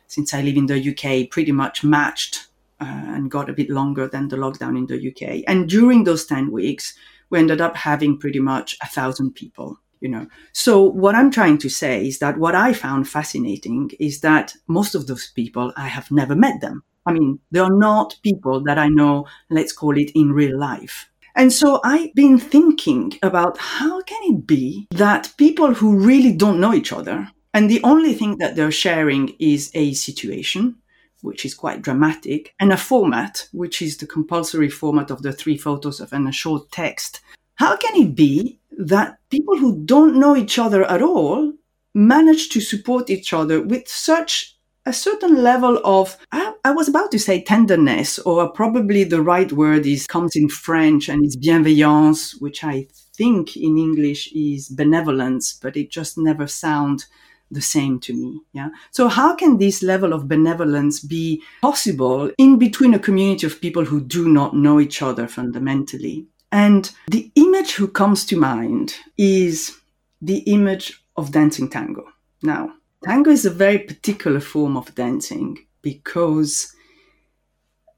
since 0.07 0.33
I 0.33 0.41
live 0.41 0.57
in 0.57 0.67
the 0.67 0.89
UK, 0.91 1.29
pretty 1.29 1.51
much 1.51 1.83
matched 1.83 2.47
uh, 2.79 2.85
and 2.85 3.31
got 3.31 3.49
a 3.49 3.53
bit 3.53 3.69
longer 3.69 4.07
than 4.07 4.29
the 4.29 4.37
lockdown 4.37 4.77
in 4.77 4.85
the 4.87 5.09
UK. 5.09 5.43
And 5.47 5.67
during 5.67 6.03
those 6.03 6.25
10 6.25 6.51
weeks, 6.51 6.93
we 7.29 7.39
ended 7.39 7.59
up 7.59 7.75
having 7.75 8.17
pretty 8.17 8.39
much 8.39 8.77
a 8.81 8.87
thousand 8.87 9.35
people 9.35 9.79
you 9.99 10.09
know. 10.09 10.27
So 10.53 10.81
what 10.81 11.15
i'm 11.15 11.31
trying 11.31 11.57
to 11.59 11.69
say 11.69 12.07
is 12.07 12.19
that 12.19 12.37
what 12.37 12.55
i 12.55 12.73
found 12.73 13.07
fascinating 13.07 13.91
is 13.99 14.21
that 14.21 14.53
most 14.67 14.95
of 14.95 15.07
those 15.07 15.27
people 15.27 15.73
i 15.77 15.87
have 15.87 16.11
never 16.11 16.35
met 16.35 16.61
them. 16.61 16.83
I 17.05 17.13
mean 17.13 17.39
they 17.51 17.59
are 17.59 17.73
not 17.73 18.17
people 18.23 18.63
that 18.63 18.77
i 18.77 18.87
know 18.87 19.25
let's 19.49 19.73
call 19.73 19.97
it 19.97 20.11
in 20.15 20.31
real 20.31 20.57
life. 20.57 21.09
And 21.35 21.53
so 21.53 21.79
I've 21.83 22.15
been 22.15 22.39
thinking 22.39 23.13
about 23.21 23.59
how 23.59 24.01
can 24.01 24.19
it 24.23 24.47
be 24.47 24.87
that 24.89 25.31
people 25.37 25.75
who 25.75 25.99
really 25.99 26.33
don't 26.33 26.59
know 26.59 26.73
each 26.73 26.91
other 26.91 27.29
and 27.57 27.71
the 27.71 27.81
only 27.83 28.13
thing 28.13 28.37
that 28.37 28.55
they're 28.55 28.69
sharing 28.69 29.29
is 29.39 29.71
a 29.73 29.93
situation, 29.93 30.75
which 31.21 31.43
is 31.43 31.55
quite 31.55 31.81
dramatic, 31.81 32.53
and 32.59 32.71
a 32.71 32.77
format, 32.77 33.47
which 33.51 33.81
is 33.81 33.97
the 33.97 34.05
compulsory 34.05 34.69
format 34.69 35.09
of 35.09 35.23
the 35.23 35.33
three 35.33 35.57
photos 35.57 35.99
of 35.99 36.13
and 36.13 36.27
a 36.27 36.31
short 36.31 36.71
text. 36.71 37.21
How 37.55 37.75
can 37.75 37.95
it 37.95 38.13
be 38.13 38.59
that 38.77 39.17
people 39.29 39.57
who 39.57 39.83
don't 39.85 40.19
know 40.19 40.35
each 40.35 40.59
other 40.59 40.83
at 40.85 41.01
all 41.01 41.53
manage 41.93 42.49
to 42.49 42.61
support 42.61 43.09
each 43.09 43.33
other 43.33 43.61
with 43.61 43.87
such 43.87 44.57
a 44.85 44.93
certain 44.93 45.43
level 45.43 45.81
of 45.83 46.15
I, 46.31 46.53
I, 46.63 46.71
was 46.71 46.87
about 46.87 47.11
to 47.11 47.19
say 47.19 47.43
tenderness 47.43 48.19
or 48.19 48.49
probably 48.49 49.03
the 49.03 49.21
right 49.21 49.51
word 49.51 49.85
is 49.85 50.07
comes 50.07 50.35
in 50.35 50.47
french 50.47 51.09
and 51.09 51.25
it's 51.25 51.35
bienveillance 51.35 52.39
which 52.39 52.63
i 52.63 52.87
think 53.17 53.57
in 53.57 53.77
english 53.77 54.31
is 54.33 54.69
benevolence 54.69 55.53
but 55.53 55.75
it 55.75 55.91
just 55.91 56.17
never 56.17 56.47
sounds 56.47 57.07
the 57.51 57.61
same 57.61 57.99
to 57.99 58.13
me 58.13 58.41
yeah? 58.53 58.69
So 58.91 59.07
how 59.07 59.35
can 59.35 59.57
this 59.57 59.81
level 59.81 60.13
of 60.13 60.27
benevolence 60.27 60.99
be 60.99 61.41
possible 61.61 62.31
in 62.37 62.57
between 62.57 62.93
a 62.93 62.99
community 62.99 63.45
of 63.45 63.59
people 63.59 63.85
who 63.85 63.99
do 63.99 64.29
not 64.29 64.55
know 64.55 64.79
each 64.79 65.01
other 65.01 65.27
fundamentally 65.27 66.27
and 66.51 66.91
the 67.07 67.31
image 67.35 67.73
who 67.73 67.87
comes 67.87 68.25
to 68.25 68.37
mind 68.37 68.95
is 69.17 69.77
the 70.21 70.39
image 70.39 71.03
of 71.15 71.31
dancing 71.31 71.69
tango 71.69 72.05
now 72.41 72.71
Tango 73.03 73.29
is 73.29 73.45
a 73.45 73.51
very 73.51 73.79
particular 73.79 74.39
form 74.39 74.75
of 74.75 74.93
dancing 74.95 75.59
because 75.81 76.73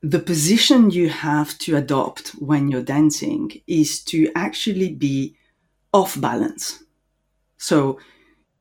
the 0.02 0.20
position 0.20 0.92
you 0.92 1.10
have 1.10 1.58
to 1.60 1.76
adopt 1.78 2.30
when 2.40 2.70
you're 2.70 2.84
dancing 2.84 3.62
is 3.68 4.04
to 4.06 4.32
actually 4.36 4.94
be 4.94 5.36
off 5.94 6.20
balance. 6.20 6.84
So, 7.58 8.00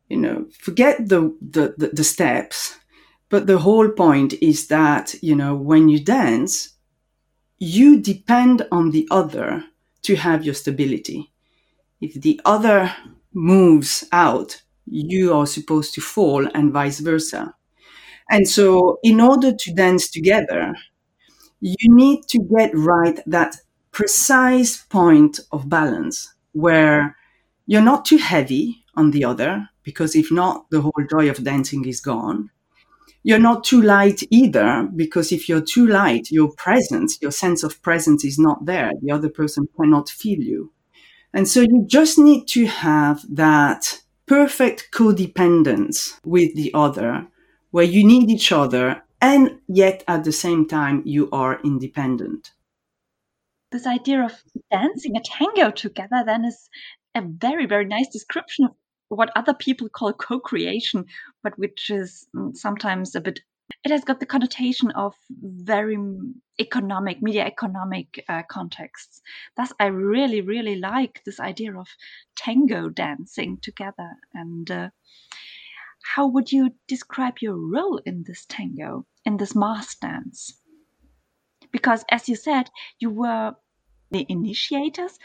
you 0.09 0.17
know, 0.17 0.47
forget 0.59 1.09
the, 1.09 1.37
the, 1.41 1.75
the, 1.77 1.89
the 1.89 2.05
steps, 2.05 2.77
but 3.29 3.47
the 3.47 3.59
whole 3.59 3.91
point 3.91 4.33
is 4.41 4.69
that, 4.69 5.15
you 5.23 5.37
know, 5.37 5.55
when 5.55 5.89
you 5.89 6.01
dance, 6.01 6.71
you 7.59 8.01
depend 8.01 8.67
on 8.73 8.91
the 8.91 9.07
other 9.11 9.65
to 10.09 10.17
have 10.17 10.45
your 10.45 10.55
stability. 10.55 11.31
If 12.01 12.15
the 12.15 12.41
other 12.45 12.95
moves 13.35 14.05
out, 14.13 14.63
you 14.87 15.35
are 15.35 15.47
supposed 15.47 15.95
to 15.95 16.01
fall 16.01 16.49
and 16.55 16.73
vice 16.73 17.01
versa. 17.01 17.55
And 18.31 18.49
so, 18.49 18.99
in 19.03 19.21
order 19.21 19.53
to 19.55 19.75
dance 19.75 20.11
together, 20.11 20.75
you 21.61 21.95
need 21.95 22.23
to 22.29 22.39
get 22.57 22.71
right 22.75 23.21
that 23.27 23.57
precise 23.93 24.79
point 24.87 25.41
of 25.53 25.69
balance 25.69 26.35
where 26.53 27.17
you're 27.67 27.91
not 27.93 28.07
too 28.07 28.19
heavy 28.19 28.85
on 28.95 29.11
the 29.11 29.25
other, 29.25 29.69
because 29.83 30.17
if 30.17 30.33
not, 30.33 30.67
the 30.71 30.81
whole 30.81 31.05
joy 31.11 31.29
of 31.31 31.45
dancing 31.45 31.85
is 31.87 32.01
gone. 32.01 32.51
You're 33.29 33.39
not 33.39 33.63
too 33.63 33.83
light 33.83 34.23
either, 34.31 34.89
because 34.97 35.33
if 35.33 35.51
you're 35.51 35.61
too 35.61 35.87
light, 35.87 36.31
your 36.31 36.51
presence, 36.53 37.21
your 37.21 37.31
sense 37.31 37.63
of 37.63 37.83
presence 37.83 38.25
is 38.25 38.39
not 38.39 38.65
there. 38.65 38.91
The 39.03 39.13
other 39.13 39.29
person 39.29 39.69
cannot 39.77 40.09
feel 40.09 40.39
you. 40.39 40.73
And 41.35 41.47
so 41.47 41.61
you 41.61 41.85
just 41.87 42.19
need 42.19 42.47
to 42.49 42.65
have 42.65 43.23
that 43.29 44.01
perfect 44.25 44.89
codependence 44.95 46.19
with 46.25 46.55
the 46.57 46.71
other, 46.73 47.27
where 47.71 47.85
you 47.85 48.03
need 48.03 48.31
each 48.31 48.51
other 48.51 49.03
and 49.21 49.59
yet 49.69 50.05
at 50.09 50.25
the 50.25 50.33
same 50.33 50.67
time 50.67 51.03
you 51.05 51.29
are 51.31 51.61
independent. 51.63 52.53
This 53.73 53.87
idea 53.87 54.25
of 54.25 54.33
dancing 54.71 55.19
a 55.19 55.21
tango 55.23 55.71
together 55.71 56.23
then 56.25 56.47
is 56.47 56.71
a 57.15 57.21
very, 57.21 57.67
very 57.67 57.85
nice 57.85 58.09
description 58.09 58.65
of 58.65 58.71
what 59.09 59.31
other 59.37 59.55
people 59.55 59.89
call 59.89 60.13
co 60.13 60.39
creation, 60.39 61.07
but 61.43 61.59
which 61.59 61.91
is 61.91 62.27
mm, 62.35 62.57
sometimes 62.57 63.15
a 63.15 63.21
bit 63.21 63.41
it 63.85 63.91
has 63.91 64.05
got 64.05 64.19
the 64.19 64.27
connotation 64.27 64.91
of 64.93 65.15
very 65.31 65.97
economic, 66.59 67.23
media 67.23 67.45
economic 67.45 68.25
uh, 68.29 68.43
contexts. 68.49 69.21
Thus, 69.57 69.73
I 69.79 69.87
really, 69.87 70.41
really 70.41 70.77
like 70.77 71.23
this 71.25 71.39
idea 71.39 71.77
of 71.77 71.87
tango 72.35 72.89
dancing 72.89 73.59
together. 73.61 74.11
And 74.35 74.71
uh, 74.71 74.89
how 76.03 76.27
would 76.29 76.51
you 76.51 76.71
describe 76.87 77.39
your 77.41 77.57
role 77.57 78.01
in 78.07 78.25
this 78.27 78.47
tango, 78.47 79.07
in 79.25 79.37
this 79.37 79.55
mass 79.55 79.95
dance? 79.97 80.61
Because, 81.71 82.05
as 82.11 82.29
you 82.29 82.37
said, 82.37 82.71
you 82.99 83.11
were 83.11 83.55
the 84.11 84.25
initiators, 84.29 85.19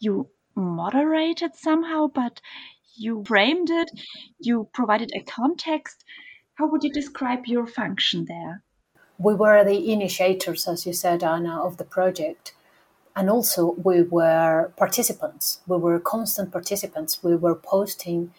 you 0.00 0.30
moderated 0.56 1.54
somehow, 1.54 2.08
but 2.08 2.40
you 2.96 3.24
framed 3.26 3.70
it, 3.70 3.90
you 4.40 4.68
provided 4.74 5.10
a 5.14 5.20
context 5.22 6.04
how 6.54 6.68
would 6.68 6.84
you 6.84 6.92
describe 6.92 7.46
your 7.46 7.66
function 7.66 8.26
there? 8.26 8.62
We 9.18 9.34
were 9.34 9.64
the 9.64 9.92
initiators, 9.92 10.68
as 10.68 10.86
you 10.86 10.92
said, 10.92 11.24
Anna, 11.24 11.62
of 11.64 11.78
the 11.78 11.84
project. 11.84 12.54
And 13.16 13.30
also, 13.30 13.72
we 13.72 14.02
were 14.02 14.72
participants. 14.76 15.60
We 15.66 15.78
were 15.78 16.00
constant 16.00 16.52
participants. 16.52 17.22
We 17.22 17.36
were 17.36 17.54
posting 17.54 18.32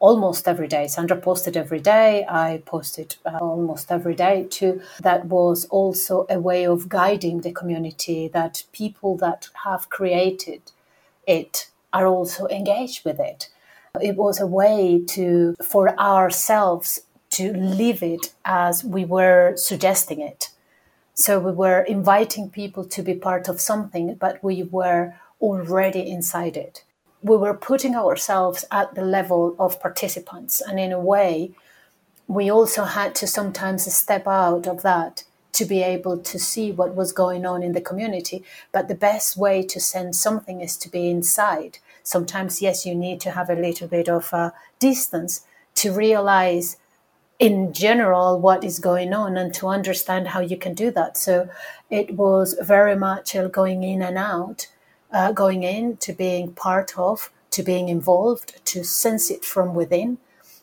almost 0.00 0.48
every 0.48 0.68
day. 0.68 0.88
Sandra 0.88 1.16
posted 1.16 1.56
every 1.56 1.80
day. 1.80 2.26
I 2.28 2.62
posted 2.66 3.16
uh, 3.26 3.38
almost 3.40 3.92
every 3.92 4.14
day 4.14 4.46
too. 4.50 4.82
That 5.00 5.26
was 5.26 5.66
also 5.66 6.26
a 6.30 6.40
way 6.40 6.66
of 6.66 6.88
guiding 6.88 7.42
the 7.42 7.52
community 7.52 8.28
that 8.28 8.64
people 8.72 9.16
that 9.18 9.48
have 9.64 9.90
created 9.90 10.72
it 11.26 11.70
are 11.92 12.06
also 12.06 12.46
engaged 12.48 13.04
with 13.04 13.20
it. 13.20 13.50
It 14.00 14.16
was 14.16 14.40
a 14.40 14.46
way 14.46 15.02
to, 15.08 15.56
for 15.62 15.98
ourselves, 15.98 17.00
to 17.30 17.52
live 17.52 18.02
it 18.02 18.32
as 18.44 18.84
we 18.84 19.04
were 19.04 19.54
suggesting 19.56 20.20
it. 20.20 20.50
So 21.14 21.38
we 21.38 21.52
were 21.52 21.80
inviting 21.82 22.50
people 22.50 22.84
to 22.84 23.02
be 23.02 23.14
part 23.14 23.48
of 23.48 23.60
something, 23.60 24.14
but 24.14 24.42
we 24.42 24.62
were 24.62 25.14
already 25.40 26.08
inside 26.08 26.56
it. 26.56 26.84
We 27.22 27.36
were 27.36 27.54
putting 27.54 27.94
ourselves 27.94 28.64
at 28.70 28.94
the 28.94 29.04
level 29.04 29.54
of 29.58 29.80
participants. 29.80 30.60
And 30.60 30.80
in 30.80 30.92
a 30.92 31.00
way, 31.00 31.52
we 32.26 32.50
also 32.50 32.84
had 32.84 33.14
to 33.16 33.26
sometimes 33.26 33.92
step 33.92 34.26
out 34.26 34.66
of 34.66 34.82
that 34.82 35.24
to 35.52 35.64
be 35.64 35.82
able 35.82 36.16
to 36.16 36.38
see 36.38 36.72
what 36.72 36.94
was 36.94 37.12
going 37.12 37.44
on 37.44 37.62
in 37.62 37.72
the 37.72 37.80
community. 37.80 38.44
But 38.72 38.88
the 38.88 38.94
best 38.94 39.36
way 39.36 39.62
to 39.64 39.80
send 39.80 40.16
something 40.16 40.60
is 40.60 40.76
to 40.78 40.88
be 40.88 41.10
inside. 41.10 41.78
Sometimes, 42.10 42.60
yes, 42.60 42.84
you 42.84 42.94
need 42.94 43.20
to 43.20 43.30
have 43.30 43.48
a 43.48 43.54
little 43.54 43.86
bit 43.86 44.08
of 44.08 44.32
a 44.32 44.52
distance 44.80 45.46
to 45.76 45.92
realize 45.92 46.76
in 47.38 47.72
general 47.72 48.40
what 48.40 48.64
is 48.64 48.80
going 48.80 49.14
on 49.14 49.36
and 49.36 49.54
to 49.54 49.68
understand 49.68 50.28
how 50.28 50.40
you 50.40 50.56
can 50.56 50.74
do 50.74 50.90
that. 50.90 51.16
So 51.16 51.48
it 51.88 52.16
was 52.16 52.56
very 52.60 52.96
much 52.96 53.36
going 53.52 53.84
in 53.84 54.02
and 54.02 54.18
out, 54.18 54.66
uh, 55.12 55.30
going 55.30 55.62
in 55.62 55.98
to 55.98 56.12
being 56.12 56.52
part 56.52 56.98
of, 56.98 57.30
to 57.52 57.62
being 57.62 57.88
involved, 57.88 58.60
to 58.66 58.82
sense 58.82 59.30
it 59.30 59.44
from 59.44 59.72
within, 59.74 60.18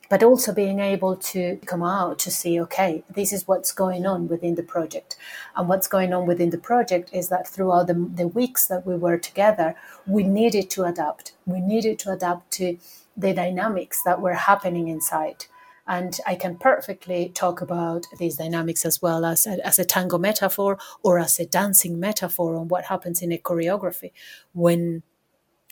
but 0.09 0.23
also 0.23 0.53
being 0.53 0.79
able 0.79 1.15
to 1.15 1.59
come 1.65 1.83
out 1.83 2.19
to 2.19 2.31
see, 2.31 2.59
okay, 2.61 3.03
this 3.09 3.33
is 3.33 3.47
what's 3.47 3.71
going 3.71 4.05
on 4.05 4.27
within 4.27 4.55
the 4.55 4.63
project. 4.63 5.17
And 5.55 5.67
what's 5.67 5.87
going 5.87 6.13
on 6.13 6.25
within 6.25 6.49
the 6.49 6.57
project 6.57 7.09
is 7.13 7.29
that 7.29 7.47
throughout 7.47 7.87
the, 7.87 7.93
the 7.93 8.27
weeks 8.27 8.67
that 8.67 8.85
we 8.85 8.95
were 8.95 9.17
together, 9.17 9.75
we 10.05 10.23
needed 10.23 10.69
to 10.71 10.83
adapt. 10.85 11.33
We 11.45 11.59
needed 11.59 11.99
to 11.99 12.11
adapt 12.13 12.51
to 12.53 12.77
the 13.15 13.33
dynamics 13.33 14.01
that 14.03 14.21
were 14.21 14.35
happening 14.35 14.87
inside 14.87 15.45
and 15.87 16.19
I 16.27 16.35
can 16.35 16.57
perfectly 16.57 17.29
talk 17.33 17.61
about 17.61 18.07
these 18.19 18.35
dynamics 18.35 18.85
as 18.85 19.01
well 19.01 19.25
as 19.25 19.47
a, 19.47 19.65
as 19.65 19.79
a 19.79 19.85
tango 19.85 20.17
metaphor 20.17 20.77
or 21.01 21.17
as 21.17 21.39
a 21.39 21.45
dancing 21.45 21.99
metaphor 21.99 22.55
on 22.55 22.67
what 22.67 22.85
happens 22.85 23.21
in 23.21 23.31
a 23.31 23.37
choreography 23.37 24.11
when 24.53 25.03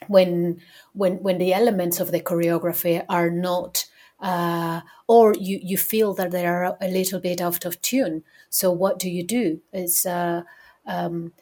when 0.07 0.61
when 0.93 1.17
when 1.21 1.38
the 1.38 1.53
elements 1.53 1.99
of 1.99 2.11
the 2.11 2.19
choreography 2.19 3.03
are 3.09 3.29
not 3.29 3.86
uh, 4.20 4.82
or 5.07 5.34
you, 5.36 5.59
you 5.61 5.78
feel 5.78 6.13
that 6.13 6.32
they 6.32 6.45
are 6.45 6.78
a 6.82 6.88
little 6.88 7.20
bit 7.20 7.41
out 7.41 7.66
of 7.66 7.82
tune. 7.82 8.24
So 8.49 8.72
what 8.72 8.99
do 8.99 9.09
you 9.09 9.24
do? 9.24 9.61
It's 9.74 10.05
uh, 10.05 10.43
um, 10.86 11.34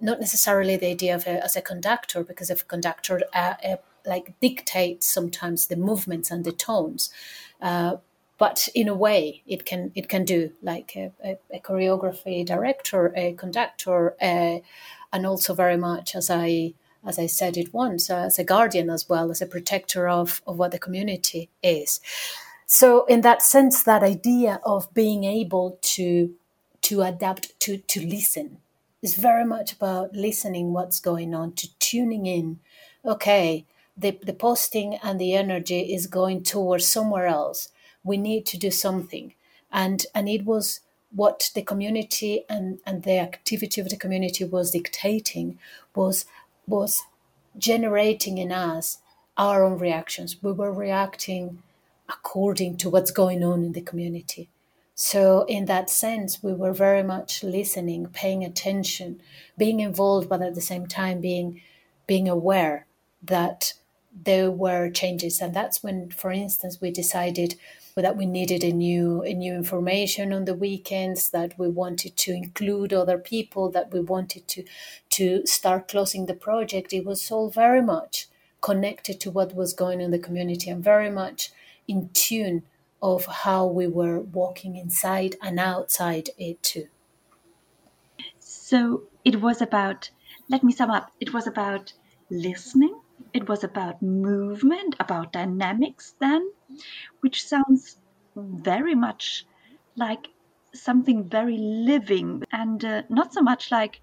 not 0.00 0.20
necessarily 0.20 0.76
the 0.76 0.88
idea 0.88 1.14
of 1.14 1.26
a, 1.26 1.42
as 1.44 1.56
a 1.56 1.62
conductor, 1.62 2.22
because 2.22 2.50
if 2.50 2.62
a 2.62 2.66
conductor 2.66 3.20
uh, 3.34 3.54
uh 3.64 3.76
like 4.06 4.32
dictates 4.40 5.06
sometimes 5.06 5.66
the 5.66 5.76
movements 5.76 6.30
and 6.30 6.44
the 6.44 6.52
tones, 6.52 7.10
uh, 7.60 7.96
but 8.38 8.68
in 8.74 8.88
a 8.88 8.94
way 8.94 9.42
it 9.46 9.66
can 9.66 9.92
it 9.94 10.08
can 10.08 10.24
do 10.24 10.52
like 10.62 10.92
a, 10.96 11.12
a, 11.24 11.38
a 11.52 11.60
choreography 11.60 12.46
director 12.46 13.12
a 13.16 13.32
conductor 13.34 14.16
a, 14.22 14.62
and 15.12 15.26
also 15.26 15.52
very 15.52 15.76
much 15.76 16.14
as 16.14 16.30
i 16.30 16.72
as 17.06 17.18
I 17.18 17.26
said 17.26 17.56
it 17.56 17.72
once, 17.72 18.10
uh, 18.10 18.24
as 18.26 18.38
a 18.38 18.44
guardian 18.44 18.90
as 18.90 19.08
well, 19.08 19.30
as 19.30 19.40
a 19.40 19.46
protector 19.46 20.08
of, 20.08 20.42
of 20.46 20.58
what 20.58 20.72
the 20.72 20.78
community 20.78 21.48
is. 21.62 22.00
So, 22.66 23.06
in 23.06 23.22
that 23.22 23.42
sense, 23.42 23.82
that 23.84 24.02
idea 24.02 24.60
of 24.64 24.92
being 24.92 25.24
able 25.24 25.78
to 25.94 26.34
to 26.82 27.02
adapt 27.02 27.58
to 27.60 27.78
to 27.78 28.06
listen 28.06 28.58
is 29.02 29.14
very 29.14 29.44
much 29.44 29.72
about 29.72 30.14
listening 30.14 30.72
what's 30.72 31.00
going 31.00 31.34
on, 31.34 31.52
to 31.52 31.68
tuning 31.78 32.26
in. 32.26 32.60
Okay, 33.04 33.64
the, 33.96 34.18
the 34.22 34.32
posting 34.32 34.96
and 35.02 35.20
the 35.20 35.34
energy 35.34 35.92
is 35.92 36.06
going 36.06 36.42
towards 36.42 36.86
somewhere 36.86 37.26
else. 37.26 37.68
We 38.04 38.16
need 38.16 38.46
to 38.46 38.58
do 38.58 38.70
something. 38.70 39.34
And 39.72 40.06
and 40.14 40.28
it 40.28 40.44
was 40.44 40.80
what 41.10 41.50
the 41.54 41.62
community 41.62 42.44
and, 42.48 42.78
and 42.84 43.02
the 43.02 43.18
activity 43.18 43.80
of 43.80 43.88
the 43.88 43.96
community 43.96 44.44
was 44.44 44.70
dictating 44.70 45.58
was 45.94 46.26
was 46.68 47.02
generating 47.56 48.38
in 48.38 48.52
us 48.52 48.98
our 49.36 49.64
own 49.64 49.78
reactions. 49.78 50.42
We 50.42 50.52
were 50.52 50.72
reacting 50.72 51.62
according 52.08 52.76
to 52.78 52.90
what's 52.90 53.10
going 53.10 53.42
on 53.44 53.64
in 53.64 53.72
the 53.72 53.80
community. 53.80 54.48
So, 54.94 55.44
in 55.44 55.66
that 55.66 55.90
sense, 55.90 56.42
we 56.42 56.52
were 56.52 56.72
very 56.72 57.04
much 57.04 57.44
listening, 57.44 58.08
paying 58.08 58.42
attention, 58.44 59.20
being 59.56 59.78
involved, 59.78 60.28
but 60.28 60.42
at 60.42 60.56
the 60.56 60.60
same 60.60 60.86
time 60.86 61.20
being 61.20 61.60
being 62.06 62.28
aware 62.28 62.86
that 63.22 63.74
there 64.24 64.50
were 64.50 64.90
changes. 64.90 65.40
And 65.40 65.54
that's 65.54 65.82
when, 65.82 66.10
for 66.10 66.32
instance, 66.32 66.80
we 66.80 66.90
decided 66.90 67.54
that 68.02 68.16
we 68.16 68.26
needed 68.26 68.64
a 68.64 68.72
new 68.72 69.22
a 69.22 69.34
new 69.34 69.54
information 69.54 70.32
on 70.32 70.44
the 70.44 70.54
weekends, 70.54 71.30
that 71.30 71.58
we 71.58 71.68
wanted 71.68 72.16
to 72.18 72.32
include 72.32 72.92
other 72.92 73.18
people, 73.18 73.70
that 73.70 73.92
we 73.92 74.00
wanted 74.00 74.48
to 74.48 74.64
to 75.10 75.46
start 75.46 75.88
closing 75.88 76.26
the 76.26 76.34
project. 76.34 76.92
It 76.92 77.04
was 77.04 77.30
all 77.30 77.50
very 77.50 77.82
much 77.82 78.28
connected 78.60 79.20
to 79.20 79.30
what 79.30 79.54
was 79.54 79.72
going 79.72 79.98
on 79.98 80.04
in 80.06 80.10
the 80.10 80.18
community 80.18 80.70
and 80.70 80.82
very 80.82 81.10
much 81.10 81.50
in 81.86 82.10
tune 82.12 82.64
of 83.00 83.26
how 83.26 83.66
we 83.66 83.86
were 83.86 84.20
walking 84.20 84.76
inside 84.76 85.36
and 85.40 85.58
outside 85.60 86.30
it 86.38 86.62
too. 86.62 86.88
So 88.40 89.04
it 89.24 89.40
was 89.40 89.62
about, 89.62 90.10
let 90.48 90.64
me 90.64 90.72
sum 90.72 90.90
up, 90.90 91.12
it 91.20 91.32
was 91.32 91.46
about 91.46 91.92
listening, 92.30 93.00
it 93.34 93.48
was 93.48 93.64
about 93.64 94.02
movement, 94.02 94.96
about 95.00 95.32
dynamics, 95.32 96.14
then, 96.20 96.50
which 97.20 97.44
sounds 97.44 98.00
very 98.36 98.94
much 98.94 99.46
like 99.96 100.28
something 100.74 101.28
very 101.28 101.56
living 101.58 102.42
and 102.52 102.84
uh, 102.84 103.02
not 103.08 103.32
so 103.32 103.40
much 103.42 103.70
like 103.70 104.00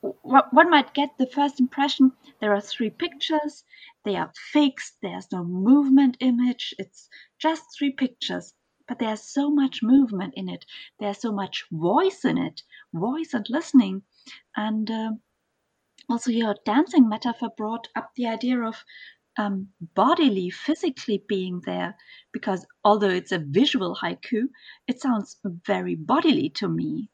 one 0.00 0.70
might 0.70 0.94
get 0.94 1.16
the 1.18 1.26
first 1.26 1.60
impression 1.60 2.12
there 2.40 2.54
are 2.54 2.60
three 2.60 2.90
pictures 2.90 3.64
they 4.04 4.16
are 4.16 4.32
fixed 4.34 4.96
there's 5.02 5.30
no 5.32 5.44
movement 5.44 6.16
image 6.20 6.74
it's 6.78 7.08
just 7.38 7.64
three 7.76 7.90
pictures 7.92 8.54
but 8.88 8.98
there's 8.98 9.22
so 9.22 9.50
much 9.50 9.82
movement 9.82 10.32
in 10.36 10.48
it 10.48 10.64
there's 10.98 11.18
so 11.18 11.32
much 11.32 11.66
voice 11.70 12.24
in 12.24 12.38
it 12.38 12.62
voice 12.94 13.34
and 13.34 13.46
listening 13.50 14.02
and 14.56 14.90
uh, 14.90 15.12
also 16.08 16.30
your 16.30 16.56
dancing 16.64 17.08
metaphor 17.08 17.50
brought 17.56 17.88
up 17.96 18.10
the 18.16 18.26
idea 18.26 18.60
of 18.60 18.76
um, 19.38 19.68
bodily 19.94 20.48
physically 20.50 21.22
being 21.28 21.60
there 21.66 21.94
because 22.32 22.66
although 22.84 23.10
it's 23.10 23.32
a 23.32 23.38
visual 23.38 23.94
haiku 24.02 24.44
it 24.88 25.00
sounds 25.00 25.36
very 25.66 25.94
bodily 25.94 26.48
to 26.48 26.68
me 26.68 27.10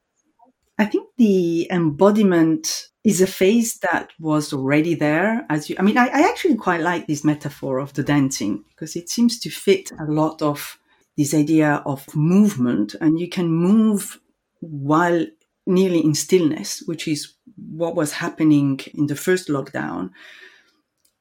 I 0.78 0.86
think 0.86 1.08
the 1.16 1.70
embodiment 1.70 2.88
is 3.04 3.20
a 3.20 3.26
phase 3.26 3.78
that 3.90 4.10
was 4.18 4.52
already 4.52 4.94
there. 4.94 5.44
As 5.50 5.68
you, 5.68 5.76
I 5.78 5.82
mean, 5.82 5.98
I, 5.98 6.06
I, 6.06 6.28
actually 6.28 6.56
quite 6.56 6.80
like 6.80 7.06
this 7.06 7.24
metaphor 7.24 7.78
of 7.78 7.92
the 7.92 8.02
dancing 8.02 8.64
because 8.70 8.96
it 8.96 9.08
seems 9.08 9.38
to 9.40 9.50
fit 9.50 9.92
a 10.00 10.10
lot 10.10 10.40
of 10.40 10.78
this 11.16 11.34
idea 11.34 11.82
of 11.84 12.16
movement, 12.16 12.94
and 13.00 13.20
you 13.20 13.28
can 13.28 13.48
move 13.48 14.18
while 14.60 15.26
nearly 15.66 16.02
in 16.02 16.14
stillness, 16.14 16.82
which 16.86 17.06
is 17.06 17.34
what 17.56 17.94
was 17.94 18.12
happening 18.12 18.80
in 18.94 19.06
the 19.06 19.16
first 19.16 19.48
lockdown. 19.48 20.10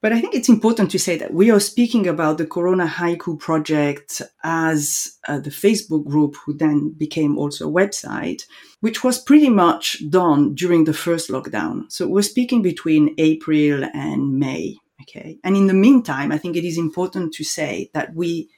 But 0.02 0.14
I 0.14 0.20
think 0.20 0.34
it's 0.34 0.50
important 0.50 0.90
to 0.92 1.00
say 1.00 1.16
that 1.18 1.32
we 1.32 1.52
are 1.52 1.60
speaking 1.60 2.08
about 2.08 2.40
the 2.40 2.48
Corona 2.48 2.88
Haiku 2.88 3.38
project 3.40 4.24
as 4.44 5.18
uh, 5.28 5.38
the 5.40 5.52
Facebook 5.52 6.06
group, 6.06 6.36
who 6.44 6.54
then 6.54 6.90
became 6.90 7.38
also 7.38 7.70
a 7.70 7.72
website, 7.72 8.42
which 8.80 9.04
was 9.04 9.20
pretty 9.20 9.50
much 9.50 10.10
done 10.10 10.56
during 10.56 10.86
the 10.86 10.94
first 10.94 11.30
lockdown. 11.30 11.92
So 11.92 12.08
we're 12.08 12.24
speaking 12.24 12.64
between 12.64 13.14
April 13.20 13.86
and 13.94 14.40
May. 14.40 14.76
Okay. 15.04 15.38
And 15.44 15.56
in 15.56 15.68
the 15.68 15.74
meantime, 15.76 16.32
I 16.32 16.40
think 16.40 16.56
it 16.56 16.66
is 16.66 16.80
important 16.80 17.34
to 17.36 17.44
say 17.44 17.92
that 17.94 18.16
we, 18.16 18.50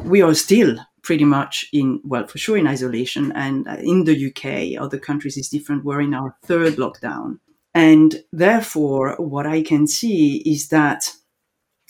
we 0.00 0.20
are 0.20 0.34
still 0.34 0.78
pretty 1.06 1.24
much 1.24 1.66
in, 1.72 2.00
well, 2.02 2.26
for 2.26 2.36
sure 2.36 2.56
in 2.56 2.66
isolation. 2.66 3.30
And 3.36 3.68
uh, 3.68 3.76
in 3.78 4.04
the 4.04 4.26
UK, 4.26 4.82
other 4.82 4.98
countries 4.98 5.36
is 5.36 5.48
different. 5.48 5.84
We're 5.84 6.00
in 6.00 6.14
our 6.14 6.36
third 6.42 6.74
lockdown. 6.74 7.38
And 7.74 8.24
therefore, 8.32 9.14
what 9.18 9.46
I 9.46 9.62
can 9.62 9.86
see 9.86 10.38
is 10.38 10.68
that 10.68 11.12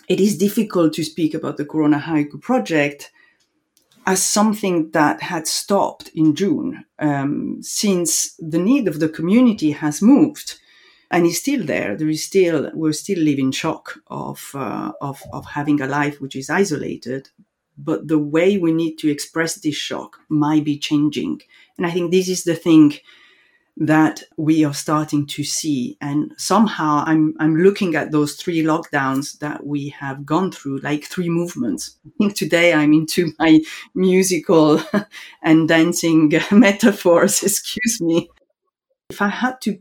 it 0.06 0.20
is 0.20 0.36
difficult 0.36 0.92
to 0.94 1.04
speak 1.04 1.32
about 1.32 1.56
the 1.56 1.64
Corona 1.64 1.98
Haiku 1.98 2.42
project 2.42 3.10
as 4.04 4.22
something 4.22 4.90
that 4.90 5.22
had 5.22 5.48
stopped 5.48 6.10
in 6.14 6.34
June, 6.34 6.84
um, 6.98 7.58
since 7.62 8.34
the 8.38 8.58
need 8.58 8.86
of 8.86 9.00
the 9.00 9.08
community 9.08 9.70
has 9.70 10.02
moved 10.02 10.60
and 11.10 11.24
is 11.24 11.40
still 11.40 11.64
there. 11.64 11.96
There 11.96 12.08
is 12.08 12.22
still 12.24 12.70
we're 12.74 12.92
still 12.92 13.18
living 13.18 13.50
shock 13.50 13.98
of, 14.08 14.50
uh, 14.54 14.92
of 15.00 15.22
of 15.32 15.46
having 15.46 15.80
a 15.80 15.86
life 15.86 16.20
which 16.20 16.36
is 16.36 16.50
isolated, 16.50 17.30
but 17.78 18.08
the 18.08 18.18
way 18.18 18.56
we 18.56 18.72
need 18.72 18.96
to 18.96 19.10
express 19.10 19.56
this 19.56 19.76
shock 19.76 20.18
might 20.28 20.64
be 20.64 20.78
changing. 20.78 21.40
And 21.76 21.86
I 21.86 21.90
think 21.90 22.10
this 22.10 22.28
is 22.28 22.44
the 22.44 22.54
thing 22.54 22.94
that 23.78 24.22
we 24.38 24.64
are 24.64 24.72
starting 24.72 25.26
to 25.26 25.44
see. 25.44 25.98
And 26.00 26.32
somehow 26.38 27.04
I'm, 27.06 27.34
I'm 27.38 27.56
looking 27.56 27.94
at 27.94 28.10
those 28.10 28.34
three 28.34 28.62
lockdowns 28.62 29.38
that 29.40 29.66
we 29.66 29.90
have 29.90 30.24
gone 30.24 30.50
through, 30.50 30.78
like 30.78 31.04
three 31.04 31.28
movements. 31.28 31.98
I 32.06 32.10
think 32.18 32.34
today 32.34 32.72
I'm 32.72 32.94
into 32.94 33.32
my 33.38 33.60
musical 33.94 34.82
and 35.42 35.68
dancing 35.68 36.32
metaphors, 36.50 37.42
excuse 37.42 38.00
me. 38.00 38.30
If 39.10 39.20
I 39.20 39.28
had 39.28 39.60
to 39.62 39.78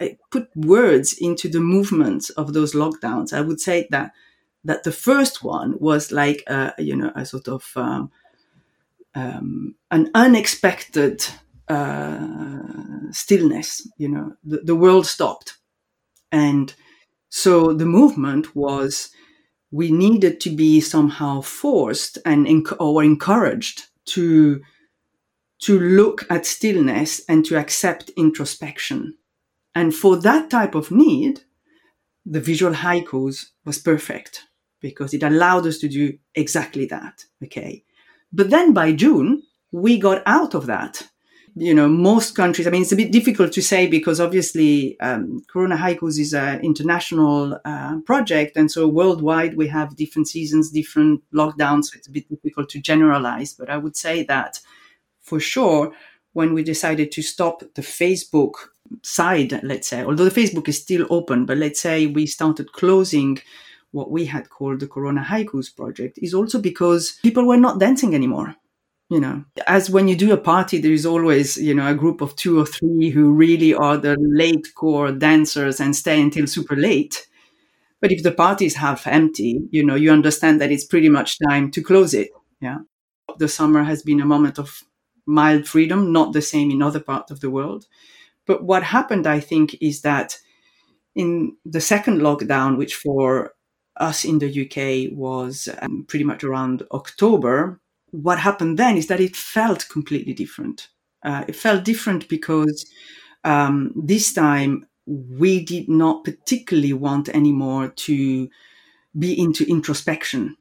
uh, 0.00 0.08
put 0.30 0.48
words 0.54 1.14
into 1.14 1.48
the 1.48 1.60
movements 1.60 2.30
of 2.30 2.52
those 2.52 2.72
lockdowns, 2.72 3.32
I 3.32 3.40
would 3.40 3.60
say 3.60 3.88
that 3.90 4.12
that 4.64 4.84
the 4.84 4.92
first 4.92 5.42
one 5.42 5.74
was 5.78 6.12
like 6.12 6.42
a, 6.46 6.74
you 6.78 6.96
know 6.96 7.12
a 7.14 7.24
sort 7.24 7.48
of 7.48 7.70
um, 7.76 8.10
um, 9.14 9.74
an 9.90 10.10
unexpected 10.14 11.26
uh, 11.68 12.18
stillness. 13.10 13.86
You 13.98 14.08
know, 14.08 14.32
the, 14.44 14.58
the 14.58 14.76
world 14.76 15.06
stopped. 15.06 15.58
And 16.30 16.74
so 17.28 17.72
the 17.72 17.86
movement 17.86 18.54
was 18.54 19.10
we 19.70 19.90
needed 19.90 20.40
to 20.40 20.50
be 20.50 20.80
somehow 20.80 21.40
forced 21.40 22.18
and 22.24 22.46
enc- 22.46 22.76
or 22.80 23.02
encouraged 23.02 23.84
to 24.06 24.62
to 25.60 25.78
look 25.80 26.24
at 26.30 26.46
stillness 26.46 27.20
and 27.28 27.44
to 27.44 27.58
accept 27.58 28.10
introspection. 28.16 29.16
And 29.74 29.92
for 29.92 30.16
that 30.18 30.50
type 30.50 30.76
of 30.76 30.92
need, 30.92 31.40
the 32.24 32.40
visual 32.40 32.74
haikus 32.74 33.46
was 33.64 33.78
perfect 33.78 34.47
because 34.80 35.14
it 35.14 35.22
allowed 35.22 35.66
us 35.66 35.78
to 35.78 35.88
do 35.88 36.16
exactly 36.34 36.86
that. 36.86 37.24
Okay. 37.44 37.84
But 38.32 38.50
then 38.50 38.72
by 38.72 38.92
June, 38.92 39.42
we 39.72 39.98
got 39.98 40.22
out 40.26 40.54
of 40.54 40.66
that 40.66 41.08
you 41.60 41.74
know, 41.74 41.88
most 41.88 42.34
countries, 42.34 42.66
I 42.66 42.70
mean, 42.70 42.82
it's 42.82 42.92
a 42.92 42.96
bit 42.96 43.12
difficult 43.12 43.52
to 43.52 43.62
say 43.62 43.86
because 43.86 44.20
obviously 44.20 44.98
um, 45.00 45.42
Corona 45.48 45.76
Haikus 45.76 46.18
is 46.18 46.32
an 46.32 46.60
international 46.60 47.58
uh, 47.64 47.98
project. 48.06 48.56
And 48.56 48.70
so 48.70 48.86
worldwide, 48.86 49.56
we 49.56 49.66
have 49.68 49.96
different 49.96 50.28
seasons, 50.28 50.70
different 50.70 51.22
lockdowns. 51.32 51.86
So 51.86 51.96
it's 51.96 52.08
a 52.08 52.12
bit 52.12 52.28
difficult 52.28 52.68
to 52.70 52.80
generalize. 52.80 53.54
But 53.54 53.70
I 53.70 53.76
would 53.76 53.96
say 53.96 54.22
that 54.24 54.60
for 55.20 55.40
sure, 55.40 55.92
when 56.32 56.54
we 56.54 56.62
decided 56.62 57.10
to 57.12 57.22
stop 57.22 57.62
the 57.74 57.82
Facebook 57.82 58.54
side, 59.02 59.60
let's 59.62 59.88
say, 59.88 60.04
although 60.04 60.28
the 60.28 60.40
Facebook 60.40 60.68
is 60.68 60.80
still 60.80 61.06
open, 61.10 61.44
but 61.46 61.58
let's 61.58 61.80
say 61.80 62.06
we 62.06 62.26
started 62.26 62.72
closing 62.72 63.38
what 63.92 64.10
we 64.10 64.26
had 64.26 64.50
called 64.50 64.80
the 64.80 64.86
Corona 64.86 65.22
Haikus 65.22 65.74
project, 65.74 66.18
is 66.20 66.34
also 66.34 66.60
because 66.60 67.18
people 67.22 67.46
were 67.46 67.56
not 67.56 67.80
dancing 67.80 68.14
anymore 68.14 68.54
you 69.08 69.20
know. 69.20 69.44
As 69.66 69.90
when 69.90 70.08
you 70.08 70.16
do 70.16 70.32
a 70.32 70.36
party 70.36 70.78
there 70.80 70.92
is 70.92 71.06
always 71.06 71.56
you 71.56 71.74
know 71.74 71.90
a 71.90 71.94
group 71.94 72.20
of 72.20 72.36
two 72.36 72.58
or 72.60 72.66
three 72.66 73.10
who 73.10 73.32
really 73.32 73.74
are 73.74 73.96
the 73.96 74.16
late 74.18 74.66
core 74.74 75.12
dancers 75.12 75.80
and 75.80 75.96
stay 75.96 76.20
until 76.20 76.46
super 76.46 76.76
late. 76.76 77.26
But 78.00 78.12
if 78.12 78.22
the 78.22 78.32
party 78.32 78.66
is 78.66 78.76
half 78.76 79.06
empty 79.06 79.60
you 79.70 79.84
know 79.84 79.94
you 79.94 80.12
understand 80.12 80.60
that 80.60 80.70
it's 80.70 80.84
pretty 80.84 81.08
much 81.08 81.38
time 81.38 81.70
to 81.72 81.82
close 81.82 82.14
it 82.14 82.30
yeah. 82.60 82.78
The 83.38 83.48
summer 83.48 83.84
has 83.84 84.02
been 84.02 84.20
a 84.20 84.26
moment 84.26 84.58
of 84.58 84.82
mild 85.26 85.66
freedom 85.66 86.12
not 86.12 86.32
the 86.32 86.42
same 86.42 86.70
in 86.70 86.82
other 86.82 87.00
parts 87.00 87.30
of 87.30 87.40
the 87.40 87.50
world. 87.50 87.86
But 88.46 88.64
what 88.64 88.82
happened 88.82 89.26
i 89.26 89.40
think 89.40 89.76
is 89.80 90.02
that 90.02 90.38
in 91.14 91.56
the 91.64 91.80
second 91.80 92.20
lockdown, 92.20 92.76
which 92.76 92.94
for 92.94 93.54
us 93.98 94.24
in 94.24 94.38
the 94.38 94.48
UK 94.48 95.16
was 95.16 95.68
um, 95.82 96.04
pretty 96.08 96.24
much 96.24 96.44
around 96.44 96.82
October, 96.92 97.80
what 98.10 98.38
happened 98.38 98.78
then 98.78 98.96
is 98.96 99.06
that 99.08 99.20
it 99.20 99.36
felt 99.36 99.88
completely 99.88 100.32
different. 100.32 100.88
Uh, 101.22 101.44
it 101.48 101.56
felt 101.56 101.84
different 101.84 102.28
because 102.28 102.86
um, 103.44 103.92
this 103.96 104.32
time 104.32 104.86
we 105.06 105.64
did 105.64 105.88
not 105.88 106.24
particularly 106.24 106.92
want 106.92 107.28
anymore 107.30 107.88
to 107.88 108.48
be 109.18 109.38
into 109.38 109.68
introspection. 109.68 110.56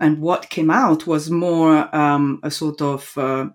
And 0.00 0.20
what 0.20 0.50
came 0.50 0.70
out 0.70 1.06
was 1.06 1.30
more 1.30 1.94
um, 1.94 2.40
a 2.42 2.50
sort 2.50 2.82
of 2.82 3.16
uh, 3.16 3.46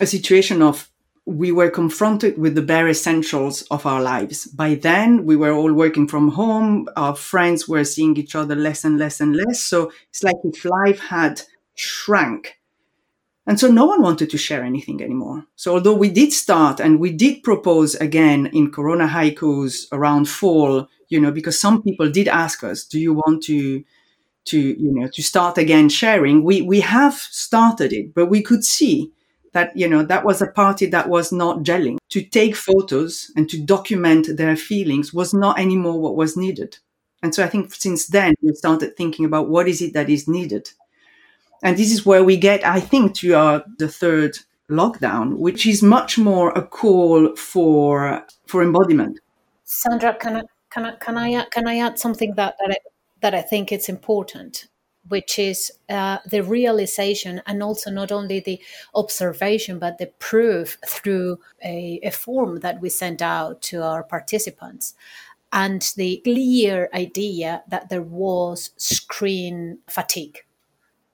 a 0.00 0.06
situation 0.06 0.62
of 0.62 0.88
we 1.24 1.52
were 1.52 1.70
confronted 1.70 2.36
with 2.36 2.54
the 2.54 2.62
bare 2.62 2.88
essentials 2.88 3.62
of 3.70 3.86
our 3.86 4.02
lives. 4.02 4.46
By 4.46 4.74
then, 4.74 5.24
we 5.24 5.36
were 5.36 5.52
all 5.52 5.72
working 5.72 6.08
from 6.08 6.32
home. 6.32 6.88
Our 6.96 7.14
friends 7.14 7.68
were 7.68 7.84
seeing 7.84 8.16
each 8.16 8.34
other 8.34 8.56
less 8.56 8.84
and 8.84 8.98
less 8.98 9.20
and 9.20 9.36
less. 9.36 9.60
So 9.60 9.92
it's 10.10 10.24
like 10.24 10.36
if 10.42 10.64
life 10.64 10.98
had 10.98 11.42
shrank. 11.74 12.58
And 13.46 13.58
so 13.58 13.68
no 13.68 13.86
one 13.86 14.02
wanted 14.02 14.30
to 14.30 14.38
share 14.38 14.62
anything 14.62 15.02
anymore. 15.02 15.44
So 15.56 15.74
although 15.74 15.94
we 15.94 16.10
did 16.10 16.32
start 16.32 16.80
and 16.80 16.98
we 16.98 17.12
did 17.12 17.42
propose 17.42 17.94
again 17.96 18.46
in 18.46 18.70
Corona 18.70 19.06
haikus 19.06 19.86
around 19.92 20.28
fall, 20.28 20.88
you 21.08 21.20
know, 21.20 21.30
because 21.30 21.58
some 21.58 21.82
people 21.82 22.10
did 22.10 22.28
ask 22.28 22.64
us, 22.64 22.84
do 22.84 23.00
you 23.00 23.14
want 23.14 23.42
to, 23.44 23.84
to, 24.46 24.58
you 24.58 24.92
know, 24.92 25.08
to 25.12 25.22
start 25.22 25.58
again 25.58 25.88
sharing? 25.88 26.44
We, 26.44 26.62
we 26.62 26.80
have 26.80 27.14
started 27.14 27.92
it, 27.92 28.14
but 28.14 28.26
we 28.26 28.42
could 28.42 28.64
see 28.64 29.12
that, 29.52 29.76
you 29.76 29.88
know, 29.88 30.02
that 30.02 30.24
was 30.24 30.42
a 30.42 30.46
party 30.46 30.86
that 30.86 31.08
was 31.08 31.32
not 31.32 31.62
gelling. 31.62 31.98
To 32.10 32.22
take 32.22 32.56
photos 32.56 33.30
and 33.36 33.48
to 33.50 33.60
document 33.60 34.36
their 34.36 34.56
feelings 34.56 35.14
was 35.14 35.32
not 35.32 35.58
anymore 35.58 36.00
what 36.00 36.16
was 36.16 36.36
needed. 36.36 36.78
And 37.22 37.34
so 37.34 37.44
I 37.44 37.48
think 37.48 37.72
since 37.74 38.06
then 38.06 38.34
we 38.42 38.52
started 38.54 38.96
thinking 38.96 39.24
about 39.24 39.48
what 39.48 39.68
is 39.68 39.80
it 39.80 39.92
that 39.94 40.10
is 40.10 40.26
needed 40.26 40.70
and 41.62 41.76
this 41.76 41.92
is 41.92 42.04
where 42.04 42.24
we 42.24 42.36
get, 42.36 42.66
I 42.66 42.80
think, 42.80 43.14
to 43.16 43.32
our, 43.34 43.64
the 43.78 43.88
third 43.88 44.36
lockdown, 44.68 45.38
which 45.38 45.66
is 45.66 45.82
much 45.82 46.18
more 46.18 46.50
a 46.50 46.62
call 46.62 47.34
for 47.36 48.24
for 48.46 48.62
embodiment. 48.62 49.20
Sandra, 49.64 50.14
can 50.14 50.36
I 50.36 50.42
can 50.70 50.86
I 50.86 50.96
can 50.96 51.16
I 51.16 51.44
can 51.44 51.68
I 51.68 51.78
add 51.78 51.98
something 51.98 52.34
that 52.34 52.56
that 52.58 52.70
I, 52.70 52.76
that 53.20 53.34
I 53.34 53.42
think 53.42 53.70
it's 53.70 53.88
important, 53.88 54.66
which 55.08 55.38
is 55.38 55.72
uh, 55.88 56.18
the 56.26 56.42
realization 56.42 57.42
and 57.46 57.62
also 57.62 57.90
not 57.90 58.12
only 58.12 58.40
the 58.40 58.60
observation 58.94 59.78
but 59.78 59.98
the 59.98 60.06
proof 60.18 60.78
through 60.86 61.38
a, 61.64 61.98
a 62.02 62.10
form 62.10 62.60
that 62.60 62.80
we 62.80 62.88
sent 62.88 63.20
out 63.20 63.60
to 63.62 63.82
our 63.82 64.02
participants 64.02 64.94
and 65.52 65.92
the 65.96 66.20
clear 66.24 66.88
idea 66.94 67.62
that 67.68 67.88
there 67.88 68.02
was 68.02 68.70
screen 68.76 69.78
fatigue 69.88 70.38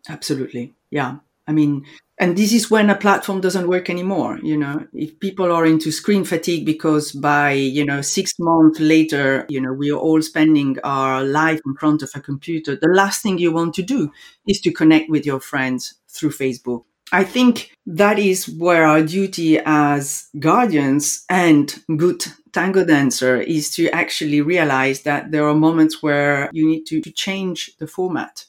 Absolutely. 0.09 0.75
Yeah. 0.91 1.17
I 1.47 1.53
mean, 1.53 1.85
and 2.21 2.37
this 2.37 2.53
is 2.53 2.71
when 2.71 2.91
a 2.91 2.97
platform 2.97 3.41
doesn't 3.41 3.69
work 3.69 3.89
anymore. 3.89 4.39
You 4.43 4.57
know, 4.57 4.87
if 4.93 5.19
people 5.21 5.53
are 5.53 5.65
into 5.65 5.93
screen 5.93 6.25
fatigue 6.25 6.67
because 6.67 7.13
by, 7.13 7.53
you 7.53 7.85
know, 7.85 8.03
six 8.03 8.33
months 8.39 8.81
later, 8.81 9.47
you 9.49 9.61
know, 9.61 9.73
we 9.73 9.93
are 9.93 9.99
all 9.99 10.21
spending 10.23 10.79
our 10.83 11.23
life 11.23 11.61
in 11.65 11.75
front 11.77 12.03
of 12.03 12.11
a 12.15 12.21
computer, 12.21 12.77
the 12.77 12.89
last 12.89 13.23
thing 13.23 13.39
you 13.39 13.53
want 13.53 13.75
to 13.75 13.83
do 13.83 14.11
is 14.47 14.61
to 14.63 14.73
connect 14.73 15.09
with 15.09 15.25
your 15.25 15.41
friends 15.41 15.95
through 16.09 16.31
Facebook. 16.31 16.85
I 17.11 17.25
think 17.25 17.73
that 17.87 18.19
is 18.19 18.49
where 18.49 18.85
our 18.85 19.03
duty 19.03 19.59
as 19.65 20.29
guardians 20.39 21.25
and 21.31 21.75
good 21.97 22.25
tango 22.53 22.85
dancer 22.85 23.41
is 23.41 23.71
to 23.77 23.89
actually 23.91 24.43
realize 24.43 25.03
that 25.03 25.31
there 25.31 25.49
are 25.49 25.55
moments 25.55 26.03
where 26.03 26.51
you 26.53 26.67
need 26.67 26.85
to, 26.87 27.01
to 27.01 27.11
change 27.13 27.77
the 27.79 27.87
format 27.87 28.45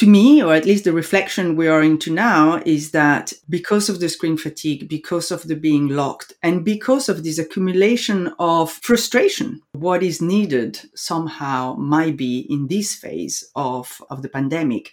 to 0.00 0.06
me, 0.06 0.42
or 0.42 0.54
at 0.54 0.64
least 0.64 0.84
the 0.84 0.94
reflection 0.94 1.56
we 1.56 1.68
are 1.68 1.82
into 1.82 2.10
now, 2.10 2.62
is 2.64 2.92
that 2.92 3.34
because 3.50 3.90
of 3.90 4.00
the 4.00 4.08
screen 4.08 4.38
fatigue, 4.38 4.88
because 4.88 5.30
of 5.30 5.42
the 5.42 5.54
being 5.54 5.88
locked, 5.88 6.32
and 6.42 6.64
because 6.64 7.10
of 7.10 7.22
this 7.22 7.38
accumulation 7.38 8.32
of 8.38 8.72
frustration, 8.72 9.60
what 9.72 10.02
is 10.02 10.22
needed 10.22 10.80
somehow 10.94 11.74
might 11.74 12.16
be 12.16 12.46
in 12.48 12.68
this 12.68 12.94
phase 12.94 13.50
of, 13.54 14.00
of 14.08 14.22
the 14.22 14.30
pandemic 14.30 14.90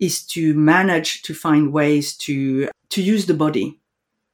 is 0.00 0.26
to 0.26 0.54
manage 0.54 1.22
to 1.22 1.32
find 1.32 1.72
ways 1.72 2.16
to, 2.16 2.68
to 2.88 3.00
use 3.00 3.26
the 3.26 3.34
body 3.34 3.78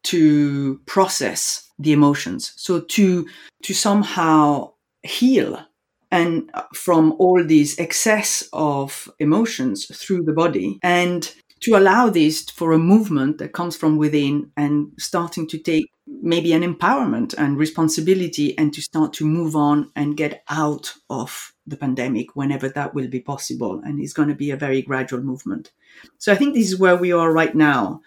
to 0.04 0.80
process 0.86 1.68
the 1.78 1.92
emotions. 1.92 2.54
So 2.56 2.80
to, 2.80 3.28
to 3.64 3.74
somehow 3.74 4.72
heal 5.02 5.66
and 6.12 6.50
uh, 6.54 6.62
from 6.74 7.14
all 7.18 7.42
these 7.42 7.76
excess 7.80 8.48
of 8.52 9.08
emotions 9.18 9.86
through 9.86 10.22
the 10.22 10.32
body. 10.32 10.78
And 10.82 11.34
to 11.62 11.76
allow 11.76 12.10
this 12.10 12.42
for 12.50 12.72
a 12.72 12.78
movement 12.78 13.38
that 13.38 13.52
comes 13.52 13.76
from 13.76 13.96
within 13.96 14.50
and 14.56 14.92
starting 14.98 15.48
to 15.48 15.58
take 15.58 15.86
maybe 16.06 16.52
an 16.52 16.62
empowerment 16.62 17.34
and 17.38 17.56
responsibility 17.56 18.56
and 18.58 18.74
to 18.74 18.82
start 18.82 19.12
to 19.14 19.24
move 19.24 19.56
on 19.56 19.90
and 19.96 20.16
get 20.16 20.42
out 20.48 20.92
of 21.08 21.52
the 21.66 21.76
pandemic 21.76 22.34
whenever 22.34 22.68
that 22.68 22.94
will 22.94 23.08
be 23.08 23.20
possible. 23.20 23.80
And 23.84 24.00
it's 24.00 24.12
going 24.12 24.28
to 24.28 24.34
be 24.34 24.50
a 24.50 24.56
very 24.56 24.82
gradual 24.82 25.22
movement. 25.22 25.72
So 26.18 26.32
i 26.32 26.36
think 26.36 26.54
this 26.54 26.70
is 26.72 26.78
where 26.78 26.96
we 26.96 27.12
are 27.12 27.32
right 27.32 27.54
now 27.54 28.00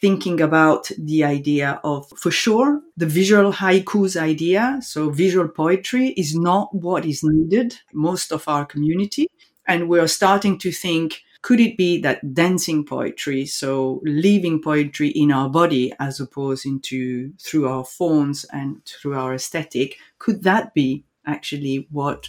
thinking 0.00 0.40
about 0.40 0.90
the 0.98 1.24
idea 1.24 1.80
of, 1.84 2.08
for 2.16 2.30
sure, 2.30 2.80
the 2.96 3.06
visual 3.06 3.52
haikus 3.52 4.20
idea. 4.20 4.78
So 4.82 5.10
visual 5.10 5.48
poetry 5.48 6.08
is 6.16 6.34
not 6.34 6.74
what 6.74 7.04
is 7.04 7.20
needed 7.22 7.78
most 7.92 8.32
of 8.32 8.48
our 8.48 8.64
community. 8.64 9.26
And 9.66 9.88
we're 9.88 10.08
starting 10.08 10.58
to 10.58 10.72
think, 10.72 11.22
could 11.42 11.60
it 11.60 11.76
be 11.76 12.00
that 12.00 12.34
dancing 12.34 12.84
poetry, 12.84 13.46
so 13.46 14.00
living 14.04 14.60
poetry 14.62 15.08
in 15.08 15.32
our 15.32 15.48
body 15.48 15.92
as 15.98 16.20
opposed 16.20 16.66
into 16.66 17.32
through 17.38 17.68
our 17.68 17.84
phones 17.84 18.44
and 18.52 18.84
through 18.84 19.14
our 19.14 19.34
aesthetic, 19.34 19.96
could 20.18 20.42
that 20.42 20.74
be 20.74 21.04
actually 21.26 21.86
what 21.90 22.28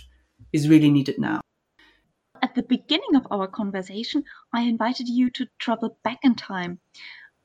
is 0.53 0.69
really 0.69 0.89
needed 0.89 1.17
now? 1.19 1.41
At 2.43 2.55
the 2.55 2.63
beginning 2.63 3.15
of 3.15 3.27
our 3.29 3.47
conversation, 3.47 4.23
I 4.53 4.61
invited 4.61 5.07
you 5.07 5.29
to 5.31 5.47
travel 5.59 5.97
back 6.03 6.19
in 6.23 6.35
time 6.35 6.79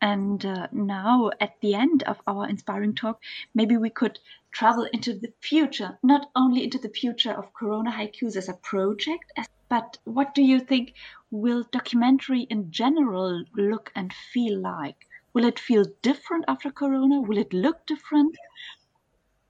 and 0.00 0.44
uh, 0.44 0.68
now, 0.72 1.30
at 1.40 1.60
the 1.60 1.74
end 1.74 2.02
of 2.02 2.20
our 2.26 2.48
inspiring 2.48 2.94
talk, 2.94 3.22
maybe 3.54 3.76
we 3.76 3.90
could 3.90 4.18
travel 4.52 4.84
into 4.92 5.14
the 5.14 5.32
future, 5.40 5.98
not 6.02 6.30
only 6.36 6.64
into 6.64 6.78
the 6.78 6.88
future 6.88 7.32
of 7.32 7.52
Corona 7.54 7.90
Haikus 7.90 8.36
as 8.36 8.48
a 8.48 8.54
project, 8.54 9.32
but 9.68 9.98
what 10.04 10.34
do 10.34 10.42
you 10.42 10.60
think 10.60 10.94
will 11.30 11.64
documentary 11.72 12.42
in 12.42 12.70
general 12.70 13.44
look 13.54 13.90
and 13.94 14.12
feel 14.12 14.58
like? 14.58 15.06
Will 15.32 15.44
it 15.44 15.58
feel 15.58 15.84
different 16.02 16.44
after 16.48 16.70
Corona? 16.70 17.20
Will 17.20 17.38
it 17.38 17.52
look 17.52 17.86
different? 17.86 18.36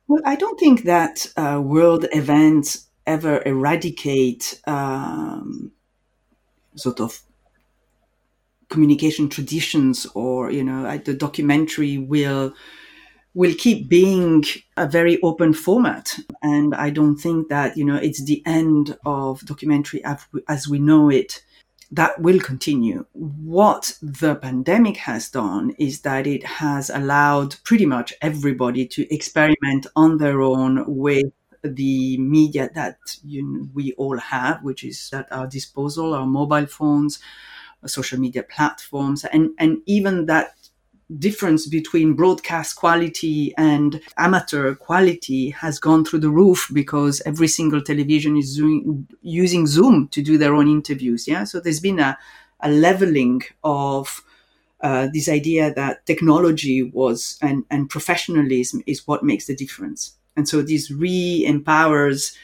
Well, 0.08 0.22
I 0.24 0.36
don't 0.36 0.58
think 0.58 0.84
that 0.84 1.32
uh, 1.36 1.60
world 1.62 2.06
events 2.12 2.86
ever 3.06 3.42
eradicate 3.44 4.60
um, 4.66 5.72
sort 6.76 7.00
of 7.00 7.22
communication 8.68 9.28
traditions 9.28 10.06
or 10.14 10.50
you 10.50 10.64
know 10.64 10.96
the 10.98 11.14
documentary 11.14 11.98
will 11.98 12.52
will 13.34 13.54
keep 13.58 13.88
being 13.88 14.42
a 14.78 14.86
very 14.86 15.20
open 15.22 15.52
format. 15.52 16.16
And 16.42 16.74
i 16.74 16.90
don't 16.90 17.16
think 17.16 17.48
that 17.48 17.76
you 17.76 17.84
know 17.84 17.96
it's 17.96 18.24
the 18.24 18.42
end 18.46 18.96
of 19.04 19.40
documentary 19.46 20.02
as 20.48 20.68
we 20.68 20.78
know 20.78 21.10
it 21.10 21.42
that 21.92 22.20
will 22.20 22.40
continue. 22.40 23.06
What 23.12 23.96
the 24.02 24.34
pandemic 24.34 24.96
has 24.98 25.30
done 25.30 25.70
is 25.78 26.00
that 26.00 26.26
it 26.26 26.42
has 26.44 26.90
allowed 26.90 27.56
pretty 27.64 27.86
much 27.86 28.12
everybody 28.20 28.86
to 28.88 29.14
experiment 29.14 29.86
on 29.94 30.18
their 30.18 30.42
own 30.42 30.84
with 30.86 31.26
the 31.62 32.18
media 32.18 32.70
that 32.74 32.96
you 33.24 33.42
know, 33.42 33.68
we 33.74 33.92
all 33.94 34.18
have 34.18 34.62
which 34.62 34.84
is 34.84 35.10
at 35.12 35.30
our 35.32 35.48
disposal 35.48 36.14
our 36.14 36.26
mobile 36.26 36.66
phones 36.66 37.18
social 37.88 38.18
media 38.18 38.42
platforms, 38.42 39.24
and, 39.24 39.50
and 39.58 39.78
even 39.86 40.26
that 40.26 40.54
difference 41.18 41.68
between 41.68 42.14
broadcast 42.14 42.76
quality 42.76 43.54
and 43.56 44.00
amateur 44.16 44.74
quality 44.74 45.50
has 45.50 45.78
gone 45.78 46.04
through 46.04 46.18
the 46.18 46.30
roof 46.30 46.68
because 46.72 47.22
every 47.24 47.46
single 47.46 47.80
television 47.80 48.36
is 48.36 48.60
using 49.22 49.66
Zoom 49.66 50.08
to 50.08 50.20
do 50.20 50.36
their 50.36 50.54
own 50.54 50.68
interviews. 50.68 51.28
Yeah. 51.28 51.44
So 51.44 51.60
there's 51.60 51.80
been 51.80 52.00
a, 52.00 52.18
a 52.60 52.70
leveling 52.70 53.42
of 53.62 54.22
uh, 54.80 55.08
this 55.12 55.28
idea 55.28 55.72
that 55.74 56.04
technology 56.06 56.82
was 56.82 57.38
and, 57.40 57.64
and 57.70 57.88
professionalism 57.88 58.82
is 58.86 59.06
what 59.06 59.22
makes 59.22 59.46
the 59.46 59.54
difference. 59.54 60.16
And 60.36 60.48
so 60.48 60.60
this 60.60 60.90
re 60.90 61.44
empowers 61.46 62.36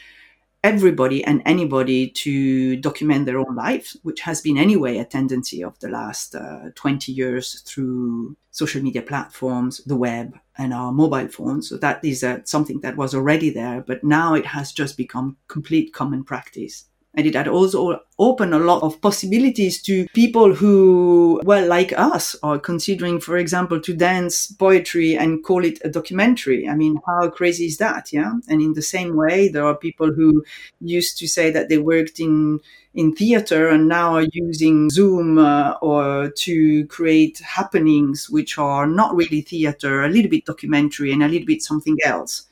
everybody 0.63 1.23
and 1.23 1.41
anybody 1.45 2.09
to 2.09 2.77
document 2.77 3.25
their 3.25 3.37
own 3.37 3.55
life, 3.55 3.95
which 4.03 4.21
has 4.21 4.41
been 4.41 4.57
anyway 4.57 4.97
a 4.97 5.05
tendency 5.05 5.63
of 5.63 5.77
the 5.79 5.89
last 5.89 6.35
uh, 6.35 6.69
20 6.75 7.11
years 7.11 7.61
through 7.61 8.37
social 8.51 8.81
media 8.81 9.01
platforms, 9.01 9.81
the 9.85 9.95
web, 9.95 10.39
and 10.57 10.73
our 10.73 10.91
mobile 10.91 11.27
phones. 11.27 11.67
So 11.67 11.77
that 11.77 12.03
is 12.05 12.23
uh, 12.23 12.39
something 12.45 12.79
that 12.81 12.95
was 12.95 13.13
already 13.13 13.49
there, 13.49 13.81
but 13.85 14.03
now 14.03 14.35
it 14.35 14.45
has 14.45 14.71
just 14.71 14.95
become 14.95 15.37
complete 15.47 15.93
common 15.93 16.23
practice. 16.23 16.85
And 17.15 17.27
it 17.27 17.35
had 17.35 17.47
also 17.47 17.99
opened 18.17 18.53
a 18.53 18.59
lot 18.59 18.81
of 18.81 18.99
possibilities 18.99 19.81
to 19.83 20.07
people 20.13 20.55
who, 20.55 21.39
well, 21.43 21.67
like 21.67 21.93
us, 21.93 22.35
are 22.41 22.57
considering, 22.57 23.19
for 23.19 23.37
example, 23.37 23.79
to 23.81 23.93
dance 23.93 24.47
poetry 24.47 25.15
and 25.15 25.43
call 25.43 25.63
it 25.63 25.79
a 25.83 25.89
documentary. 25.89 26.67
I 26.67 26.75
mean, 26.75 26.99
how 27.05 27.29
crazy 27.29 27.65
is 27.65 27.77
that? 27.77 28.11
Yeah. 28.11 28.33
And 28.49 28.61
in 28.61 28.73
the 28.73 28.81
same 28.81 29.15
way, 29.15 29.47
there 29.47 29.65
are 29.65 29.75
people 29.75 30.11
who 30.11 30.43
used 30.81 31.19
to 31.19 31.27
say 31.27 31.51
that 31.51 31.69
they 31.69 31.77
worked 31.77 32.19
in 32.19 32.59
in 32.95 33.15
theater 33.15 33.69
and 33.69 33.87
now 33.87 34.15
are 34.15 34.27
using 34.33 34.89
Zoom 34.89 35.39
uh, 35.39 35.71
or 35.81 36.29
to 36.29 36.85
create 36.87 37.39
happenings 37.39 38.29
which 38.29 38.59
are 38.59 38.85
not 38.85 39.15
really 39.15 39.41
theater, 39.41 40.03
a 40.03 40.09
little 40.09 40.29
bit 40.29 40.45
documentary 40.45 41.11
and 41.11 41.23
a 41.23 41.27
little 41.27 41.47
bit 41.47 41.63
something 41.63 41.97
else. 42.05 42.47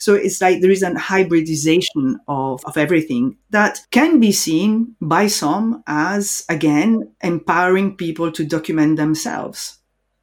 So 0.00 0.14
it's 0.14 0.40
like 0.40 0.62
there 0.62 0.70
is 0.70 0.82
a 0.82 0.98
hybridization 0.98 2.18
of, 2.26 2.64
of 2.64 2.78
everything 2.78 3.36
that 3.50 3.80
can 3.90 4.18
be 4.18 4.32
seen 4.32 4.96
by 4.98 5.26
some 5.26 5.84
as, 5.86 6.42
again, 6.48 7.12
empowering 7.22 7.96
people 7.98 8.32
to 8.32 8.44
document 8.46 8.96
themselves. 8.96 9.78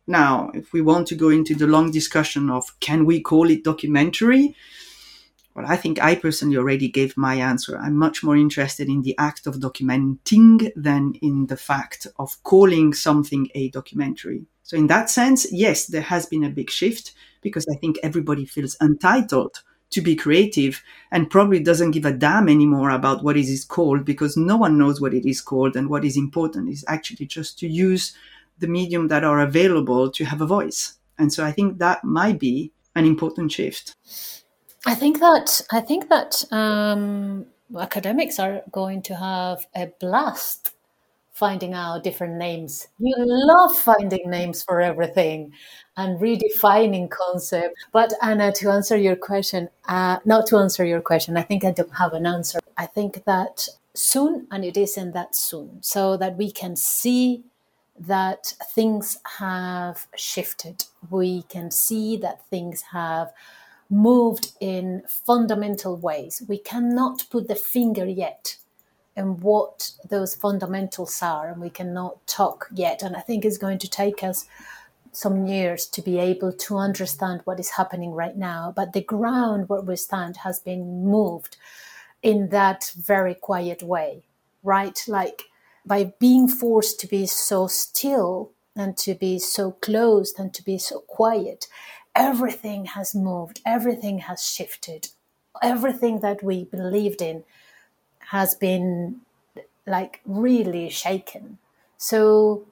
Now, 0.07 0.49
if 0.55 0.73
we 0.73 0.81
want 0.81 1.05
to 1.07 1.15
go 1.15 1.29
into 1.29 1.53
the 1.53 1.67
long 1.67 1.91
discussion 1.91 2.49
of 2.49 2.79
can 2.79 3.05
we 3.05 3.21
call 3.21 3.51
it 3.51 3.63
documentary? 3.63 4.55
Well, 5.53 5.67
I 5.67 5.75
think 5.75 6.01
I 6.01 6.15
personally 6.15 6.57
already 6.57 6.87
gave 6.87 7.15
my 7.15 7.35
answer. 7.35 7.77
I'm 7.77 7.97
much 7.97 8.23
more 8.23 8.35
interested 8.35 8.89
in 8.89 9.03
the 9.03 9.15
act 9.19 9.45
of 9.45 9.57
documenting 9.57 10.71
than 10.75 11.13
in 11.21 11.47
the 11.47 11.57
fact 11.57 12.07
of 12.17 12.41
calling 12.43 12.93
something 12.93 13.49
a 13.53 13.69
documentary. 13.69 14.47
So, 14.63 14.75
in 14.75 14.87
that 14.87 15.11
sense, 15.11 15.51
yes, 15.51 15.85
there 15.85 16.01
has 16.01 16.25
been 16.25 16.43
a 16.43 16.49
big 16.49 16.71
shift 16.71 17.13
because 17.41 17.65
I 17.71 17.75
think 17.75 17.97
everybody 18.03 18.45
feels 18.45 18.77
entitled 18.81 19.61
to 19.89 20.01
be 20.01 20.15
creative 20.15 20.83
and 21.11 21.29
probably 21.29 21.59
doesn't 21.59 21.91
give 21.91 22.05
a 22.05 22.11
damn 22.11 22.49
anymore 22.49 22.89
about 22.89 23.23
what 23.23 23.37
it 23.37 23.45
is 23.45 23.63
called 23.63 24.03
because 24.03 24.35
no 24.35 24.57
one 24.57 24.77
knows 24.77 24.99
what 24.99 25.13
it 25.13 25.27
is 25.27 25.39
called 25.39 25.75
and 25.75 25.89
what 25.89 26.03
is 26.03 26.17
important 26.17 26.69
is 26.69 26.83
actually 26.87 27.25
just 27.25 27.57
to 27.59 27.67
use 27.67 28.13
the 28.59 28.67
medium 28.67 29.07
that 29.07 29.23
are 29.23 29.39
available 29.39 30.11
to 30.11 30.25
have 30.25 30.41
a 30.41 30.45
voice. 30.45 30.97
And 31.17 31.31
so 31.31 31.45
I 31.45 31.51
think 31.51 31.77
that 31.77 32.03
might 32.03 32.39
be 32.39 32.71
an 32.95 33.05
important 33.05 33.51
shift. 33.51 33.95
I 34.85 34.95
think 34.95 35.19
that 35.19 35.61
I 35.71 35.81
think 35.81 36.09
that 36.09 36.43
um, 36.51 37.45
academics 37.77 38.39
are 38.39 38.61
going 38.71 39.01
to 39.03 39.15
have 39.15 39.67
a 39.75 39.87
blast 39.99 40.73
finding 41.31 41.73
out 41.73 42.03
different 42.03 42.35
names. 42.35 42.87
You 42.99 43.13
love 43.17 43.75
finding 43.75 44.29
names 44.29 44.63
for 44.63 44.81
everything 44.81 45.53
and 45.97 46.19
redefining 46.19 47.09
concept. 47.09 47.75
But 47.91 48.13
Anna, 48.21 48.51
to 48.53 48.69
answer 48.69 48.95
your 48.95 49.15
question, 49.15 49.67
uh, 49.87 50.19
not 50.23 50.47
to 50.47 50.57
answer 50.57 50.85
your 50.85 51.01
question, 51.01 51.35
I 51.35 51.41
think 51.41 51.65
I 51.65 51.71
don't 51.71 51.95
have 51.95 52.13
an 52.13 52.25
answer. 52.27 52.59
I 52.77 52.85
think 52.85 53.25
that 53.25 53.67
soon, 53.95 54.47
and 54.51 54.63
it 54.63 54.77
isn't 54.77 55.13
that 55.13 55.35
soon, 55.35 55.79
so 55.81 56.15
that 56.17 56.37
we 56.37 56.51
can 56.51 56.75
see 56.75 57.43
that 57.99 58.53
things 58.75 59.17
have 59.39 60.05
shifted. 60.15 60.85
We 61.09 61.41
can 61.43 61.71
see 61.71 62.15
that 62.17 62.45
things 62.47 62.83
have 62.91 63.33
moved 63.89 64.51
in 64.59 65.01
fundamental 65.07 65.97
ways. 65.97 66.43
We 66.47 66.59
cannot 66.59 67.25
put 67.31 67.47
the 67.47 67.55
finger 67.55 68.05
yet 68.05 68.57
and 69.15 69.41
what 69.41 69.93
those 70.07 70.35
fundamentals 70.35 71.23
are, 71.23 71.49
and 71.49 71.59
we 71.59 71.71
cannot 71.71 72.25
talk 72.27 72.69
yet. 72.71 73.01
And 73.01 73.15
I 73.15 73.21
think 73.21 73.43
it's 73.43 73.57
going 73.57 73.79
to 73.79 73.89
take 73.89 74.23
us 74.23 74.45
some 75.11 75.47
years 75.47 75.85
to 75.87 76.01
be 76.01 76.19
able 76.19 76.51
to 76.51 76.77
understand 76.77 77.41
what 77.45 77.59
is 77.59 77.71
happening 77.71 78.11
right 78.11 78.37
now. 78.37 78.73
But 78.75 78.93
the 78.93 79.03
ground 79.03 79.69
where 79.69 79.81
we 79.81 79.95
stand 79.95 80.37
has 80.37 80.59
been 80.59 81.03
moved 81.05 81.57
in 82.21 82.49
that 82.49 82.91
very 82.95 83.35
quiet 83.35 83.83
way, 83.83 84.23
right? 84.63 84.99
Like 85.07 85.43
by 85.85 86.13
being 86.19 86.47
forced 86.47 86.99
to 87.01 87.07
be 87.07 87.25
so 87.25 87.67
still 87.67 88.51
and 88.75 88.97
to 88.97 89.15
be 89.15 89.39
so 89.39 89.71
closed 89.71 90.39
and 90.39 90.53
to 90.53 90.63
be 90.63 90.77
so 90.77 90.99
quiet, 90.99 91.67
everything 92.15 92.85
has 92.85 93.15
moved, 93.15 93.61
everything 93.65 94.19
has 94.19 94.45
shifted, 94.45 95.09
everything 95.61 96.19
that 96.19 96.43
we 96.43 96.65
believed 96.65 97.21
in 97.21 97.43
has 98.19 98.55
been 98.55 99.21
like 99.85 100.19
really 100.25 100.89
shaken. 100.89 101.57
So 101.97 102.65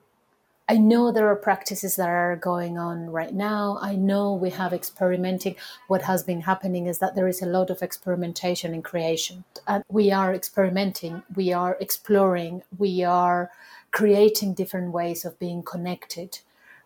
I 0.68 0.78
know 0.78 1.12
there 1.12 1.28
are 1.28 1.36
practices 1.36 1.96
that 1.98 2.10
are 2.10 2.36
going 2.36 2.80
on 2.80 3.12
right 3.12 3.34
now. 3.34 3.78
I 3.82 3.96
know 3.96 4.34
we 4.34 4.50
have 4.50 4.74
experimenting. 4.74 5.56
What 5.88 6.02
has 6.04 6.24
been 6.24 6.42
happening 6.42 6.88
is 6.88 6.98
that 7.00 7.14
there 7.14 7.28
is 7.28 7.42
a 7.42 7.46
lot 7.46 7.70
of 7.70 7.84
experimentation 7.84 8.74
in 8.74 8.82
creation. 8.82 9.44
And 9.68 9.84
we 9.90 10.12
are 10.12 10.34
experimenting, 10.34 11.22
we 11.36 11.54
are 11.54 11.78
exploring, 11.80 12.64
we 12.78 13.04
are 13.04 13.52
creating 13.92 14.56
different 14.56 14.92
ways 14.92 15.24
of 15.24 15.38
being 15.38 15.62
connected. 15.62 16.40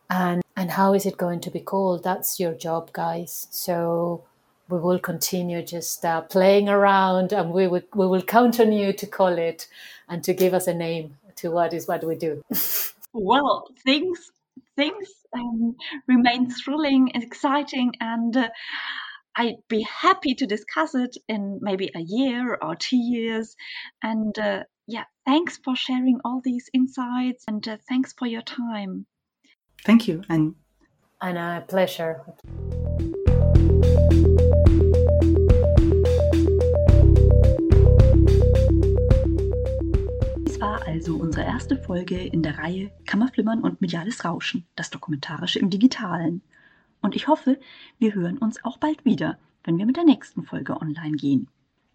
And 0.10 0.44
and 0.58 0.72
how 0.72 0.94
is 0.94 1.06
it 1.06 1.16
going 1.16 1.40
to 1.42 1.52
be 1.52 1.62
called? 1.62 2.04
That's 2.04 2.38
your 2.38 2.54
job, 2.54 2.92
guys. 2.92 3.48
So 3.50 4.26
we 4.68 4.78
will 4.78 5.00
continue 5.00 5.64
just 5.64 6.04
uh, 6.04 6.20
playing 6.22 6.68
around 6.68 7.32
and 7.32 7.52
we 7.52 7.68
will, 7.68 7.84
we 7.96 8.08
will 8.08 8.22
count 8.22 8.60
on 8.60 8.74
you 8.74 8.92
to 8.92 9.08
call 9.08 9.38
it 9.38 9.68
and 10.10 10.22
to 10.26 10.34
give 10.34 10.54
us 10.54 10.68
a 10.68 10.74
name 10.74 11.16
to 11.38 11.50
what 11.50 11.74
is 11.74 11.88
what 11.88 12.04
we 12.04 12.16
do. 12.16 12.44
well, 13.14 13.68
things 13.84 14.32
things 14.76 15.10
um, 15.34 15.76
remain 16.08 16.50
thrilling 16.50 17.12
and 17.14 17.24
exciting 17.24 17.94
and 18.00 18.36
uh, 18.38 18.50
I'd 19.36 19.56
be 19.70 19.84
happy 19.84 20.36
to 20.36 20.46
discuss 20.46 20.96
it 20.96 21.16
in 21.28 21.60
maybe 21.62 21.90
a 21.96 22.02
year 22.02 22.58
or 22.62 22.76
two 22.76 22.98
years. 22.98 23.56
And 24.04 24.38
uh, 24.38 24.64
yeah, 24.88 25.06
thanks 25.26 25.58
for 25.64 25.76
sharing 25.76 26.20
all 26.26 26.42
these 26.44 26.70
insights 26.74 27.46
and 27.48 27.66
uh, 27.68 27.78
thanks 27.88 28.14
for 28.18 28.28
your 28.28 28.42
time. 28.42 29.06
Thank 29.86 30.08
you. 30.08 30.24
And, 30.30 30.56
and 31.22 31.38
a 31.38 31.64
pleasure. 31.68 32.26
Also 40.90 41.18
unsere 41.18 41.46
erste 41.46 41.78
Folge 41.78 42.20
in 42.20 42.42
der 42.42 42.58
Reihe 42.58 42.90
Kammerflimmern 43.06 43.62
und 43.62 43.80
mediales 43.80 44.26
Rauschen, 44.26 44.66
das 44.76 44.90
Dokumentarische 44.90 45.60
im 45.60 45.70
Digitalen. 45.70 46.42
Und 47.00 47.16
ich 47.16 47.28
hoffe, 47.28 47.60
wir 48.00 48.16
hören 48.16 48.40
uns 48.40 48.64
auch 48.64 48.80
bald 48.80 49.06
wieder, 49.06 49.38
wenn 49.64 49.78
wir 49.78 49.86
mit 49.86 49.98
der 49.98 50.04
nächsten 50.04 50.42
Folge 50.42 50.82
online 50.82 51.16
gehen. 51.16 51.48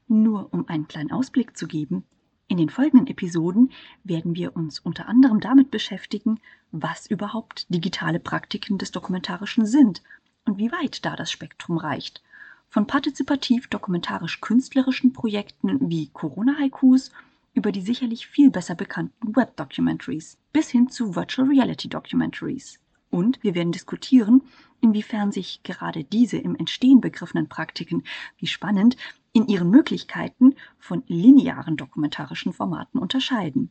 Nur 0.06 0.54
um 0.54 0.68
einen 0.68 0.86
kleinen 0.86 1.10
Ausblick 1.10 1.56
zu 1.56 1.66
geben, 1.66 2.04
in 2.46 2.56
den 2.56 2.68
folgenden 2.68 3.08
Episoden 3.08 3.72
werden 4.04 4.36
wir 4.36 4.54
uns 4.54 4.78
unter 4.78 5.08
anderem 5.08 5.40
damit 5.40 5.72
beschäftigen, 5.72 6.38
was 6.70 7.08
überhaupt 7.08 7.66
digitale 7.74 8.20
Praktiken 8.20 8.78
des 8.78 8.92
Dokumentarischen 8.92 9.66
sind 9.66 10.02
und 10.44 10.58
wie 10.58 10.70
weit 10.70 11.04
da 11.04 11.16
das 11.16 11.32
Spektrum 11.32 11.78
reicht. 11.78 12.22
Von 12.68 12.86
partizipativ 12.86 13.66
dokumentarisch-künstlerischen 13.66 15.12
Projekten 15.12 15.90
wie 15.90 16.10
Corona-Haikus 16.10 17.10
über 17.54 17.72
die 17.72 17.80
sicherlich 17.80 18.26
viel 18.26 18.50
besser 18.50 18.74
bekannten 18.74 19.34
Web-Documentaries 19.34 20.36
bis 20.52 20.68
hin 20.68 20.88
zu 20.88 21.14
Virtual 21.14 21.48
Reality 21.48 21.88
Documentaries. 21.88 22.80
Und 23.10 23.42
wir 23.42 23.54
werden 23.54 23.72
diskutieren, 23.72 24.42
inwiefern 24.80 25.30
sich 25.30 25.62
gerade 25.62 26.02
diese 26.04 26.36
im 26.36 26.56
Entstehen 26.56 27.00
begriffenen 27.00 27.48
Praktiken, 27.48 28.02
wie 28.38 28.48
spannend, 28.48 28.96
in 29.32 29.46
ihren 29.46 29.70
Möglichkeiten 29.70 30.54
von 30.78 31.04
linearen 31.06 31.76
dokumentarischen 31.76 32.52
Formaten 32.52 32.98
unterscheiden. 32.98 33.70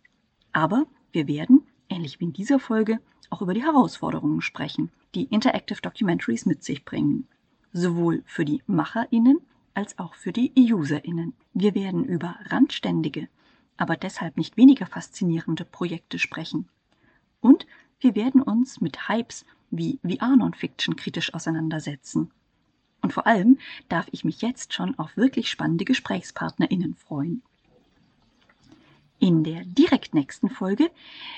Aber 0.53 0.85
wir 1.11 1.27
werden, 1.27 1.63
ähnlich 1.89 2.19
wie 2.19 2.25
in 2.25 2.33
dieser 2.33 2.59
Folge, 2.59 2.99
auch 3.29 3.41
über 3.41 3.53
die 3.53 3.63
Herausforderungen 3.63 4.41
sprechen, 4.41 4.91
die 5.13 5.25
Interactive 5.25 5.81
Documentaries 5.81 6.45
mit 6.45 6.63
sich 6.63 6.85
bringen. 6.85 7.27
Sowohl 7.71 8.23
für 8.25 8.45
die 8.45 8.61
MacherInnen 8.67 9.39
als 9.73 9.97
auch 9.99 10.13
für 10.15 10.31
die 10.31 10.51
UserInnen. 10.55 11.33
Wir 11.53 11.75
werden 11.75 12.05
über 12.05 12.35
randständige, 12.45 13.27
aber 13.77 13.95
deshalb 13.95 14.37
nicht 14.37 14.57
weniger 14.57 14.85
faszinierende 14.85 15.65
Projekte 15.65 16.19
sprechen. 16.19 16.69
Und 17.41 17.65
wir 17.99 18.15
werden 18.15 18.41
uns 18.41 18.81
mit 18.81 19.07
Hypes 19.09 19.45
wie 19.71 19.99
VR-Non-Fiction 20.03 20.95
kritisch 20.95 21.33
auseinandersetzen. 21.33 22.31
Und 23.01 23.11
vor 23.11 23.27
allem 23.27 23.57
darf 23.89 24.07
ich 24.11 24.23
mich 24.23 24.41
jetzt 24.41 24.73
schon 24.73 24.97
auf 24.97 25.17
wirklich 25.17 25.49
spannende 25.49 25.85
GesprächspartnerInnen 25.85 26.95
freuen. 26.95 27.41
In 29.19 29.43
der 29.43 29.63
direkt 29.65 30.13
nächsten 30.13 30.49
Folge 30.49 30.89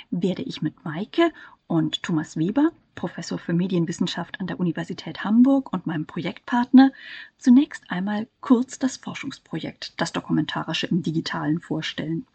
werde 0.09 0.41
ich 0.41 0.61
mit 0.61 0.83
Maike 0.85 1.31
und 1.67 2.03
Thomas 2.03 2.37
Weber 2.37 2.71
Professor 2.95 3.37
für 3.37 3.53
Medienwissenschaft 3.53 4.39
an 4.39 4.47
der 4.47 4.59
Universität 4.59 5.23
Hamburg 5.23 5.71
und 5.71 5.85
meinem 5.85 6.05
Projektpartner, 6.05 6.91
zunächst 7.37 7.83
einmal 7.89 8.27
kurz 8.41 8.79
das 8.79 8.97
Forschungsprojekt 8.97 9.93
Das 9.97 10.13
Dokumentarische 10.13 10.87
im 10.87 11.03
Digitalen 11.03 11.59
vorstellen. 11.59 12.25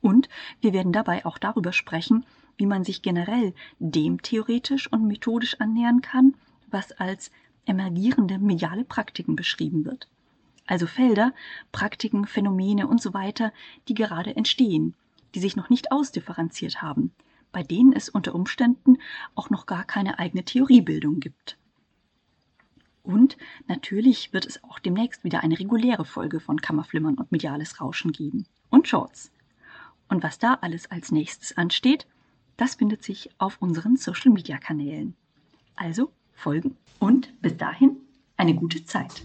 Und 0.00 0.28
wir 0.60 0.72
werden 0.72 0.92
dabei 0.92 1.24
auch 1.24 1.38
darüber 1.38 1.72
sprechen, 1.72 2.26
wie 2.56 2.66
man 2.66 2.84
sich 2.84 3.02
generell 3.02 3.54
dem 3.78 4.20
theoretisch 4.20 4.90
und 4.90 5.06
methodisch 5.06 5.60
annähern 5.60 6.00
kann, 6.00 6.34
was 6.70 6.92
als 6.92 7.30
emergierende 7.66 8.38
mediale 8.38 8.84
Praktiken 8.84 9.36
beschrieben 9.36 9.84
wird. 9.84 10.08
Also 10.66 10.86
Felder, 10.86 11.32
Praktiken, 11.70 12.26
Phänomene 12.26 12.86
und 12.86 13.00
so 13.00 13.14
weiter, 13.14 13.52
die 13.88 13.94
gerade 13.94 14.34
entstehen, 14.34 14.94
die 15.34 15.40
sich 15.40 15.56
noch 15.56 15.70
nicht 15.70 15.92
ausdifferenziert 15.92 16.82
haben, 16.82 17.12
bei 17.52 17.62
denen 17.62 17.92
es 17.92 18.08
unter 18.08 18.34
Umständen 18.34 18.98
auch 19.34 19.50
noch 19.50 19.66
gar 19.66 19.84
keine 19.84 20.18
eigene 20.18 20.44
Theoriebildung 20.44 21.20
gibt. 21.20 21.58
Und 23.02 23.36
natürlich 23.66 24.32
wird 24.32 24.46
es 24.46 24.62
auch 24.64 24.78
demnächst 24.78 25.24
wieder 25.24 25.42
eine 25.42 25.58
reguläre 25.58 26.04
Folge 26.04 26.40
von 26.40 26.60
Kammerflimmern 26.60 27.16
und 27.16 27.32
mediales 27.32 27.80
Rauschen 27.80 28.12
geben. 28.12 28.46
Und 28.70 28.88
Shorts. 28.88 29.30
Und 30.08 30.22
was 30.22 30.38
da 30.38 30.54
alles 30.54 30.90
als 30.90 31.10
nächstes 31.10 31.56
ansteht, 31.56 32.06
das 32.56 32.76
findet 32.76 33.02
sich 33.02 33.30
auf 33.38 33.60
unseren 33.60 33.96
Social-Media-Kanälen. 33.96 35.14
Also 35.74 36.12
folgen 36.32 36.76
und 36.98 37.40
bis 37.42 37.56
dahin 37.56 37.96
eine 38.36 38.54
gute 38.54 38.84
Zeit. 38.84 39.22